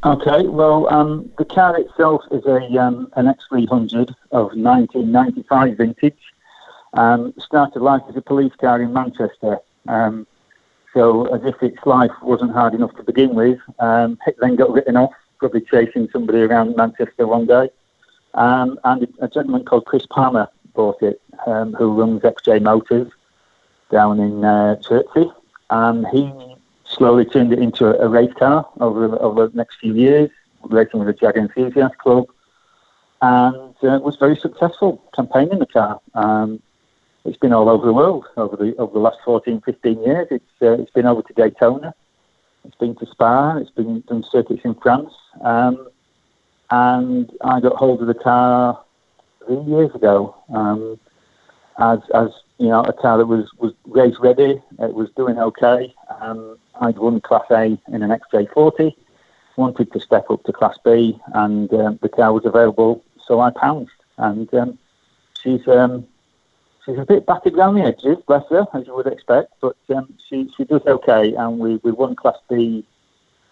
Okay, 0.04 0.48
well, 0.48 0.92
um, 0.92 1.32
the 1.38 1.46
car 1.46 1.80
itself 1.80 2.24
is 2.32 2.44
a 2.48 2.58
um, 2.82 3.08
an 3.16 3.28
X300 3.28 4.16
of 4.32 4.48
1995 4.56 5.78
vintage. 5.78 6.18
Um, 6.94 7.34
started 7.40 7.82
life 7.82 8.04
as 8.08 8.16
a 8.16 8.22
police 8.22 8.54
car 8.60 8.82
in 8.82 8.94
Manchester. 8.94 9.60
Um, 9.88 10.28
so 10.94 11.26
as 11.34 11.42
if 11.44 11.62
its 11.64 11.84
life 11.86 12.12
wasn't 12.22 12.52
hard 12.52 12.76
enough 12.76 12.96
to 12.98 13.04
begin 13.04 13.34
with, 13.34 13.60
um, 13.80 14.18
it 14.28 14.38
then 14.40 14.56
got 14.56 14.72
written 14.72 14.96
off 14.96 15.14
probably 15.40 15.62
chasing 15.62 16.08
somebody 16.12 16.40
around 16.40 16.76
Manchester 16.76 17.26
one 17.28 17.46
day. 17.46 17.70
Um, 18.36 18.80
and 18.84 19.08
a 19.20 19.28
gentleman 19.28 19.66
called 19.66 19.86
Chris 19.86 20.06
Palmer 20.06 20.48
bought 20.74 21.02
it, 21.02 21.22
um, 21.46 21.74
who 21.74 21.94
runs 21.94 22.22
XJ 22.22 22.62
Motors 22.62 23.12
down 23.92 24.20
in 24.20 24.44
uh, 24.46 24.76
Chertsey. 24.78 25.32
And 25.70 26.08
he 26.08 26.32
slowly 26.86 27.26
turned 27.26 27.54
it 27.54 27.60
into 27.60 27.88
a, 27.88 28.06
a 28.06 28.08
race 28.08 28.34
car 28.34 28.68
over, 28.80 29.20
over 29.22 29.48
the 29.48 29.58
next 29.58 29.78
few 29.78 29.96
years, 29.96 30.30
racing 30.64 31.00
with 31.00 31.08
the 31.08 31.14
Jag 31.14 31.38
Enthusiast 31.38 31.98
Club, 31.98 32.28
and 33.22 33.76
uh, 33.84 34.00
was 34.02 34.16
very 34.18 34.36
successful 34.36 35.04
campaigning 35.16 35.60
the 35.60 35.66
car. 35.66 36.00
Um, 36.14 36.62
it's 37.26 37.38
been 37.38 37.54
all 37.54 37.70
over 37.70 37.86
the 37.86 37.94
world 37.94 38.26
over 38.38 38.56
the 38.56 38.76
over 38.78 38.94
the 38.94 39.00
last 39.00 39.18
14, 39.24 39.62
15 39.62 40.04
years. 40.04 40.28
It's 40.32 40.46
uh, 40.62 40.74
it's 40.74 40.92
been 40.92 41.06
over 41.06 41.22
to 41.22 41.34
Daytona. 41.34 41.94
It's 42.66 42.76
been 42.76 42.96
to 42.96 43.06
Spa. 43.06 43.58
It's 43.58 43.72
been 43.72 44.02
done 44.02 44.24
circuits 44.30 44.62
in 44.64 44.76
France. 44.76 45.14
Um, 45.42 45.88
and 46.70 47.32
I 47.44 47.60
got 47.60 47.76
hold 47.76 48.02
of 48.02 48.08
the 48.08 48.14
car 48.14 48.82
three 49.46 49.62
years 49.62 49.94
ago 49.94 50.36
um, 50.54 51.00
as, 51.78 52.00
as 52.14 52.30
you 52.58 52.70
know, 52.70 52.82
a 52.82 52.94
car 52.94 53.18
that 53.18 53.26
was, 53.26 53.50
was 53.58 53.74
race 53.86 54.16
ready. 54.20 54.62
It 54.80 54.94
was 54.94 55.10
doing 55.16 55.38
okay. 55.38 55.94
Um, 56.22 56.58
I'd 56.82 56.98
won 56.98 57.22
Class 57.22 57.46
A 57.52 57.78
in 57.92 58.04
an 58.04 58.10
XJ40, 58.10 58.96
wanted 59.58 59.92
to 59.92 60.00
step 60.00 60.30
up 60.30 60.44
to 60.44 60.54
Class 60.54 60.78
B, 60.84 61.20
and 61.34 61.72
um, 61.74 62.00
the 62.02 62.10
car 62.10 62.34
was 62.34 62.46
available, 62.46 63.04
so 63.26 63.40
I 63.40 63.52
pounced. 63.52 63.92
And 64.18 64.52
um, 64.54 64.78
she's 65.42 65.68
um, 65.68 66.08
she's 66.86 66.98
a 66.98 67.06
bit 67.06 67.26
battered 67.26 67.54
around 67.54 67.76
the 67.76 67.82
edges, 67.82 68.18
bless 68.28 68.48
her, 68.50 68.66
as 68.74 68.88
you 68.88 68.96
would 68.96 69.08
expect, 69.08 69.54
but 69.62 69.76
um, 69.96 70.14
she 70.30 70.52
she 70.56 70.64
does 70.64 70.82
okay, 70.86 71.34
and 71.36 71.60
we, 71.60 71.78
we 71.84 71.92
won 71.92 72.16
Class 72.16 72.38
B 72.50 72.86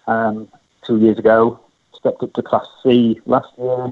um, 0.07 0.47
two 0.85 0.99
years 0.99 1.17
ago, 1.17 1.59
stepped 1.93 2.23
up 2.23 2.33
to 2.33 2.41
Class 2.41 2.67
C 2.83 3.19
last 3.25 3.49
year, 3.57 3.91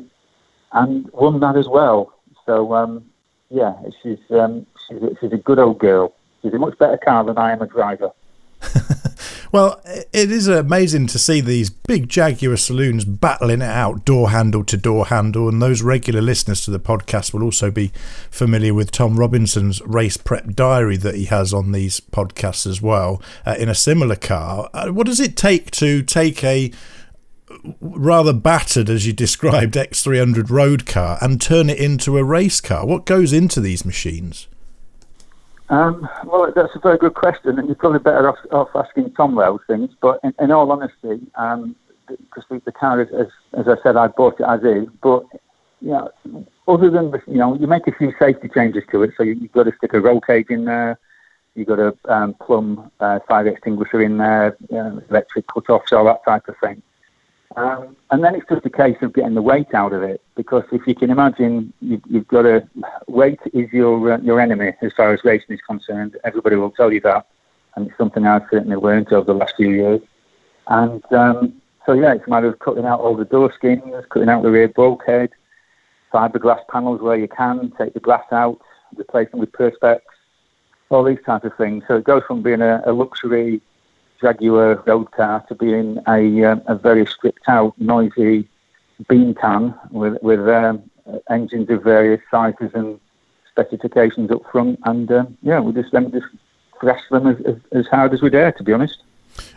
and 0.74 1.10
won 1.14 1.40
that 1.40 1.56
as 1.56 1.68
well. 1.68 2.14
So 2.46 2.74
um, 2.74 3.06
yeah, 3.50 3.76
she's, 4.02 4.20
um, 4.32 4.66
she's, 4.88 5.02
she's 5.20 5.34
a 5.34 5.38
good 5.38 5.60
old 5.60 5.80
girl. 5.80 6.14
She's 6.42 6.54
a 6.54 6.60
much 6.60 6.78
better 6.78 6.98
car 6.98 7.24
than 7.24 7.38
I 7.38 7.52
am 7.52 7.62
a 7.62 7.68
driver. 7.68 8.12
well, 9.52 9.82
it 9.86 10.32
is 10.32 10.48
amazing 10.48 11.08
to 11.08 11.20
see 11.20 11.42
these 11.42 11.70
big 11.70 12.10
Jaguar 12.10 12.58
saloons 12.58 13.06
battling 13.06 13.62
it 13.62 13.70
out 13.70 14.06
door 14.06 14.30
handle 14.30 14.64
to 14.66 14.78
door 14.78 15.08
handle. 15.08 15.50
And 15.50 15.62
those 15.62 15.82
regular 15.82 16.22
listeners 16.22 16.64
to 16.66 16.72
the 16.72 16.80
podcast 16.80 17.34
will 17.34 17.44
also 17.44 17.72
be 17.72 17.92
familiar 18.30 18.74
with 18.74 18.92
Tom 18.92 19.18
Robinson's 19.18 19.82
race 19.82 20.18
prep 20.18 20.54
diary 20.56 20.98
that 20.98 21.16
he 21.16 21.26
has 21.26 21.54
on 21.54 21.72
these 21.72 22.00
podcasts 22.00 22.68
as 22.68 22.82
well 22.82 23.22
uh, 23.46 23.56
in 23.58 23.70
a 23.70 23.76
similar 23.76 24.16
car. 24.16 24.70
Uh, 24.74 24.90
what 24.90 25.08
does 25.08 25.20
it 25.20 25.36
take 25.36 25.72
to 25.72 26.04
take 26.04 26.44
a 26.44 26.72
rather 27.82 28.34
battered, 28.34 28.90
as 28.90 29.08
you 29.08 29.14
described, 29.14 29.74
X300 29.76 30.50
road 30.50 30.86
car 30.86 31.18
and 31.22 31.42
turn 31.42 31.70
it 31.70 31.80
into 31.80 32.18
a 32.18 32.24
race 32.24 32.62
car? 32.62 32.86
What 32.86 33.06
goes 33.06 33.34
into 33.34 33.60
these 33.60 33.86
machines? 33.86 34.48
Um, 35.70 36.10
well, 36.26 36.52
that's 36.56 36.76
a 36.76 36.80
very 36.80 36.98
good 36.98 37.14
question, 37.14 37.60
and 37.60 37.68
you're 37.68 37.76
probably 37.76 38.00
better 38.00 38.30
off, 38.30 38.40
off 38.52 38.70
asking 38.76 39.14
Tom 39.14 39.36
those 39.36 39.60
things. 39.68 39.92
But 40.02 40.20
in, 40.24 40.34
in 40.40 40.52
all 40.52 40.72
honesty, 40.72 41.22
um, 41.36 41.76
because 42.08 42.44
the, 42.50 42.60
the 42.66 42.72
car, 42.72 43.02
is, 43.02 43.10
as, 43.14 43.28
as 43.54 43.68
I 43.68 43.82
said, 43.84 43.96
I 43.96 44.08
bought 44.08 44.40
it 44.40 44.46
as 44.48 44.64
is. 44.64 44.88
But 45.02 45.26
you 45.82 45.90
know, 45.90 46.12
other 46.68 46.90
than 46.90 47.14
you 47.28 47.38
know, 47.38 47.56
you 47.56 47.68
make 47.68 47.88
a 47.88 47.92
few 47.92 48.14
safety 48.18 48.50
changes 48.50 48.84
to 48.92 49.04
it. 49.04 49.12
So 49.16 49.24
you, 49.24 49.40
have 49.40 49.52
got 49.52 49.64
to 49.64 49.76
stick 49.78 49.94
a 49.94 50.02
roll 50.02 50.22
cage 50.22 50.48
in 50.50 50.66
there. 50.66 51.00
You've 51.56 51.68
got 51.68 51.80
a 51.80 51.96
um, 52.06 52.34
plumb 52.36 52.92
uh, 53.00 53.20
fire 53.28 53.48
extinguisher 53.48 54.02
in 54.02 54.18
there, 54.18 54.56
you 54.70 54.78
know, 54.78 55.02
electric 55.10 55.48
cut-offs, 55.48 55.92
all 55.92 56.06
that 56.06 56.24
type 56.24 56.48
of 56.48 56.56
thing. 56.58 56.82
Um, 57.56 57.96
and 58.12 58.24
then 58.24 58.36
it's 58.36 58.48
just 58.48 58.66
a 58.66 58.70
case 58.70 58.98
of 59.02 59.14
getting 59.14 59.34
the 59.34 59.42
weight 59.42 59.74
out 59.74 59.92
of 59.92 60.04
it, 60.04 60.22
because 60.36 60.64
if 60.72 60.86
you 60.86 60.94
can 60.94 61.10
imagine, 61.10 61.74
you've, 61.82 62.04
you've 62.08 62.28
got 62.28 62.46
a 62.46 62.68
weight 63.08 63.40
is 63.54 63.72
your 63.74 64.14
uh, 64.14 64.18
your 64.20 64.40
enemy 64.40 64.74
as 64.82 64.94
far 64.94 65.12
as 65.14 65.24
racing 65.24 65.56
is 65.56 65.62
concerned. 65.62 66.16
Everybody 66.24 66.58
will 66.58 66.70
tell 66.72 66.94
you 66.94 67.02
that, 67.02 67.26
and 67.76 67.88
it's 67.88 67.98
something 67.98 68.26
I've 68.26 68.44
certainly 68.52 68.76
learned 68.76 69.12
over 69.12 69.26
the 69.26 69.34
last 69.34 69.56
few 69.56 69.72
years. 69.72 70.02
And 70.68 71.04
um, 71.12 71.60
so 71.86 71.94
yeah, 71.94 72.14
it's 72.14 72.28
a 72.28 72.30
matter 72.30 72.48
of 72.48 72.60
cutting 72.60 72.86
out 72.86 73.00
all 73.00 73.16
the 73.16 73.26
door 73.26 73.52
skins, 73.52 74.06
cutting 74.10 74.30
out 74.30 74.44
the 74.44 74.52
rear 74.52 74.68
bulkhead, 74.68 75.32
fiberglass 76.14 76.62
panels 76.72 77.02
where 77.02 77.18
you 77.18 77.28
can, 77.28 77.72
take 77.80 77.96
the 77.96 78.00
glass 78.00 78.26
out, 78.32 78.62
replace 78.96 79.32
them 79.32 79.40
with 79.40 79.52
perspex, 79.52 80.02
all 80.90 81.04
these 81.04 81.18
types 81.26 81.46
of 81.46 81.58
things. 81.58 81.84
So 81.88 81.98
it 81.98 82.04
goes 82.04 82.22
from 82.28 82.44
being 82.44 82.62
a, 82.62 82.84
a 82.86 82.94
luxury 82.94 83.62
Jaguar 84.22 84.84
road 84.86 85.12
car 85.12 85.44
to 85.48 85.56
being 85.56 86.00
a, 86.08 86.44
um, 86.44 86.62
a 86.68 86.76
very 86.76 87.06
stripped 87.06 87.48
out, 87.48 87.74
noisy 87.80 88.48
bean 89.08 89.34
can 89.34 89.74
with, 89.92 90.22
with 90.22 90.48
um, 90.48 90.84
engines 91.30 91.70
of 91.70 91.84
various 91.84 92.22
sizes 92.30 92.72
and 92.74 93.00
specifications 93.50 94.32
up 94.32 94.42
front. 94.52 94.80
And 94.86 95.12
um, 95.12 95.38
yeah, 95.42 95.60
we 95.60 95.74
just, 95.74 95.92
then 95.92 96.12
just 96.12 96.28
thrash 96.80 97.02
them 97.10 97.28
as, 97.28 97.58
as 97.72 97.88
hard 97.88 98.14
as 98.14 98.22
we 98.22 98.30
dare, 98.30 98.52
to 98.54 98.64
be 98.64 98.74
honest. 98.74 99.04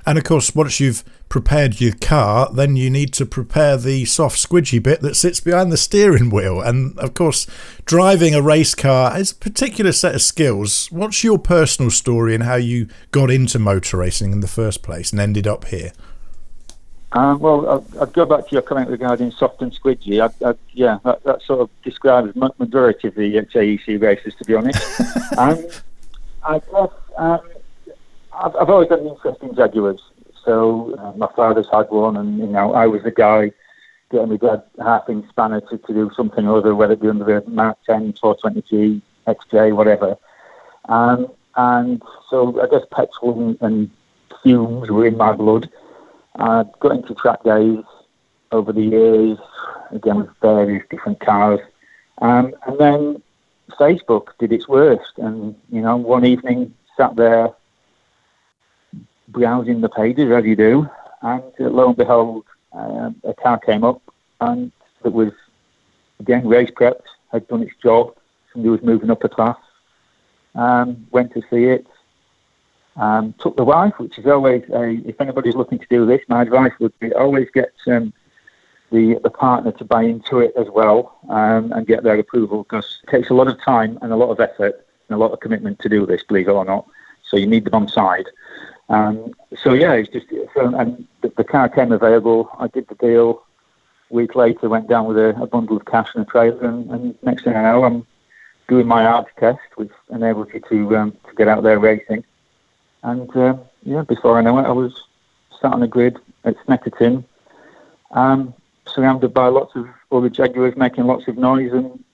And 0.07 0.19
of 0.19 0.25
course, 0.25 0.55
once 0.55 0.81
you've 0.81 1.05
prepared 1.29 1.81
your 1.81 1.95
car, 1.95 2.53
then 2.53 2.77
you 2.77 2.91
need 2.91 3.13
to 3.15 3.27
prepare 3.27 3.77
the 3.77 4.05
soft 4.05 4.37
squidgy 4.37 4.83
bit 4.83 5.01
that 5.01 5.17
sits 5.17 5.41
behind 5.41 5.73
the 5.73 5.77
steering 5.77 6.31
wheel. 6.31 6.61
And 6.61 6.99
of 6.99 7.15
course, 7.15 7.47
driving 7.85 8.35
a 8.35 8.43
race 8.43 8.75
car 8.75 9.19
is 9.19 9.33
a 9.33 9.37
particular 9.37 9.93
set 9.93 10.15
of 10.15 10.23
skills. 10.23 10.91
What's 10.91 11.25
your 11.25 11.39
personal 11.39 11.91
story 11.91 12.35
and 12.35 12.45
how 12.45 12.57
you 12.57 12.89
got 13.11 13.31
into 13.31 13.59
motor 13.59 13.97
racing 13.97 14.33
in 14.33 14.41
the 14.41 14.49
first 14.49 14.83
place 14.83 15.11
and 15.11 15.21
ended 15.21 15.47
up 15.47 15.67
here? 15.67 15.93
Uh, 17.13 17.37
well, 17.39 17.69
I'd, 17.69 17.99
I'd, 17.99 18.13
go 18.15 18.25
back 18.25 18.49
to 18.49 18.53
your 18.53 18.63
comment 18.63 18.89
regarding 18.89 19.33
soft 19.33 19.61
and 19.61 19.71
squidgy. 19.71 20.23
I'd, 20.23 20.43
I'd, 20.43 20.59
yeah, 20.73 20.99
that, 21.05 21.23
that, 21.25 21.43
sort 21.43 21.61
of 21.61 21.71
describes 21.83 22.35
majority 22.59 23.09
of 23.09 23.15
the 23.15 23.35
JEC 23.35 24.01
races, 24.01 24.35
to 24.37 24.45
be 24.45 24.55
honest. 24.55 24.81
um, 25.39 25.63
I 26.43 26.59
guess 26.59 26.89
um, 27.19 27.41
I've, 28.33 28.55
I've 28.57 28.71
always 28.71 28.89
had 28.89 29.01
an 29.01 29.09
interest 29.09 29.43
in 29.43 29.55
Jaguars. 29.55 30.01
So 30.45 30.95
uh, 30.99 31.13
my 31.17 31.29
father's 31.37 31.69
had 31.71 31.91
one, 31.91 32.17
and 32.17 32.39
you 32.39 32.47
know 32.47 32.75
I 32.75 32.87
was 32.87 33.03
the 33.03 33.11
guy 33.11 33.53
getting 34.11 34.31
my 34.31 34.37
dad 34.37 34.63
half 34.83 35.09
in 35.09 35.27
spanner 35.29 35.61
to, 35.61 35.79
to 35.79 35.95
do 35.95 36.11
something 36.17 36.47
or 36.47 36.59
other, 36.59 36.75
whether 36.75 36.95
it 36.95 37.01
be 37.01 37.09
under 37.09 37.25
the 37.25 37.49
Mark 37.49 37.79
10, 37.87 38.15
420G, 38.15 39.01
XJ, 39.27 39.75
whatever. 39.75 40.17
Um, 40.89 41.29
and 41.57 42.03
so 42.29 42.61
I 42.61 42.67
guess 42.67 42.87
petrol 42.91 43.41
and, 43.41 43.59
and 43.61 43.91
fumes 44.43 44.91
were 44.91 45.07
in 45.07 45.17
my 45.17 45.33
blood. 45.33 45.71
I 46.37 46.65
got 46.81 46.93
into 46.93 47.15
track 47.15 47.43
days 47.45 47.85
over 48.51 48.73
the 48.73 48.83
years, 48.83 49.39
again 49.91 50.17
with 50.17 50.31
various 50.41 50.85
different 50.91 51.21
cars. 51.21 51.61
Um, 52.21 52.55
and 52.67 52.79
then 52.79 53.23
Facebook 53.79 54.29
did 54.39 54.53
its 54.53 54.69
worst. 54.69 55.13
And, 55.19 55.55
you 55.71 55.81
know, 55.81 55.97
one 55.97 56.25
evening 56.25 56.75
sat 56.97 57.17
there 57.17 57.51
browsing 59.33 59.81
the 59.81 59.89
pages 59.89 60.31
as 60.31 60.45
you 60.45 60.57
do, 60.57 60.89
and 61.23 61.43
uh, 61.61 61.69
lo 61.69 61.89
and 61.89 61.97
behold, 61.97 62.45
uh, 62.73 63.11
a 63.25 63.35
car 63.35 63.59
came 63.59 63.85
up, 63.85 64.03
and 64.41 64.73
it 65.05 65.13
was 65.13 65.33
again 66.21 66.47
race 66.47 66.71
prepped, 66.71 67.07
had 67.33 67.47
done 67.49 67.63
its 67.63 67.77
job. 67.83 68.15
Somebody 68.53 68.71
was 68.71 68.83
moving 68.83 69.11
up 69.11 69.25
a 69.25 69.29
class. 69.29 69.57
Um, 70.55 71.07
went 71.11 71.33
to 71.33 71.43
see 71.51 71.65
it. 71.65 71.87
Um, 72.97 73.35
took 73.39 73.57
the 73.57 73.65
wife, 73.65 73.95
which 73.99 74.19
is 74.19 74.27
always 74.27 74.63
a, 74.69 74.91
if 75.07 75.19
anybody's 75.19 75.55
looking 75.55 75.79
to 75.79 75.87
do 75.89 76.05
this, 76.05 76.21
my 76.29 76.43
advice 76.43 76.73
would 76.79 76.99
be 76.99 77.13
always 77.15 77.49
get 77.55 77.73
um, 77.87 78.13
the 78.91 79.19
the 79.23 79.31
partner 79.31 79.73
to 79.73 79.85
buy 79.85 80.03
into 80.03 80.41
it 80.41 80.53
as 80.57 80.69
well 80.69 81.19
um, 81.31 81.73
and 81.73 81.87
get 81.87 82.03
their 82.03 82.19
approval 82.19 82.65
because 82.65 83.01
it 83.03 83.11
takes 83.11 83.31
a 83.31 83.35
lot 83.35 83.49
of 83.49 83.59
time 83.63 83.99
and 84.03 84.13
a 84.13 84.17
lot 84.17 84.31
of 84.31 84.39
effort 84.41 84.87
and 85.09 85.17
a 85.17 85.19
lot 85.19 85.33
of 85.33 85.41
commitment 85.41 85.79
to 85.81 85.89
do 85.89 86.05
this, 86.05 86.23
believe 86.23 86.49
it 86.49 86.53
or 86.53 86.65
not. 86.65 86.87
So 87.25 87.39
you 87.39 87.47
need 87.47 87.65
them 87.65 87.75
on 87.75 87.89
side. 87.89 88.27
Um, 88.93 89.35
so 89.57 89.73
yeah, 89.73 89.95
it's 89.95 90.11
just 90.11 90.27
so, 90.55 90.75
and 90.75 91.09
the, 91.23 91.33
the, 91.39 91.45
car 91.45 91.67
came 91.71 91.93
available. 91.93 92.51
I 92.59 92.67
did 92.67 92.89
the 92.89 92.95
deal. 92.97 93.43
A 94.11 94.15
week 94.15 94.35
later, 94.35 94.69
went 94.69 94.87
down 94.87 95.07
with 95.07 95.17
a, 95.17 95.31
a 95.41 95.47
bundle 95.47 95.79
of 95.79 95.87
cash 95.87 96.11
and 96.15 96.27
a 96.27 96.31
trailer, 96.31 96.63
and, 96.67 96.91
and, 96.91 97.19
next 97.23 97.45
thing 97.45 97.57
I 97.57 97.63
know, 97.63 97.85
I'm 97.85 98.07
doing 98.69 98.87
my 98.87 99.07
ARDS 99.07 99.31
test, 99.41 99.61
which 99.77 99.91
enables 100.11 100.49
you 100.53 100.61
to 100.69 100.97
um, 100.97 101.17
to 101.27 101.35
get 101.35 101.49
out 101.49 101.63
there 101.63 101.79
racing. 101.79 102.23
And 103.03 103.35
uh, 103.35 103.57
yeah, 103.83 104.03
before 104.03 104.37
I 104.37 104.43
know 104.43 104.59
it, 104.59 104.65
I 104.65 104.73
was 104.73 105.05
sat 105.59 105.73
on 105.73 105.83
a 105.83 105.89
grid 105.89 106.19
at 106.45 106.57
Snetterton, 106.67 107.25
um, 108.11 108.53
surrounded 108.87 109.33
by 109.33 109.49
lots 109.49 109.75
of 109.75 109.89
other 110.11 110.29
Jaguars 110.29 110.77
making 110.77 111.07
lots 111.07 111.29
of 111.29 111.39
noise, 111.39 111.73
and 111.73 112.05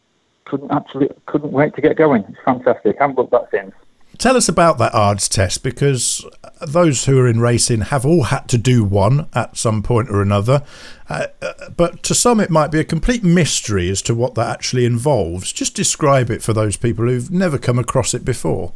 couldn't 0.44 0.70
actually 0.70 1.08
couldn't 1.26 1.50
wait 1.50 1.74
to 1.74 1.80
get 1.80 1.96
going. 1.96 2.24
It's 2.28 2.38
fantastic. 2.44 2.98
I 3.00 3.02
haven't 3.02 3.18
looked 3.18 3.32
back 3.32 3.50
since. 3.50 3.74
Tell 4.18 4.36
us 4.36 4.48
about 4.48 4.78
that 4.78 4.94
ARDS 4.94 5.28
test 5.28 5.62
because 5.62 6.26
those 6.60 7.04
who 7.04 7.16
are 7.20 7.28
in 7.28 7.40
racing 7.40 7.82
have 7.82 8.04
all 8.04 8.24
had 8.24 8.48
to 8.48 8.58
do 8.58 8.82
one 8.82 9.28
at 9.32 9.56
some 9.56 9.80
point 9.80 10.10
or 10.10 10.20
another. 10.20 10.64
Uh, 11.08 11.28
uh, 11.40 11.70
but 11.76 12.02
to 12.02 12.16
some, 12.16 12.40
it 12.40 12.50
might 12.50 12.72
be 12.72 12.80
a 12.80 12.84
complete 12.84 13.22
mystery 13.22 13.88
as 13.88 14.02
to 14.02 14.16
what 14.16 14.34
that 14.34 14.50
actually 14.50 14.84
involves. 14.84 15.52
Just 15.52 15.76
describe 15.76 16.30
it 16.30 16.42
for 16.42 16.52
those 16.52 16.76
people 16.76 17.04
who've 17.04 17.30
never 17.30 17.58
come 17.58 17.78
across 17.78 18.12
it 18.12 18.24
before. 18.24 18.72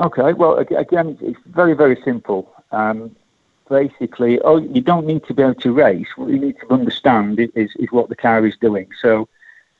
Okay, 0.00 0.34
well, 0.34 0.58
again, 0.58 1.16
it's 1.22 1.40
very, 1.46 1.72
very 1.72 1.98
simple. 2.04 2.52
Um, 2.72 3.16
basically, 3.70 4.38
oh, 4.42 4.58
you 4.58 4.82
don't 4.82 5.06
need 5.06 5.24
to 5.28 5.34
be 5.34 5.42
able 5.42 5.54
to 5.54 5.72
race. 5.72 6.08
What 6.16 6.28
you 6.28 6.38
need 6.38 6.56
to 6.60 6.70
understand 6.70 7.40
is, 7.40 7.70
is 7.76 7.90
what 7.90 8.10
the 8.10 8.16
car 8.16 8.44
is 8.46 8.56
doing. 8.58 8.88
So 9.00 9.28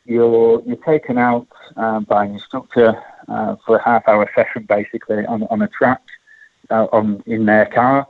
you're, 0.06 0.62
you're 0.64 0.76
taken 0.76 1.18
out 1.18 1.48
uh, 1.76 2.00
by 2.00 2.24
an 2.24 2.32
instructor 2.32 3.02
uh, 3.28 3.56
for 3.64 3.76
a 3.76 3.82
half 3.82 4.06
hour 4.08 4.30
session 4.34 4.64
basically 4.64 5.24
on, 5.26 5.44
on 5.44 5.62
a 5.62 5.68
track 5.68 6.02
uh, 6.70 6.86
on 6.92 7.22
in 7.26 7.46
their 7.46 7.66
car. 7.66 8.06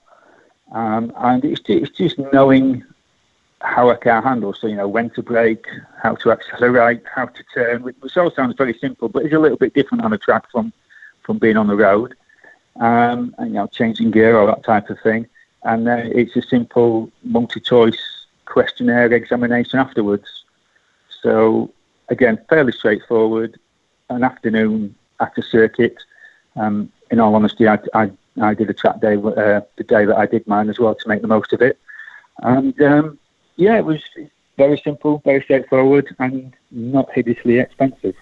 Um, 0.72 1.12
and 1.16 1.44
it's, 1.44 1.60
it's 1.66 1.90
just 1.96 2.18
knowing 2.32 2.84
how 3.60 3.90
a 3.90 3.96
car 3.96 4.22
handles. 4.22 4.58
So, 4.60 4.66
you 4.66 4.76
know, 4.76 4.88
when 4.88 5.10
to 5.10 5.22
brake, 5.22 5.66
how 6.02 6.14
to 6.16 6.30
accelerate, 6.32 7.02
how 7.12 7.26
to 7.26 7.44
turn, 7.52 7.82
which 7.82 8.16
all 8.16 8.30
sounds 8.30 8.54
very 8.56 8.74
simple, 8.78 9.08
but 9.08 9.24
it's 9.24 9.34
a 9.34 9.38
little 9.38 9.58
bit 9.58 9.74
different 9.74 10.04
on 10.04 10.12
a 10.12 10.18
track 10.18 10.50
from, 10.50 10.72
from 11.22 11.38
being 11.38 11.56
on 11.56 11.66
the 11.66 11.76
road. 11.76 12.14
Um, 12.76 13.34
and, 13.38 13.48
you 13.48 13.54
know, 13.54 13.66
changing 13.66 14.12
gear 14.12 14.38
or 14.38 14.46
that 14.46 14.64
type 14.64 14.88
of 14.90 15.00
thing. 15.00 15.26
And 15.64 15.86
then 15.86 16.12
it's 16.14 16.36
a 16.36 16.42
simple 16.42 17.10
multi 17.22 17.60
choice 17.60 17.98
questionnaire 18.46 19.12
examination 19.12 19.78
afterwards. 19.78 20.44
So, 21.22 21.70
again, 22.08 22.40
fairly 22.48 22.72
straightforward. 22.72 23.58
An 24.08 24.24
afternoon 24.24 24.94
at 25.20 25.36
a 25.38 25.42
circuit. 25.42 25.96
Um, 26.56 26.90
in 27.10 27.20
all 27.20 27.34
honesty, 27.34 27.68
I, 27.68 27.78
I, 27.94 28.10
I 28.40 28.54
did 28.54 28.70
a 28.70 28.74
track 28.74 29.00
day 29.00 29.14
uh, 29.14 29.60
the 29.76 29.84
day 29.86 30.04
that 30.04 30.16
I 30.16 30.26
did 30.26 30.46
mine 30.46 30.68
as 30.68 30.78
well 30.78 30.94
to 30.94 31.08
make 31.08 31.22
the 31.22 31.28
most 31.28 31.52
of 31.52 31.62
it. 31.62 31.78
And 32.38 32.80
um, 32.82 33.18
yeah, 33.56 33.76
it 33.76 33.84
was 33.84 34.02
very 34.56 34.78
simple, 34.78 35.22
very 35.24 35.42
straightforward, 35.42 36.14
and 36.18 36.54
not 36.70 37.10
hideously 37.12 37.58
expensive. 37.58 38.16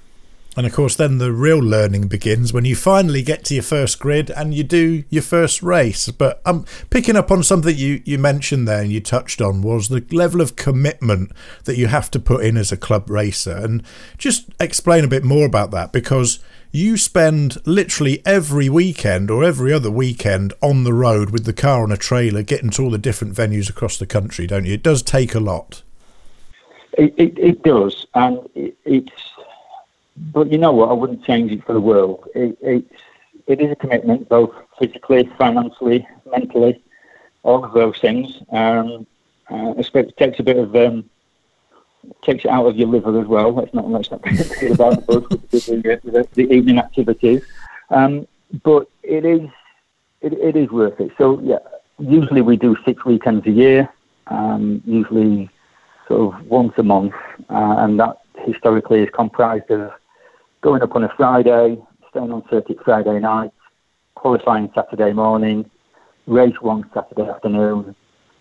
And 0.58 0.66
of 0.66 0.72
course, 0.72 0.96
then 0.96 1.18
the 1.18 1.30
real 1.30 1.60
learning 1.60 2.08
begins 2.08 2.52
when 2.52 2.64
you 2.64 2.74
finally 2.74 3.22
get 3.22 3.44
to 3.44 3.54
your 3.54 3.62
first 3.62 4.00
grid 4.00 4.28
and 4.28 4.52
you 4.52 4.64
do 4.64 5.04
your 5.08 5.22
first 5.22 5.62
race. 5.62 6.10
But 6.10 6.42
I'm 6.44 6.56
um, 6.56 6.66
picking 6.90 7.14
up 7.14 7.30
on 7.30 7.44
something 7.44 7.76
you, 7.76 8.02
you 8.04 8.18
mentioned 8.18 8.66
there 8.66 8.82
and 8.82 8.90
you 8.90 9.00
touched 9.00 9.40
on 9.40 9.62
was 9.62 9.88
the 9.88 10.04
level 10.10 10.40
of 10.40 10.56
commitment 10.56 11.30
that 11.62 11.76
you 11.76 11.86
have 11.86 12.10
to 12.10 12.18
put 12.18 12.44
in 12.44 12.56
as 12.56 12.72
a 12.72 12.76
club 12.76 13.08
racer. 13.08 13.52
And 13.52 13.84
just 14.18 14.50
explain 14.58 15.04
a 15.04 15.08
bit 15.08 15.22
more 15.22 15.46
about 15.46 15.70
that 15.70 15.92
because 15.92 16.40
you 16.72 16.96
spend 16.96 17.64
literally 17.64 18.20
every 18.26 18.68
weekend 18.68 19.30
or 19.30 19.44
every 19.44 19.72
other 19.72 19.92
weekend 19.92 20.54
on 20.60 20.82
the 20.82 20.92
road 20.92 21.30
with 21.30 21.44
the 21.44 21.52
car 21.52 21.84
on 21.84 21.92
a 21.92 21.96
trailer 21.96 22.42
getting 22.42 22.70
to 22.70 22.82
all 22.82 22.90
the 22.90 22.98
different 22.98 23.32
venues 23.32 23.70
across 23.70 23.96
the 23.96 24.06
country, 24.06 24.48
don't 24.48 24.64
you? 24.64 24.74
It 24.74 24.82
does 24.82 25.04
take 25.04 25.36
a 25.36 25.40
lot. 25.40 25.84
It, 26.94 27.14
it, 27.16 27.38
it 27.38 27.62
does. 27.62 28.08
And 28.16 28.40
it, 28.56 28.76
it's 28.84 29.12
but 30.32 30.50
you 30.50 30.58
know 30.58 30.72
what? 30.72 30.90
I 30.90 30.92
wouldn't 30.92 31.24
change 31.24 31.52
it 31.52 31.64
for 31.64 31.72
the 31.72 31.80
world. 31.80 32.28
It, 32.34 32.58
it's 32.60 33.02
it 33.46 33.60
is 33.60 33.72
a 33.72 33.76
commitment, 33.76 34.28
both 34.28 34.54
physically, 34.78 35.28
financially, 35.38 36.06
mentally, 36.30 36.82
all 37.42 37.64
of 37.64 37.72
those 37.72 37.98
things. 37.98 38.42
Um, 38.50 39.06
uh, 39.50 39.72
it 39.76 40.16
takes 40.18 40.38
a 40.38 40.42
bit 40.42 40.58
of 40.58 40.76
um, 40.76 41.08
takes 42.22 42.44
it 42.44 42.50
out 42.50 42.66
of 42.66 42.76
your 42.76 42.88
liver 42.88 43.20
as 43.20 43.26
well. 43.26 43.52
Let's 43.52 43.72
not 43.72 43.88
let's 43.88 44.10
not 44.10 44.20
the, 44.20 45.40
the, 45.50 46.00
the, 46.04 46.28
the 46.34 46.52
evening 46.52 46.78
activities. 46.78 47.42
Um, 47.90 48.28
but 48.62 48.88
it 49.02 49.24
is 49.24 49.48
it, 50.20 50.34
it 50.34 50.56
is 50.56 50.70
worth 50.70 51.00
it. 51.00 51.12
So 51.16 51.40
yeah, 51.40 51.58
usually 51.98 52.42
we 52.42 52.56
do 52.56 52.76
six 52.84 53.04
weekends 53.04 53.46
a 53.46 53.50
year. 53.50 53.88
Um, 54.26 54.82
usually 54.84 55.48
sort 56.06 56.34
of 56.34 56.46
once 56.46 56.74
a 56.76 56.82
month, 56.82 57.14
uh, 57.48 57.76
and 57.78 57.98
that 57.98 58.18
historically 58.44 59.00
is 59.00 59.08
comprised 59.14 59.70
of 59.70 59.90
going 60.60 60.82
up 60.82 60.94
on 60.94 61.04
a 61.04 61.08
Friday, 61.16 61.78
staying 62.10 62.32
on 62.32 62.42
circuit 62.50 62.78
Friday 62.84 63.18
night, 63.20 63.50
qualifying 64.14 64.70
Saturday 64.74 65.12
morning, 65.12 65.70
race 66.26 66.60
one 66.60 66.88
Saturday 66.92 67.28
afternoon, 67.28 67.94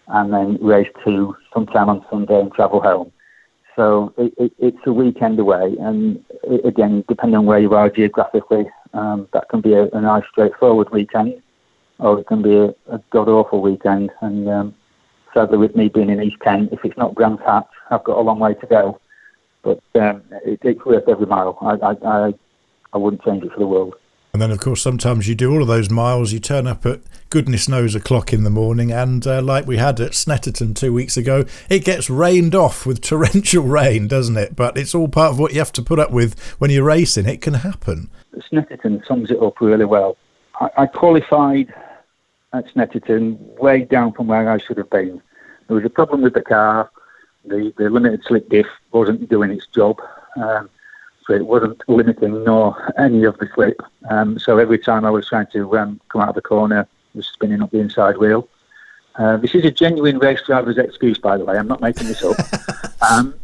and 0.08 0.34
then 0.34 0.58
race 0.62 0.90
two 1.06 1.36
sometime 1.54 1.90
on 1.90 2.06
Sunday 2.10 2.40
and 2.40 2.52
travel 2.54 2.82
home. 2.82 3.12
So 3.76 4.14
it, 4.18 4.34
it, 4.38 4.54
it's 4.58 4.88
a 4.88 4.94
weekend 4.94 5.40
away, 5.40 5.76
and 5.80 6.24
it, 6.44 6.66
again, 6.66 7.04
depending 7.08 7.38
on 7.38 7.46
where 7.46 7.60
you 7.60 7.74
are 7.76 7.90
geographically, 7.90 8.66
um, 8.94 9.28
that 9.34 9.50
can 9.50 9.62
be 9.62 9.74
a, 9.74 9.84
a, 9.90 10.02
nice, 10.02 10.24
straightforward 10.32 10.90
weekend, 10.90 11.42
or 12.00 12.20
it 12.20 12.28
can 12.28 12.42
be 12.42 12.56
a, 12.56 12.70
a 12.90 13.00
god 13.12 13.30
awful 13.30 13.62
weekend. 13.62 14.10
And 14.22 14.50
um, 14.50 14.76
sadly, 15.34 15.60
with 15.60 15.76
me 15.76 15.90
being 15.90 16.10
in 16.10 16.24
East 16.24 16.40
Kent, 16.40 16.74
if 16.74 16.80
it's 16.84 16.98
not 16.98 17.14
Brands 17.14 17.42
Hatch, 17.46 17.68
I've 17.92 18.04
got 18.04 18.18
a 18.18 18.22
long 18.22 18.40
way 18.40 18.56
to 18.56 18.66
go. 18.66 19.00
But 19.68 20.02
um, 20.02 20.24
it, 20.46 20.62
it's 20.64 20.86
worth 20.86 21.10
every 21.10 21.26
mile. 21.26 21.58
I, 21.60 21.74
I, 21.86 21.96
I, 22.06 22.34
I 22.94 22.98
wouldn't 22.98 23.22
change 23.24 23.44
it 23.44 23.52
for 23.52 23.60
the 23.60 23.68
world. 23.68 23.96
And 24.32 24.42
then, 24.42 24.50
of 24.50 24.60
course, 24.60 24.82
sometimes 24.82 25.28
you 25.28 25.36
do 25.36 25.52
all 25.52 25.62
of 25.62 25.68
those 25.68 25.90
miles. 25.90 26.32
You 26.32 26.40
turn 26.40 26.68
up 26.68 26.86
at 26.86 27.02
goodness 27.30 27.68
knows 27.68 27.94
o'clock 27.94 28.32
in 28.32 28.46
the 28.46 28.50
morning, 28.50 28.94
and 28.94 29.28
uh, 29.28 29.42
like 29.42 29.68
we 29.68 29.76
had 29.76 30.00
at 30.00 30.12
Snetterton 30.12 30.74
two 30.74 30.94
weeks 30.94 31.18
ago, 31.18 31.44
it 31.70 31.84
gets 31.84 32.10
rained 32.10 32.56
off 32.56 32.86
with 32.86 33.02
torrential 33.10 33.64
rain, 33.64 34.08
doesn't 34.08 34.38
it? 34.38 34.56
But 34.56 34.78
it's 34.78 34.96
all 34.96 35.10
part 35.10 35.32
of 35.32 35.40
what 35.40 35.52
you 35.52 35.60
have 35.60 35.74
to 35.74 35.82
put 35.82 36.00
up 36.00 36.12
with 36.12 36.40
when 36.60 36.72
you're 36.72 36.86
racing. 36.86 37.28
It 37.28 37.42
can 37.42 37.56
happen. 37.56 38.10
Snetterton 38.50 39.06
sums 39.06 39.32
it 39.32 39.42
up 39.42 39.60
really 39.60 39.86
well. 39.86 40.16
I, 40.62 40.70
I 40.78 40.86
qualified 40.86 41.74
at 42.54 42.74
Snetterton 42.74 43.38
way 43.60 43.84
down 43.84 44.14
from 44.14 44.28
where 44.28 44.50
I 44.50 44.60
should 44.60 44.78
have 44.78 44.90
been. 44.90 45.22
There 45.68 45.76
was 45.76 45.84
a 45.84 45.90
problem 45.90 46.22
with 46.22 46.36
the 46.36 46.42
car 46.42 46.90
the, 47.48 47.74
the 47.78 47.90
limited 47.90 48.24
slip 48.24 48.50
diff 48.50 48.68
wasn't 48.92 49.30
doing 49.30 49.52
its 49.52 49.68
job. 49.68 50.00
Um, 50.36 50.70
so 51.26 51.34
it 51.34 51.46
wasn't 51.46 51.82
limiting 51.90 52.44
nor 52.46 52.94
any 52.98 53.26
of 53.26 53.38
the 53.38 53.50
slip. 53.54 53.82
Um, 54.10 54.40
so 54.40 54.58
every 54.58 54.80
time 54.80 55.04
I 55.04 55.10
was 55.10 55.28
trying 55.28 55.48
to 55.48 55.78
um, 55.78 56.00
come 56.10 56.22
out 56.22 56.30
of 56.30 56.36
the 56.36 56.42
corner, 56.42 56.88
was 57.14 57.28
spinning 57.28 57.62
up 57.62 57.72
the 57.72 57.80
inside 57.80 58.18
wheel. 58.18 58.48
Uh, 59.16 59.36
this 59.38 59.56
is 59.56 59.66
a 59.66 59.72
genuine 59.72 60.20
race 60.20 60.42
driver's 60.46 60.78
excuse, 60.78 61.18
by 61.18 61.38
the 61.38 61.44
way. 61.44 61.58
I'm 61.58 61.68
not 61.68 61.82
making 61.82 62.08
this 62.08 62.24
up. 62.24 62.38
Um, 63.10 63.36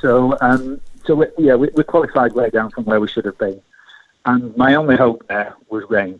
so, 0.00 0.36
um, 0.40 0.80
so 1.04 1.14
we, 1.14 1.26
yeah, 1.36 1.54
we, 1.54 1.68
we 1.74 1.84
qualified 1.84 2.32
way 2.32 2.48
down 2.48 2.70
from 2.70 2.84
where 2.84 2.98
we 2.98 3.06
should 3.06 3.26
have 3.26 3.36
been, 3.36 3.60
and 4.24 4.56
my 4.56 4.74
only 4.74 4.96
hope 4.96 5.28
there 5.28 5.54
was 5.68 5.84
rain. 5.90 6.18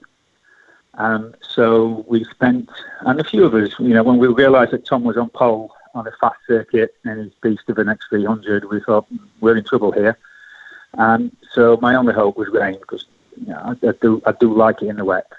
Um, 0.98 1.34
so 1.40 2.04
we 2.06 2.24
spent, 2.24 2.68
and 3.00 3.18
a 3.18 3.24
few 3.24 3.44
of 3.44 3.54
us, 3.54 3.72
you 3.78 3.94
know, 3.94 4.02
when 4.02 4.18
we 4.18 4.28
realised 4.28 4.72
that 4.72 4.84
Tom 4.84 5.02
was 5.02 5.16
on 5.16 5.30
pole 5.30 5.74
on 5.94 6.06
a 6.06 6.12
fast 6.20 6.38
circuit 6.46 6.94
and 7.04 7.20
his 7.20 7.32
beast 7.42 7.68
of 7.68 7.78
an 7.78 7.86
X300, 7.86 8.68
we 8.68 8.80
thought 8.80 9.06
we're 9.40 9.56
in 9.56 9.64
trouble 9.64 9.92
here. 9.92 10.18
And 10.94 11.34
so 11.52 11.78
my 11.80 11.94
only 11.94 12.14
hope 12.14 12.36
was 12.36 12.48
rain 12.48 12.78
because 12.80 13.06
you 13.36 13.46
know, 13.46 13.76
I, 13.82 13.88
I, 13.88 13.92
do 14.00 14.22
I 14.26 14.32
do 14.32 14.54
like 14.54 14.82
it 14.82 14.88
in 14.88 14.96
the 14.96 15.04
wet. 15.04 15.30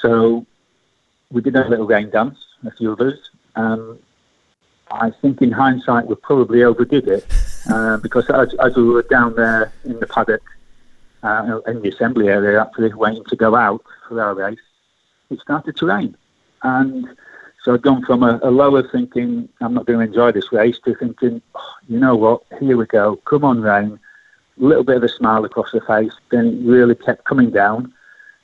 So 0.00 0.46
we 1.30 1.42
did 1.42 1.56
a 1.56 1.68
little 1.68 1.86
rain 1.86 2.10
dance, 2.10 2.38
a 2.64 2.70
few 2.70 2.92
of 2.92 3.00
us. 3.00 3.18
Um, 3.56 3.98
I 4.90 5.10
think 5.10 5.40
in 5.42 5.52
hindsight 5.52 6.06
we 6.06 6.14
probably 6.16 6.62
overdid 6.62 7.06
it 7.06 7.26
uh, 7.70 7.98
because 7.98 8.28
as, 8.30 8.54
as, 8.54 8.76
we 8.76 8.84
were 8.84 9.02
down 9.02 9.36
there 9.36 9.72
in 9.84 10.00
the 10.00 10.06
paddock, 10.06 10.42
uh, 11.22 11.60
in 11.66 11.82
the 11.82 11.90
assembly 11.90 12.28
area, 12.28 12.60
actually 12.60 12.92
waiting 12.94 13.24
to 13.26 13.36
go 13.36 13.54
out 13.54 13.84
for 14.08 14.20
our 14.20 14.34
race, 14.34 14.58
it 15.30 15.38
started 15.40 15.76
to 15.76 15.86
rain. 15.86 16.16
And 16.62 17.08
so 17.62 17.74
I'd 17.74 17.82
gone 17.82 18.04
from 18.04 18.22
a, 18.22 18.40
a 18.42 18.50
lower 18.50 18.82
thinking, 18.88 19.48
I'm 19.60 19.74
not 19.74 19.86
going 19.86 19.98
to 19.98 20.04
enjoy 20.04 20.32
this 20.32 20.52
race, 20.52 20.78
to 20.84 20.94
thinking, 20.94 21.42
oh, 21.54 21.74
you 21.88 21.98
know 21.98 22.16
what, 22.16 22.42
here 22.58 22.76
we 22.76 22.86
go, 22.86 23.16
come 23.16 23.44
on, 23.44 23.60
rain. 23.60 23.98
A 24.60 24.64
little 24.64 24.84
bit 24.84 24.96
of 24.96 25.02
a 25.02 25.08
smile 25.08 25.44
across 25.44 25.72
the 25.72 25.80
face. 25.82 26.12
Then 26.30 26.46
it 26.46 26.66
really 26.66 26.94
kept 26.94 27.24
coming 27.24 27.50
down 27.50 27.92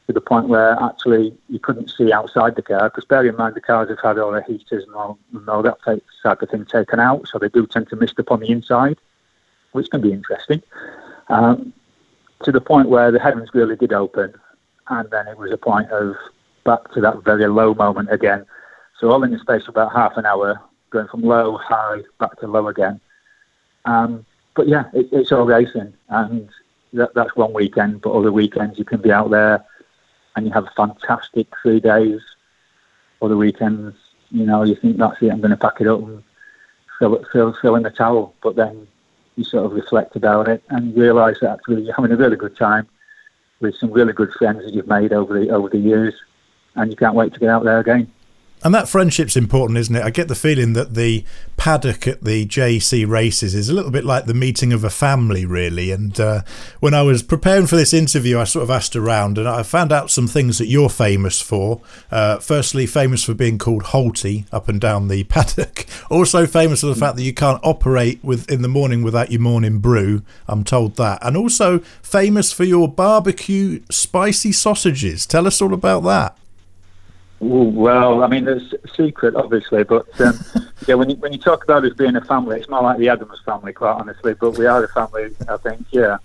to 0.06 0.12
the 0.12 0.20
point 0.20 0.48
where 0.48 0.72
actually 0.82 1.36
you 1.48 1.58
couldn't 1.58 1.90
see 1.90 2.12
outside 2.12 2.56
the 2.56 2.62
car. 2.62 2.88
Because 2.88 3.04
bear 3.06 3.26
in 3.26 3.36
mind, 3.36 3.54
the 3.54 3.60
cars 3.60 3.88
have 3.88 4.00
had 4.02 4.18
all 4.18 4.32
the 4.32 4.42
heaters 4.42 4.84
and 4.84 4.94
all, 4.94 5.18
and 5.32 5.48
all 5.48 5.62
that 5.62 5.78
type 5.84 6.42
of 6.42 6.50
thing 6.50 6.64
taken 6.66 7.00
out, 7.00 7.26
so 7.28 7.38
they 7.38 7.48
do 7.48 7.66
tend 7.66 7.88
to 7.88 7.96
mist 7.96 8.18
up 8.20 8.30
on 8.30 8.40
the 8.40 8.50
inside, 8.50 8.98
which 9.72 9.90
can 9.90 10.00
be 10.00 10.12
interesting. 10.12 10.62
Um, 11.28 11.72
to 12.44 12.52
the 12.52 12.60
point 12.60 12.90
where 12.90 13.10
the 13.10 13.18
heavens 13.18 13.50
really 13.54 13.76
did 13.76 13.92
open, 13.92 14.34
and 14.88 15.10
then 15.10 15.26
it 15.26 15.38
was 15.38 15.52
a 15.52 15.56
point 15.56 15.90
of 15.90 16.16
back 16.64 16.90
to 16.92 17.00
that 17.00 17.24
very 17.24 17.46
low 17.46 17.74
moment 17.74 18.12
again 18.12 18.44
so 18.98 19.10
all 19.10 19.22
in 19.22 19.30
the 19.30 19.38
space 19.38 19.62
of 19.62 19.68
about 19.68 19.92
half 19.92 20.16
an 20.16 20.26
hour, 20.26 20.60
going 20.90 21.08
from 21.08 21.22
low, 21.22 21.56
high, 21.58 22.00
back 22.18 22.38
to 22.40 22.46
low 22.46 22.68
again. 22.68 23.00
Um, 23.84 24.24
but 24.54 24.68
yeah, 24.68 24.84
it, 24.94 25.08
it's 25.12 25.32
all 25.32 25.44
racing, 25.44 25.92
and 26.08 26.48
that, 26.94 27.14
that's 27.14 27.36
one 27.36 27.52
weekend. 27.52 28.00
But 28.00 28.12
other 28.12 28.32
weekends 28.32 28.78
you 28.78 28.84
can 28.84 29.00
be 29.00 29.12
out 29.12 29.30
there, 29.30 29.64
and 30.34 30.46
you 30.46 30.52
have 30.52 30.64
a 30.64 30.72
fantastic 30.76 31.48
three 31.62 31.80
days. 31.80 32.20
Other 33.20 33.36
weekends, 33.36 33.96
you 34.30 34.46
know, 34.46 34.62
you 34.62 34.74
think 34.74 34.96
that's 34.96 35.20
it. 35.22 35.30
I'm 35.30 35.40
going 35.40 35.50
to 35.50 35.56
pack 35.56 35.80
it 35.80 35.86
up 35.86 36.00
and 36.00 36.22
fill, 36.98 37.24
fill, 37.32 37.56
fill 37.60 37.76
in 37.76 37.82
the 37.82 37.90
towel. 37.90 38.34
But 38.42 38.56
then 38.56 38.86
you 39.36 39.44
sort 39.44 39.66
of 39.66 39.72
reflect 39.72 40.16
about 40.16 40.48
it 40.48 40.62
and 40.70 40.96
realise 40.96 41.40
that 41.40 41.50
actually 41.50 41.82
you're 41.82 41.94
having 41.94 42.12
a 42.12 42.16
really 42.16 42.36
good 42.36 42.56
time 42.56 42.88
with 43.60 43.74
some 43.76 43.90
really 43.90 44.12
good 44.12 44.32
friends 44.32 44.64
that 44.64 44.74
you've 44.74 44.88
made 44.88 45.12
over 45.12 45.38
the 45.38 45.50
over 45.50 45.68
the 45.68 45.78
years, 45.78 46.14
and 46.74 46.90
you 46.90 46.96
can't 46.96 47.14
wait 47.14 47.34
to 47.34 47.40
get 47.40 47.50
out 47.50 47.64
there 47.64 47.78
again. 47.78 48.10
And 48.66 48.74
that 48.74 48.88
friendship's 48.88 49.36
important, 49.36 49.78
isn't 49.78 49.94
it? 49.94 50.02
I 50.02 50.10
get 50.10 50.26
the 50.26 50.34
feeling 50.34 50.72
that 50.72 50.94
the 50.94 51.22
paddock 51.56 52.08
at 52.08 52.24
the 52.24 52.44
JEC 52.44 53.08
races 53.08 53.54
is 53.54 53.68
a 53.68 53.72
little 53.72 53.92
bit 53.92 54.04
like 54.04 54.24
the 54.24 54.34
meeting 54.34 54.72
of 54.72 54.82
a 54.82 54.90
family, 54.90 55.46
really. 55.46 55.92
And 55.92 56.18
uh, 56.18 56.42
when 56.80 56.92
I 56.92 57.02
was 57.02 57.22
preparing 57.22 57.68
for 57.68 57.76
this 57.76 57.94
interview, 57.94 58.40
I 58.40 58.42
sort 58.42 58.64
of 58.64 58.70
asked 58.72 58.96
around 58.96 59.38
and 59.38 59.46
I 59.46 59.62
found 59.62 59.92
out 59.92 60.10
some 60.10 60.26
things 60.26 60.58
that 60.58 60.66
you're 60.66 60.88
famous 60.88 61.40
for. 61.40 61.80
Uh, 62.10 62.38
firstly, 62.38 62.86
famous 62.86 63.22
for 63.22 63.34
being 63.34 63.56
called 63.56 63.84
Holty 63.84 64.46
up 64.52 64.68
and 64.68 64.80
down 64.80 65.06
the 65.06 65.22
paddock. 65.34 65.86
Also, 66.10 66.44
famous 66.44 66.80
for 66.80 66.88
the 66.88 66.96
fact 66.96 67.14
that 67.14 67.22
you 67.22 67.32
can't 67.32 67.60
operate 67.62 68.18
with 68.24 68.50
in 68.50 68.62
the 68.62 68.68
morning 68.68 69.04
without 69.04 69.30
your 69.30 69.42
morning 69.42 69.78
brew. 69.78 70.22
I'm 70.48 70.64
told 70.64 70.96
that. 70.96 71.24
And 71.24 71.36
also 71.36 71.78
famous 72.02 72.52
for 72.52 72.64
your 72.64 72.88
barbecue 72.88 73.80
spicy 73.92 74.50
sausages. 74.50 75.24
Tell 75.24 75.46
us 75.46 75.62
all 75.62 75.72
about 75.72 76.00
that. 76.00 76.36
Well, 77.38 78.24
I 78.24 78.28
mean, 78.28 78.44
there's 78.44 78.72
a 78.72 78.88
secret, 78.88 79.34
obviously, 79.34 79.84
but 79.84 80.08
um, 80.20 80.38
yeah, 80.88 80.94
when 80.94 81.10
you, 81.10 81.16
when 81.16 81.32
you 81.32 81.38
talk 81.38 81.64
about 81.64 81.84
us 81.84 81.92
being 81.92 82.16
a 82.16 82.24
family, 82.24 82.58
it's 82.58 82.68
more 82.68 82.82
like 82.82 82.98
the 82.98 83.08
Addams 83.08 83.40
family, 83.44 83.72
quite 83.72 83.92
honestly. 83.92 84.34
But 84.34 84.56
we 84.56 84.66
are 84.66 84.82
a 84.82 84.88
family, 84.88 85.34
I 85.48 85.56
think, 85.58 85.86
yeah. 85.90 86.18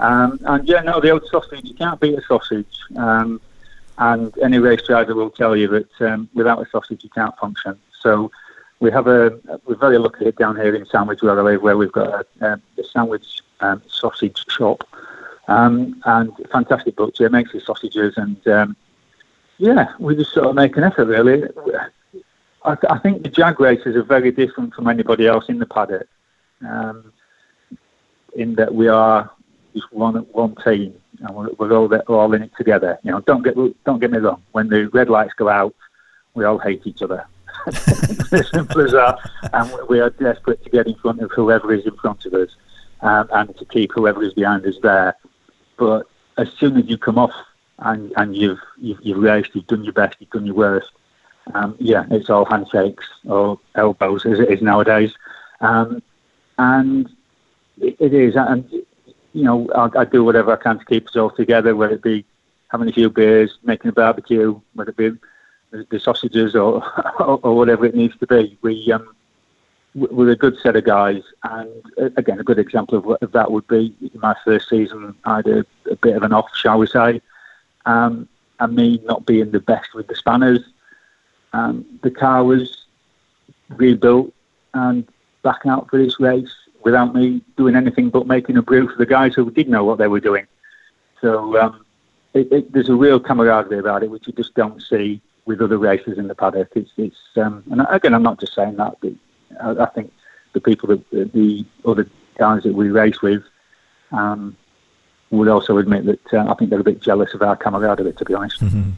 Um, 0.00 0.40
and 0.44 0.68
yeah, 0.68 0.80
no, 0.80 1.00
the 1.00 1.10
old 1.10 1.26
sausage, 1.28 1.64
you 1.64 1.74
can't 1.74 2.00
beat 2.00 2.18
a 2.18 2.22
sausage. 2.22 2.78
Um, 2.96 3.40
and 3.98 4.36
any 4.42 4.58
race 4.58 4.82
driver 4.86 5.14
will 5.14 5.30
tell 5.30 5.56
you 5.56 5.68
that 5.68 6.00
um, 6.00 6.28
without 6.34 6.60
a 6.60 6.68
sausage, 6.68 7.02
you 7.02 7.10
can't 7.10 7.36
function. 7.38 7.78
So 8.00 8.30
we 8.80 8.90
have 8.90 9.06
a, 9.06 9.38
we're 9.66 9.76
very 9.76 9.98
lucky 9.98 10.30
down 10.32 10.56
here 10.56 10.74
in 10.74 10.84
Sandwich 10.86 11.22
where 11.22 11.38
I 11.38 11.42
live, 11.42 11.62
where 11.62 11.76
we've 11.76 11.92
got 11.92 12.26
a, 12.40 12.60
a 12.78 12.84
sandwich 12.92 13.40
um, 13.60 13.82
sausage 13.88 14.44
shop. 14.50 14.86
Um, 15.48 16.02
and 16.04 16.32
fantastic 16.50 16.96
butcher 16.96 17.30
makes 17.30 17.52
his 17.52 17.64
sausages 17.64 18.14
and 18.16 18.46
um, 18.48 18.76
yeah, 19.58 19.92
we 19.98 20.16
just 20.16 20.32
sort 20.32 20.46
of 20.46 20.54
make 20.54 20.76
an 20.76 20.84
effort, 20.84 21.06
really. 21.06 21.44
I, 22.64 22.76
I 22.90 22.98
think 22.98 23.22
the 23.22 23.28
Jag 23.28 23.60
races 23.60 23.96
are 23.96 24.02
very 24.02 24.30
different 24.30 24.74
from 24.74 24.88
anybody 24.88 25.26
else 25.26 25.44
in 25.48 25.58
the 25.58 25.66
paddock, 25.66 26.08
um, 26.66 27.12
in 28.34 28.54
that 28.56 28.74
we 28.74 28.88
are 28.88 29.30
just 29.74 29.90
one 29.92 30.16
one 30.32 30.54
team, 30.56 30.94
and 31.20 31.34
we're, 31.34 31.50
we're 31.58 31.72
all 31.72 31.88
we're 31.88 32.02
all 32.08 32.32
in 32.34 32.42
it 32.42 32.52
together. 32.56 32.98
You 33.02 33.12
know, 33.12 33.20
don't 33.20 33.42
get 33.42 33.54
don't 33.84 34.00
get 34.00 34.10
me 34.10 34.18
wrong. 34.18 34.42
When 34.52 34.68
the 34.68 34.88
red 34.88 35.08
lights 35.08 35.34
go 35.34 35.48
out, 35.48 35.74
we 36.34 36.44
all 36.44 36.58
hate 36.58 36.86
each 36.86 37.02
other. 37.02 37.26
as 37.66 38.50
simple 38.50 38.80
as 38.82 38.92
that. 38.92 39.18
And 39.52 39.88
we 39.88 40.00
are 40.00 40.10
desperate 40.10 40.62
to 40.64 40.70
get 40.70 40.86
in 40.86 40.94
front 40.96 41.20
of 41.20 41.30
whoever 41.32 41.72
is 41.72 41.84
in 41.84 41.96
front 41.96 42.24
of 42.26 42.34
us, 42.34 42.50
um, 43.00 43.28
and 43.32 43.56
to 43.56 43.64
keep 43.64 43.92
whoever 43.92 44.22
is 44.22 44.34
behind 44.34 44.66
us 44.66 44.76
there. 44.82 45.16
But 45.76 46.06
as 46.36 46.50
soon 46.58 46.76
as 46.76 46.86
you 46.86 46.98
come 46.98 47.18
off 47.18 47.32
and 47.78 48.12
and 48.16 48.36
you've 48.36 48.60
you've, 48.78 48.98
you've 49.02 49.18
raced, 49.18 49.54
you've 49.54 49.66
done 49.66 49.84
your 49.84 49.92
best, 49.92 50.16
you've 50.18 50.30
done 50.30 50.46
your 50.46 50.54
worst. 50.54 50.90
Um, 51.54 51.76
yeah, 51.78 52.04
it's 52.10 52.28
all 52.28 52.44
handshakes 52.44 53.06
or 53.24 53.60
elbows 53.74 54.26
as 54.26 54.40
it 54.40 54.50
is 54.50 54.62
nowadays, 54.62 55.14
um, 55.60 56.02
and 56.58 57.08
it, 57.80 57.96
it 58.00 58.14
is. 58.14 58.34
And 58.36 58.68
you 59.32 59.44
know, 59.44 59.68
I, 59.74 60.00
I 60.00 60.04
do 60.04 60.24
whatever 60.24 60.52
I 60.52 60.56
can 60.56 60.78
to 60.78 60.84
keep 60.84 61.08
us 61.08 61.16
all 61.16 61.30
together, 61.30 61.76
whether 61.76 61.94
it 61.94 62.02
be 62.02 62.24
having 62.68 62.88
a 62.88 62.92
few 62.92 63.10
beers, 63.10 63.58
making 63.62 63.90
a 63.90 63.92
barbecue, 63.92 64.60
whether 64.74 64.90
it 64.90 64.96
be 64.96 65.12
the, 65.70 66.00
sausages 66.00 66.54
or, 66.54 66.82
or, 67.20 67.38
or 67.42 67.56
whatever 67.56 67.84
it 67.84 67.94
needs 67.94 68.16
to 68.18 68.26
be. 68.26 68.58
We 68.62 68.90
um, 68.92 69.14
we're 69.94 70.30
a 70.30 70.36
good 70.36 70.58
set 70.58 70.76
of 70.76 70.84
guys, 70.84 71.22
and 71.44 71.70
uh, 72.00 72.10
again, 72.16 72.38
a 72.38 72.44
good 72.44 72.58
example 72.58 72.98
of, 72.98 73.22
of 73.22 73.32
that 73.32 73.50
would 73.50 73.66
be 73.66 73.94
my 74.14 74.34
first 74.44 74.68
season. 74.68 75.14
I 75.24 75.36
had 75.36 75.46
a, 75.46 75.66
a 75.90 75.96
bit 75.96 76.16
of 76.16 76.22
an 76.22 76.32
off, 76.32 76.54
shall 76.54 76.78
we 76.78 76.86
say, 76.86 77.22
um, 77.86 78.28
and 78.60 78.74
me 78.74 79.00
not 79.04 79.24
being 79.26 79.50
the 79.50 79.60
best 79.60 79.94
with 79.94 80.06
the 80.08 80.14
spanners. 80.14 80.60
Um, 81.52 81.84
the 82.02 82.10
car 82.10 82.44
was 82.44 82.84
rebuilt 83.70 84.32
and 84.74 85.06
back 85.42 85.64
out 85.64 85.88
for 85.88 85.98
this 85.98 86.20
race 86.20 86.54
without 86.84 87.14
me 87.14 87.42
doing 87.56 87.74
anything 87.74 88.10
but 88.10 88.26
making 88.26 88.56
a 88.56 88.62
brew 88.62 88.88
for 88.88 88.96
the 88.96 89.06
guys 89.06 89.34
who 89.34 89.50
did 89.50 89.68
know 89.68 89.84
what 89.84 89.98
they 89.98 90.08
were 90.08 90.20
doing. 90.20 90.46
So 91.20 91.58
um, 91.58 91.84
it, 92.34 92.52
it, 92.52 92.72
there's 92.72 92.88
a 92.88 92.94
real 92.94 93.18
camaraderie 93.18 93.78
about 93.78 94.02
it, 94.02 94.10
which 94.10 94.26
you 94.26 94.32
just 94.32 94.54
don't 94.54 94.82
see 94.82 95.20
with 95.46 95.60
other 95.60 95.78
races 95.78 96.18
in 96.18 96.28
the 96.28 96.34
paddock. 96.34 96.68
It's, 96.74 96.90
it's 96.96 97.16
um, 97.36 97.64
and 97.70 97.86
again, 97.88 98.14
I'm 98.14 98.22
not 98.22 98.38
just 98.38 98.54
saying 98.54 98.76
that, 98.76 98.96
but 99.00 99.12
I, 99.60 99.84
I 99.84 99.86
think 99.86 100.12
the 100.52 100.60
people 100.60 100.88
that 100.88 101.10
the 101.10 101.64
other 101.84 102.08
guys 102.38 102.64
that 102.64 102.74
we 102.74 102.90
race 102.90 103.22
with 103.22 103.42
um, 104.12 104.56
would 105.30 105.48
also 105.48 105.78
admit 105.78 106.04
that 106.06 106.34
uh, 106.34 106.50
I 106.50 106.54
think 106.54 106.70
they're 106.70 106.80
a 106.80 106.84
bit 106.84 107.00
jealous 107.00 107.34
of 107.34 107.42
our 107.42 107.56
camaraderie, 107.56 108.12
to 108.12 108.24
be 108.24 108.34
honest. 108.34 108.60
Mm-hmm. 108.60 108.90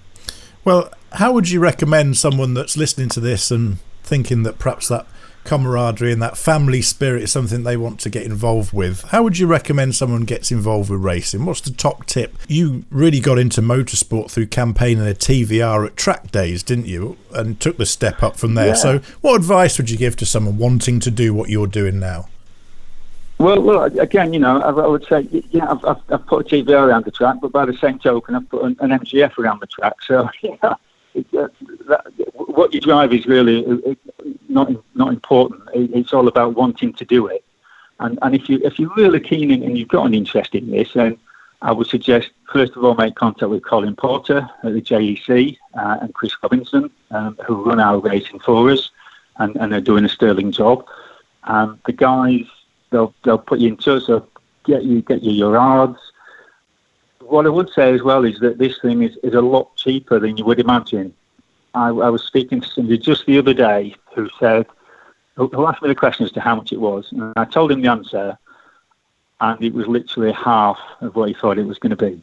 Well, 0.64 0.92
how 1.12 1.32
would 1.32 1.50
you 1.50 1.60
recommend 1.60 2.16
someone 2.16 2.54
that's 2.54 2.76
listening 2.76 3.08
to 3.10 3.20
this 3.20 3.50
and 3.50 3.78
thinking 4.02 4.42
that 4.42 4.58
perhaps 4.58 4.88
that 4.88 5.06
camaraderie 5.44 6.12
and 6.12 6.20
that 6.20 6.36
family 6.36 6.82
spirit 6.82 7.22
is 7.22 7.32
something 7.32 7.62
they 7.62 7.76
want 7.76 7.98
to 8.00 8.10
get 8.10 8.24
involved 8.24 8.72
with? 8.72 9.02
How 9.04 9.22
would 9.22 9.38
you 9.38 9.46
recommend 9.46 9.94
someone 9.94 10.24
gets 10.24 10.52
involved 10.52 10.90
with 10.90 11.00
racing? 11.00 11.46
What's 11.46 11.62
the 11.62 11.70
top 11.70 12.04
tip? 12.04 12.36
You 12.48 12.84
really 12.90 13.20
got 13.20 13.38
into 13.38 13.62
motorsport 13.62 14.30
through 14.30 14.48
campaigning 14.48 15.08
a 15.08 15.14
TVR 15.14 15.86
at 15.86 15.96
track 15.96 16.30
days, 16.30 16.62
didn't 16.62 16.86
you? 16.86 17.16
And 17.32 17.58
took 17.58 17.78
the 17.78 17.86
step 17.86 18.22
up 18.22 18.36
from 18.36 18.54
there. 18.54 18.68
Yeah. 18.68 18.74
So, 18.74 18.98
what 19.22 19.36
advice 19.36 19.78
would 19.78 19.88
you 19.88 19.96
give 19.96 20.16
to 20.16 20.26
someone 20.26 20.58
wanting 20.58 21.00
to 21.00 21.10
do 21.10 21.32
what 21.32 21.48
you're 21.48 21.66
doing 21.66 21.98
now? 21.98 22.28
Well, 23.39 23.62
well, 23.62 23.84
again, 23.84 24.32
you 24.32 24.41
know, 24.41 24.61
I, 24.61 24.70
I 24.70 24.86
would 24.86 25.07
say, 25.07 25.28
yeah, 25.51 25.70
I've, 25.70 25.84
I've, 25.84 26.03
I've, 26.09 26.26
put 26.26 26.53
a 26.53 26.57
TVR 26.57 26.89
around 26.89 27.05
the 27.05 27.12
track, 27.12 27.36
but 27.41 27.53
by 27.53 27.66
the 27.66 27.74
same 27.74 28.01
token, 28.01 28.34
I've 28.34 28.49
put 28.49 28.64
an, 28.64 28.76
an 28.80 28.91
MGF 28.91 29.39
around 29.39 29.61
the 29.61 29.68
track. 29.68 29.95
So, 30.03 30.28
yeah, 30.43 30.74
it, 31.14 31.26
uh, 31.32 31.49
that, 31.86 32.07
what 32.34 32.74
you 32.74 32.80
drive 32.80 33.12
is 33.12 33.26
really 33.26 33.64
uh, 33.64 33.95
not 34.49 34.70
not 34.97 35.11
important. 35.11 35.62
It, 35.72 35.91
it's 35.95 36.12
all 36.12 36.26
about 36.26 36.57
wanting 36.57 36.93
to 36.95 37.05
do 37.05 37.28
it. 37.28 37.45
And 38.01 38.18
and 38.22 38.34
if 38.34 38.49
you 38.49 38.61
if 38.64 38.78
you're 38.78 38.95
really 38.97 39.20
keen 39.20 39.51
and 39.51 39.78
you've 39.78 39.89
got 39.89 40.07
an 40.07 40.14
interest 40.14 40.57
in 40.57 40.70
this, 40.70 40.93
then 40.95 41.16
I 41.62 41.70
would 41.70 41.86
suggest 41.86 42.30
first 42.53 42.74
of 42.74 42.84
all 42.84 42.97
make 42.97 43.14
contact 43.14 43.51
with 43.51 43.64
Colin 43.64 43.95
Porter 43.95 44.49
at 44.64 44.72
the 44.72 44.82
JEC 44.82 45.57
uh, 45.74 45.99
and 46.01 46.12
Chris 46.12 46.34
Robinson, 46.43 46.91
um, 47.12 47.39
who 47.47 47.64
run 47.64 47.78
our 47.78 47.99
racing 47.99 48.41
for 48.41 48.68
us, 48.70 48.91
and, 49.36 49.57
and 49.57 49.72
they're 49.72 49.80
doing 49.80 50.05
a 50.05 50.09
sterling 50.09 50.51
job. 50.51 50.86
Um, 51.45 51.80
the 51.86 51.93
guys 51.93 52.45
they'll 52.91 53.14
they'll 53.24 53.39
put 53.39 53.59
you 53.61 53.68
in 53.68 53.76
touch. 53.76 54.05
So 54.05 54.26
get 54.64 54.84
you 54.84 55.03
get 55.03 55.22
you 55.22 55.32
your 55.32 55.57
odds. 55.57 55.99
What 57.20 57.47
I 57.47 57.51
would 57.51 57.70
say 57.70 57.93
as 57.93 58.03
well 58.03 58.24
is 58.24 58.39
that 58.41 58.59
this 58.59 58.78
thing 58.80 59.03
is, 59.03 59.16
is 59.22 59.34
a 59.34 59.41
lot 59.41 59.76
cheaper 59.76 60.18
than 60.18 60.36
you 60.36 60.45
would 60.45 60.61
imagine. 60.61 61.14
I, 61.74 61.89
I 61.89 62.09
was 62.09 62.22
speaking 62.22 62.61
to 62.62 62.68
somebody 62.68 62.97
just 62.97 63.26
the 63.26 63.39
other 63.39 63.53
day 63.53 63.95
who 64.14 64.30
said, 64.41 64.66
who 65.36 65.66
asked 65.66 65.82
me 65.82 65.89
the 65.89 65.95
question 65.95 66.24
as 66.24 66.32
to 66.32 66.41
how 66.41 66.57
much 66.57 66.72
it 66.72 66.80
was, 66.80 67.12
and 67.12 67.32
I 67.36 67.45
told 67.45 67.70
him 67.70 67.82
the 67.82 67.91
answer, 67.91 68.39
and 69.41 69.62
it 69.62 69.74
was 69.74 69.86
literally 69.86 70.32
half 70.32 70.78
of 71.03 71.14
what 71.14 71.28
he 71.28 71.34
thought 71.34 71.59
it 71.59 71.66
was 71.66 71.78
going 71.78 71.95
to 71.95 71.97
be. 71.97 72.22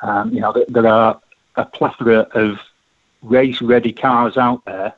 Um, 0.00 0.34
you 0.34 0.40
know, 0.40 0.52
there 0.68 0.86
are 0.88 1.20
a 1.54 1.64
plethora 1.64 2.26
of 2.34 2.58
race-ready 3.22 3.92
cars 3.92 4.36
out 4.36 4.64
there 4.64 4.92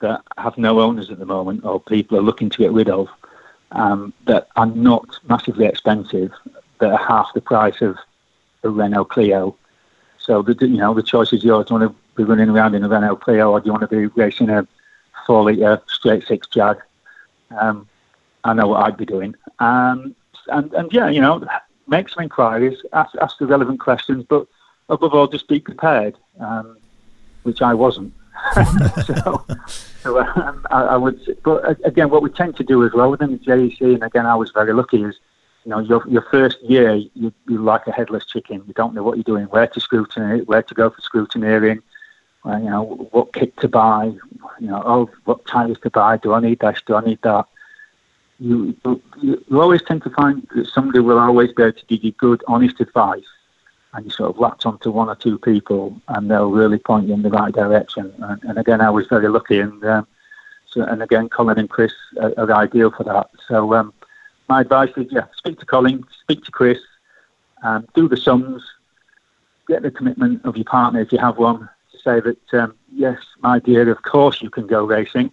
that 0.00 0.22
have 0.36 0.58
no 0.58 0.80
owners 0.80 1.10
at 1.10 1.18
the 1.18 1.26
moment, 1.26 1.64
or 1.64 1.80
people 1.80 2.18
are 2.18 2.22
looking 2.22 2.50
to 2.50 2.58
get 2.58 2.72
rid 2.72 2.90
of, 2.90 3.08
um, 3.72 4.12
that 4.26 4.48
are 4.56 4.66
not 4.66 5.18
massively 5.28 5.66
expensive, 5.66 6.32
that 6.78 6.92
are 6.92 7.06
half 7.06 7.32
the 7.34 7.40
price 7.40 7.80
of 7.80 7.96
a 8.62 8.70
Renault 8.70 9.06
Clio. 9.06 9.56
So 10.18 10.42
the 10.42 10.54
you 10.60 10.76
know 10.76 10.94
the 10.94 11.02
choice 11.02 11.32
is 11.32 11.44
yours. 11.44 11.66
Do 11.66 11.74
you 11.74 11.80
want 11.80 11.92
to 11.92 12.02
be 12.16 12.24
running 12.24 12.48
around 12.48 12.74
in 12.74 12.84
a 12.84 12.88
Renault 12.88 13.16
Clio, 13.16 13.50
or 13.50 13.60
do 13.60 13.66
you 13.66 13.72
want 13.72 13.88
to 13.88 13.96
be 13.96 14.06
racing 14.06 14.50
a 14.50 14.66
four 15.26 15.44
litre 15.44 15.82
straight 15.86 16.26
six 16.26 16.46
Jag? 16.48 16.78
Um, 17.58 17.88
I 18.44 18.52
know 18.54 18.68
what 18.68 18.84
I'd 18.84 18.96
be 18.96 19.06
doing. 19.06 19.34
Um, 19.58 20.14
and 20.48 20.72
and 20.74 20.92
yeah, 20.92 21.08
you 21.08 21.20
know, 21.20 21.44
make 21.86 22.08
some 22.08 22.22
inquiries, 22.22 22.78
ask 22.92 23.14
ask 23.20 23.38
the 23.38 23.46
relevant 23.46 23.80
questions, 23.80 24.24
but 24.28 24.46
above 24.88 25.14
all, 25.14 25.26
just 25.26 25.48
be 25.48 25.60
prepared, 25.60 26.16
um, 26.40 26.76
which 27.42 27.62
I 27.62 27.74
wasn't. 27.74 28.12
so, 29.06 29.44
so 30.02 30.20
um, 30.20 30.66
I, 30.70 30.82
I, 30.82 30.96
would, 30.96 31.38
but 31.44 31.78
again, 31.84 32.10
what 32.10 32.22
we 32.22 32.30
tend 32.30 32.56
to 32.56 32.64
do 32.64 32.84
as 32.84 32.92
well 32.92 33.10
within 33.10 33.32
the 33.32 33.38
JEC, 33.38 33.80
and 33.80 34.02
again, 34.02 34.26
I 34.26 34.34
was 34.34 34.50
very 34.50 34.72
lucky, 34.72 35.02
is 35.02 35.16
you 35.64 35.70
know, 35.70 35.78
your 35.78 36.02
your 36.08 36.22
first 36.22 36.60
year, 36.62 36.94
you, 36.94 37.32
you're 37.48 37.60
like 37.60 37.86
a 37.86 37.92
headless 37.92 38.26
chicken. 38.26 38.64
You 38.66 38.74
don't 38.74 38.94
know 38.94 39.02
what 39.02 39.16
you're 39.16 39.24
doing, 39.24 39.44
where 39.46 39.66
to 39.66 39.80
scrutiny, 39.80 40.42
where 40.42 40.62
to 40.62 40.74
go 40.74 40.90
for 40.90 41.00
scrutineering, 41.00 41.82
uh, 42.44 42.56
you 42.56 42.70
know, 42.70 43.08
what 43.12 43.32
kit 43.32 43.56
to 43.58 43.68
buy, 43.68 44.06
you 44.06 44.66
know, 44.66 44.82
oh, 44.84 45.10
what 45.24 45.46
tyres 45.46 45.78
to 45.82 45.90
buy. 45.90 46.16
Do 46.16 46.32
I 46.32 46.40
need 46.40 46.58
this? 46.58 46.82
Do 46.84 46.96
I 46.96 47.04
need 47.04 47.20
that? 47.22 47.46
You, 48.40 48.76
you, 48.84 49.00
you 49.48 49.60
always 49.60 49.82
tend 49.82 50.02
to 50.02 50.10
find 50.10 50.46
that 50.56 50.66
somebody 50.66 50.98
will 50.98 51.20
always 51.20 51.52
be 51.52 51.62
able 51.62 51.78
to 51.78 51.86
give 51.86 52.02
you 52.02 52.10
good, 52.12 52.42
honest 52.48 52.80
advice 52.80 53.22
and 53.94 54.04
you 54.04 54.10
sort 54.10 54.30
of 54.30 54.38
latch 54.38 54.64
onto 54.64 54.90
one 54.90 55.08
or 55.08 55.14
two 55.14 55.38
people, 55.38 56.00
and 56.08 56.30
they'll 56.30 56.50
really 56.50 56.78
point 56.78 57.08
you 57.08 57.14
in 57.14 57.22
the 57.22 57.30
right 57.30 57.52
direction. 57.52 58.12
And, 58.18 58.42
and 58.44 58.58
again, 58.58 58.80
I 58.80 58.90
was 58.90 59.06
very 59.06 59.28
lucky, 59.28 59.60
and 59.60 59.84
um, 59.84 60.06
so 60.66 60.82
and 60.82 61.02
again, 61.02 61.28
Colin 61.28 61.58
and 61.58 61.68
Chris 61.68 61.92
are, 62.20 62.32
are 62.38 62.52
ideal 62.52 62.90
for 62.90 63.04
that. 63.04 63.30
So 63.48 63.74
um, 63.74 63.92
my 64.48 64.62
advice 64.62 64.90
is, 64.96 65.08
yeah, 65.10 65.26
speak 65.36 65.58
to 65.60 65.66
Colin, 65.66 66.04
speak 66.22 66.44
to 66.44 66.50
Chris, 66.50 66.78
um, 67.62 67.86
do 67.94 68.08
the 68.08 68.16
sums, 68.16 68.62
get 69.68 69.82
the 69.82 69.90
commitment 69.90 70.44
of 70.44 70.56
your 70.56 70.64
partner 70.64 71.00
if 71.00 71.12
you 71.12 71.18
have 71.18 71.38
one 71.38 71.68
to 71.92 71.98
say 71.98 72.20
that 72.20 72.54
um, 72.54 72.74
yes, 72.92 73.18
my 73.40 73.58
dear, 73.58 73.90
of 73.90 74.02
course 74.02 74.40
you 74.42 74.50
can 74.50 74.66
go 74.66 74.84
racing, 74.84 75.30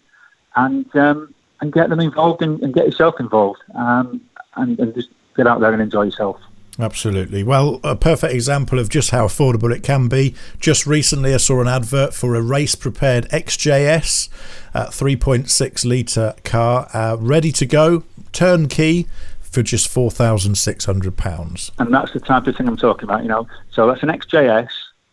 and 0.55 0.93
um, 0.95 1.33
and 1.61 1.71
get 1.71 1.89
them 1.89 1.99
involved 1.99 2.41
and, 2.41 2.61
and 2.61 2.73
get 2.73 2.85
yourself 2.85 3.19
involved, 3.19 3.61
um, 3.75 4.21
and, 4.55 4.79
and 4.79 4.93
just 4.93 5.09
get 5.35 5.47
out 5.47 5.61
there 5.61 5.71
and 5.71 5.81
enjoy 5.81 6.03
yourself. 6.03 6.39
Absolutely. 6.79 7.43
Well, 7.43 7.81
a 7.83 7.95
perfect 7.95 8.33
example 8.33 8.79
of 8.79 8.87
just 8.87 9.11
how 9.11 9.27
affordable 9.27 9.75
it 9.75 9.83
can 9.83 10.07
be. 10.07 10.33
Just 10.59 10.87
recently, 10.87 11.33
I 11.33 11.37
saw 11.37 11.59
an 11.59 11.67
advert 11.67 12.13
for 12.13 12.35
a 12.35 12.41
race 12.41 12.75
prepared 12.75 13.27
XJS, 13.29 14.29
3.6 14.73 15.85
litre 15.85 16.35
car, 16.45 16.87
uh, 16.93 17.17
ready 17.19 17.51
to 17.51 17.65
go, 17.65 18.03
turnkey 18.31 19.07
for 19.41 19.61
just 19.61 19.93
£4,600. 19.93 21.71
And 21.79 21.93
that's 21.93 22.13
the 22.13 22.19
type 22.21 22.47
of 22.47 22.55
thing 22.55 22.67
I'm 22.67 22.77
talking 22.77 23.03
about, 23.03 23.23
you 23.23 23.29
know. 23.29 23.45
So 23.71 23.85
that's 23.87 24.03
an 24.03 24.09
XJS, 24.09 24.69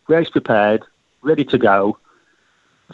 race 0.07 0.31
prepared, 0.31 0.85
ready 1.23 1.45
to 1.47 1.59
go 1.59 1.99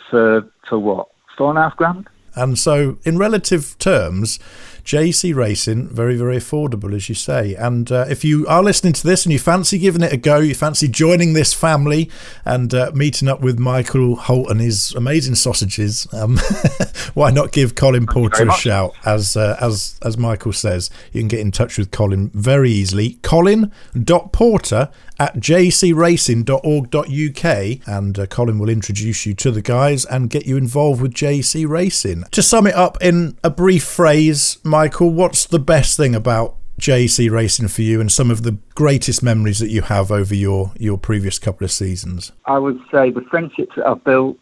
for, 0.08 0.50
for 0.66 0.78
what? 0.78 1.08
Four 1.36 1.50
and 1.50 1.58
a 1.58 1.62
half 1.62 1.76
grand? 1.76 2.08
And 2.34 2.58
so, 2.58 2.96
in 3.04 3.18
relative 3.18 3.78
terms, 3.78 4.38
JEC 4.84 5.34
Racing, 5.34 5.88
very, 5.88 6.16
very 6.16 6.36
affordable, 6.36 6.94
as 6.94 7.08
you 7.08 7.14
say. 7.14 7.54
And 7.54 7.90
uh, 7.90 8.06
if 8.08 8.24
you 8.24 8.46
are 8.46 8.62
listening 8.62 8.92
to 8.94 9.06
this 9.06 9.24
and 9.24 9.32
you 9.32 9.38
fancy 9.38 9.78
giving 9.78 10.02
it 10.02 10.12
a 10.12 10.16
go, 10.16 10.38
you 10.38 10.54
fancy 10.54 10.88
joining 10.88 11.32
this 11.32 11.54
family 11.54 12.10
and 12.44 12.72
uh, 12.74 12.90
meeting 12.94 13.28
up 13.28 13.40
with 13.40 13.58
Michael 13.58 14.16
Holt 14.16 14.50
and 14.50 14.60
his 14.60 14.94
amazing 14.94 15.36
sausages, 15.36 16.06
um, 16.12 16.38
why 17.14 17.30
not 17.30 17.52
give 17.52 17.74
Colin 17.74 18.06
Porter 18.06 18.48
a 18.48 18.52
shout? 18.52 18.92
As 19.04 19.36
uh, 19.36 19.56
as 19.60 19.98
as 20.02 20.18
Michael 20.18 20.52
says, 20.52 20.90
you 21.12 21.20
can 21.20 21.28
get 21.28 21.40
in 21.40 21.50
touch 21.50 21.78
with 21.78 21.90
Colin 21.90 22.30
very 22.34 22.70
easily. 22.70 23.18
Colin.porter 23.22 24.90
at 25.22 25.36
jecracing.org.uk, 25.36 27.86
and 27.86 28.18
uh, 28.18 28.26
Colin 28.26 28.58
will 28.58 28.68
introduce 28.68 29.24
you 29.24 29.34
to 29.34 29.52
the 29.52 29.62
guys 29.62 30.04
and 30.06 30.30
get 30.30 30.46
you 30.46 30.56
involved 30.56 31.00
with 31.00 31.14
JEC 31.14 31.68
Racing. 31.68 32.24
To 32.32 32.42
sum 32.42 32.66
it 32.66 32.74
up 32.74 32.98
in 33.00 33.38
a 33.44 33.50
brief 33.50 33.84
phrase, 33.84 34.58
Michael, 34.72 35.10
what's 35.10 35.44
the 35.44 35.58
best 35.58 35.98
thing 35.98 36.14
about 36.14 36.56
JEC 36.80 37.30
racing 37.30 37.68
for 37.68 37.82
you 37.82 38.00
and 38.00 38.10
some 38.10 38.30
of 38.30 38.42
the 38.42 38.56
greatest 38.74 39.22
memories 39.22 39.58
that 39.58 39.68
you 39.68 39.82
have 39.82 40.10
over 40.10 40.34
your, 40.34 40.72
your 40.78 40.96
previous 40.96 41.38
couple 41.38 41.66
of 41.66 41.70
seasons? 41.70 42.32
I 42.46 42.58
would 42.58 42.80
say 42.90 43.10
the 43.10 43.20
friendships 43.20 43.76
that 43.76 43.86
I've 43.86 44.02
built, 44.02 44.38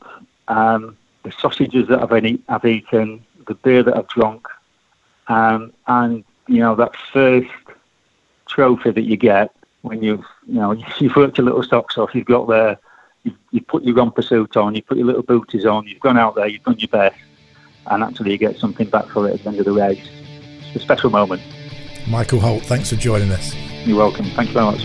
um, 0.46 0.96
the 1.24 1.32
sausages 1.32 1.88
that 1.88 2.00
I've, 2.00 2.12
I've 2.48 2.64
eaten, 2.64 3.26
the 3.48 3.54
beer 3.56 3.82
that 3.82 3.96
I've 3.96 4.06
drunk, 4.06 4.46
um, 5.26 5.72
and 5.88 6.22
you 6.46 6.60
know 6.60 6.76
that 6.76 6.94
first 7.12 7.50
trophy 8.46 8.92
that 8.92 9.02
you 9.02 9.16
get 9.16 9.50
when 9.82 10.00
you've 10.00 10.24
you 10.46 10.60
know 10.60 10.70
you've 11.00 11.16
worked 11.16 11.38
your 11.38 11.46
little 11.46 11.64
socks 11.64 11.98
off, 11.98 12.14
you've 12.14 12.26
got 12.26 12.46
there, 12.46 12.78
you've, 13.24 13.34
you've 13.50 13.66
put 13.66 13.82
your 13.82 13.96
romper 13.96 14.22
suit 14.22 14.56
on, 14.56 14.76
you 14.76 14.82
put 14.82 14.96
your 14.96 15.08
little 15.08 15.24
booties 15.24 15.66
on, 15.66 15.88
you've 15.88 15.98
gone 15.98 16.16
out 16.16 16.36
there, 16.36 16.46
you've 16.46 16.62
done 16.62 16.78
your 16.78 16.86
best, 16.86 17.18
and 17.86 18.04
actually 18.04 18.30
you 18.30 18.38
get 18.38 18.56
something 18.60 18.88
back 18.88 19.06
for 19.06 19.28
it 19.28 19.34
at 19.34 19.42
the 19.42 19.48
end 19.48 19.58
of 19.58 19.64
the 19.64 19.72
race. 19.72 20.19
A 20.74 20.80
special 20.80 21.10
moment. 21.10 21.42
Michael 22.06 22.40
Holt, 22.40 22.64
thanks 22.64 22.88
for 22.90 22.96
joining 22.96 23.30
us. 23.30 23.54
You're 23.84 23.98
welcome. 23.98 24.26
Thank 24.30 24.48
you 24.48 24.54
very 24.54 24.66
much. 24.66 24.84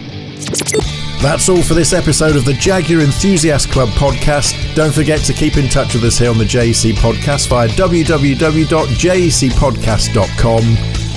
That's 1.22 1.48
all 1.50 1.64
for 1.64 1.74
this 1.74 1.92
episode 1.94 2.36
of 2.36 2.46
the 2.46 2.54
Jaguar 2.54 3.02
Enthusiast 3.02 3.72
Club 3.72 3.90
podcast. 3.90 4.54
Don't 4.76 4.94
forget 4.94 5.22
to 5.22 5.34
keep 5.34 5.58
in 5.58 5.68
touch 5.70 5.96
with 5.96 6.04
us 6.04 6.20
here 6.20 6.30
on 6.30 6.38
the 6.38 6.46
JEC 6.46 6.92
podcast 6.94 7.48
via 7.48 7.68
www.jecpodcast.com. 7.70 10.64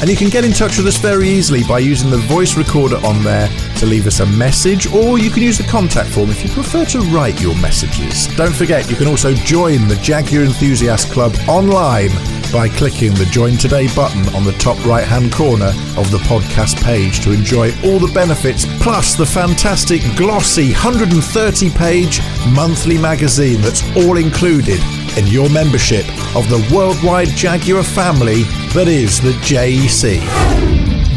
And 0.01 0.09
you 0.09 0.16
can 0.16 0.29
get 0.29 0.45
in 0.45 0.53
touch 0.53 0.77
with 0.79 0.87
us 0.87 0.97
very 0.97 1.29
easily 1.29 1.64
by 1.64 1.81
using 1.81 2.09
the 2.09 2.19
voice 2.19 2.57
recorder 2.57 3.05
on 3.05 3.25
there 3.25 3.49
to 3.79 3.87
leave 3.87 4.07
us 4.07 4.21
a 4.21 4.27
message, 4.27 4.87
or 4.87 5.19
you 5.19 5.29
can 5.29 5.43
use 5.43 5.59
the 5.59 5.64
contact 5.64 6.09
form 6.09 6.31
if 6.31 6.45
you 6.45 6.51
prefer 6.51 6.85
to 6.87 7.01
write 7.01 7.43
your 7.43 7.57
messages. 7.57 8.29
Don't 8.37 8.55
forget, 8.55 8.89
you 8.89 8.95
can 8.97 9.09
also 9.09 9.35
join 9.35 9.89
the 9.89 9.97
Jaguar 9.97 10.45
Enthusiast 10.45 11.11
Club 11.11 11.35
online 11.49 12.11
by 12.53 12.69
clicking 12.69 13.15
the 13.15 13.25
Join 13.27 13.57
Today 13.57 13.87
button 13.95 14.27
on 14.35 14.45
the 14.45 14.53
top 14.53 14.83
right 14.85 15.07
hand 15.07 15.33
corner 15.33 15.73
of 15.97 16.11
the 16.11 16.19
podcast 16.19 16.83
page 16.83 17.21
to 17.21 17.33
enjoy 17.33 17.71
all 17.85 17.99
the 17.99 18.11
benefits 18.13 18.67
plus 18.83 19.15
the 19.15 19.27
fantastic 19.27 20.01
glossy 20.17 20.73
130 20.73 21.71
page 21.71 22.21
monthly 22.53 22.99
magazine 22.99 23.61
that's 23.61 23.83
all 23.97 24.17
included 24.17 24.81
in 25.17 25.27
your 25.27 25.49
membership 25.51 26.07
of 26.37 26.49
the 26.49 26.69
worldwide 26.75 27.29
Jaguar 27.29 27.83
family 27.83 28.43
that 28.75 28.89
is 28.89 29.21
the 29.21 29.33
JEC. 29.43 30.19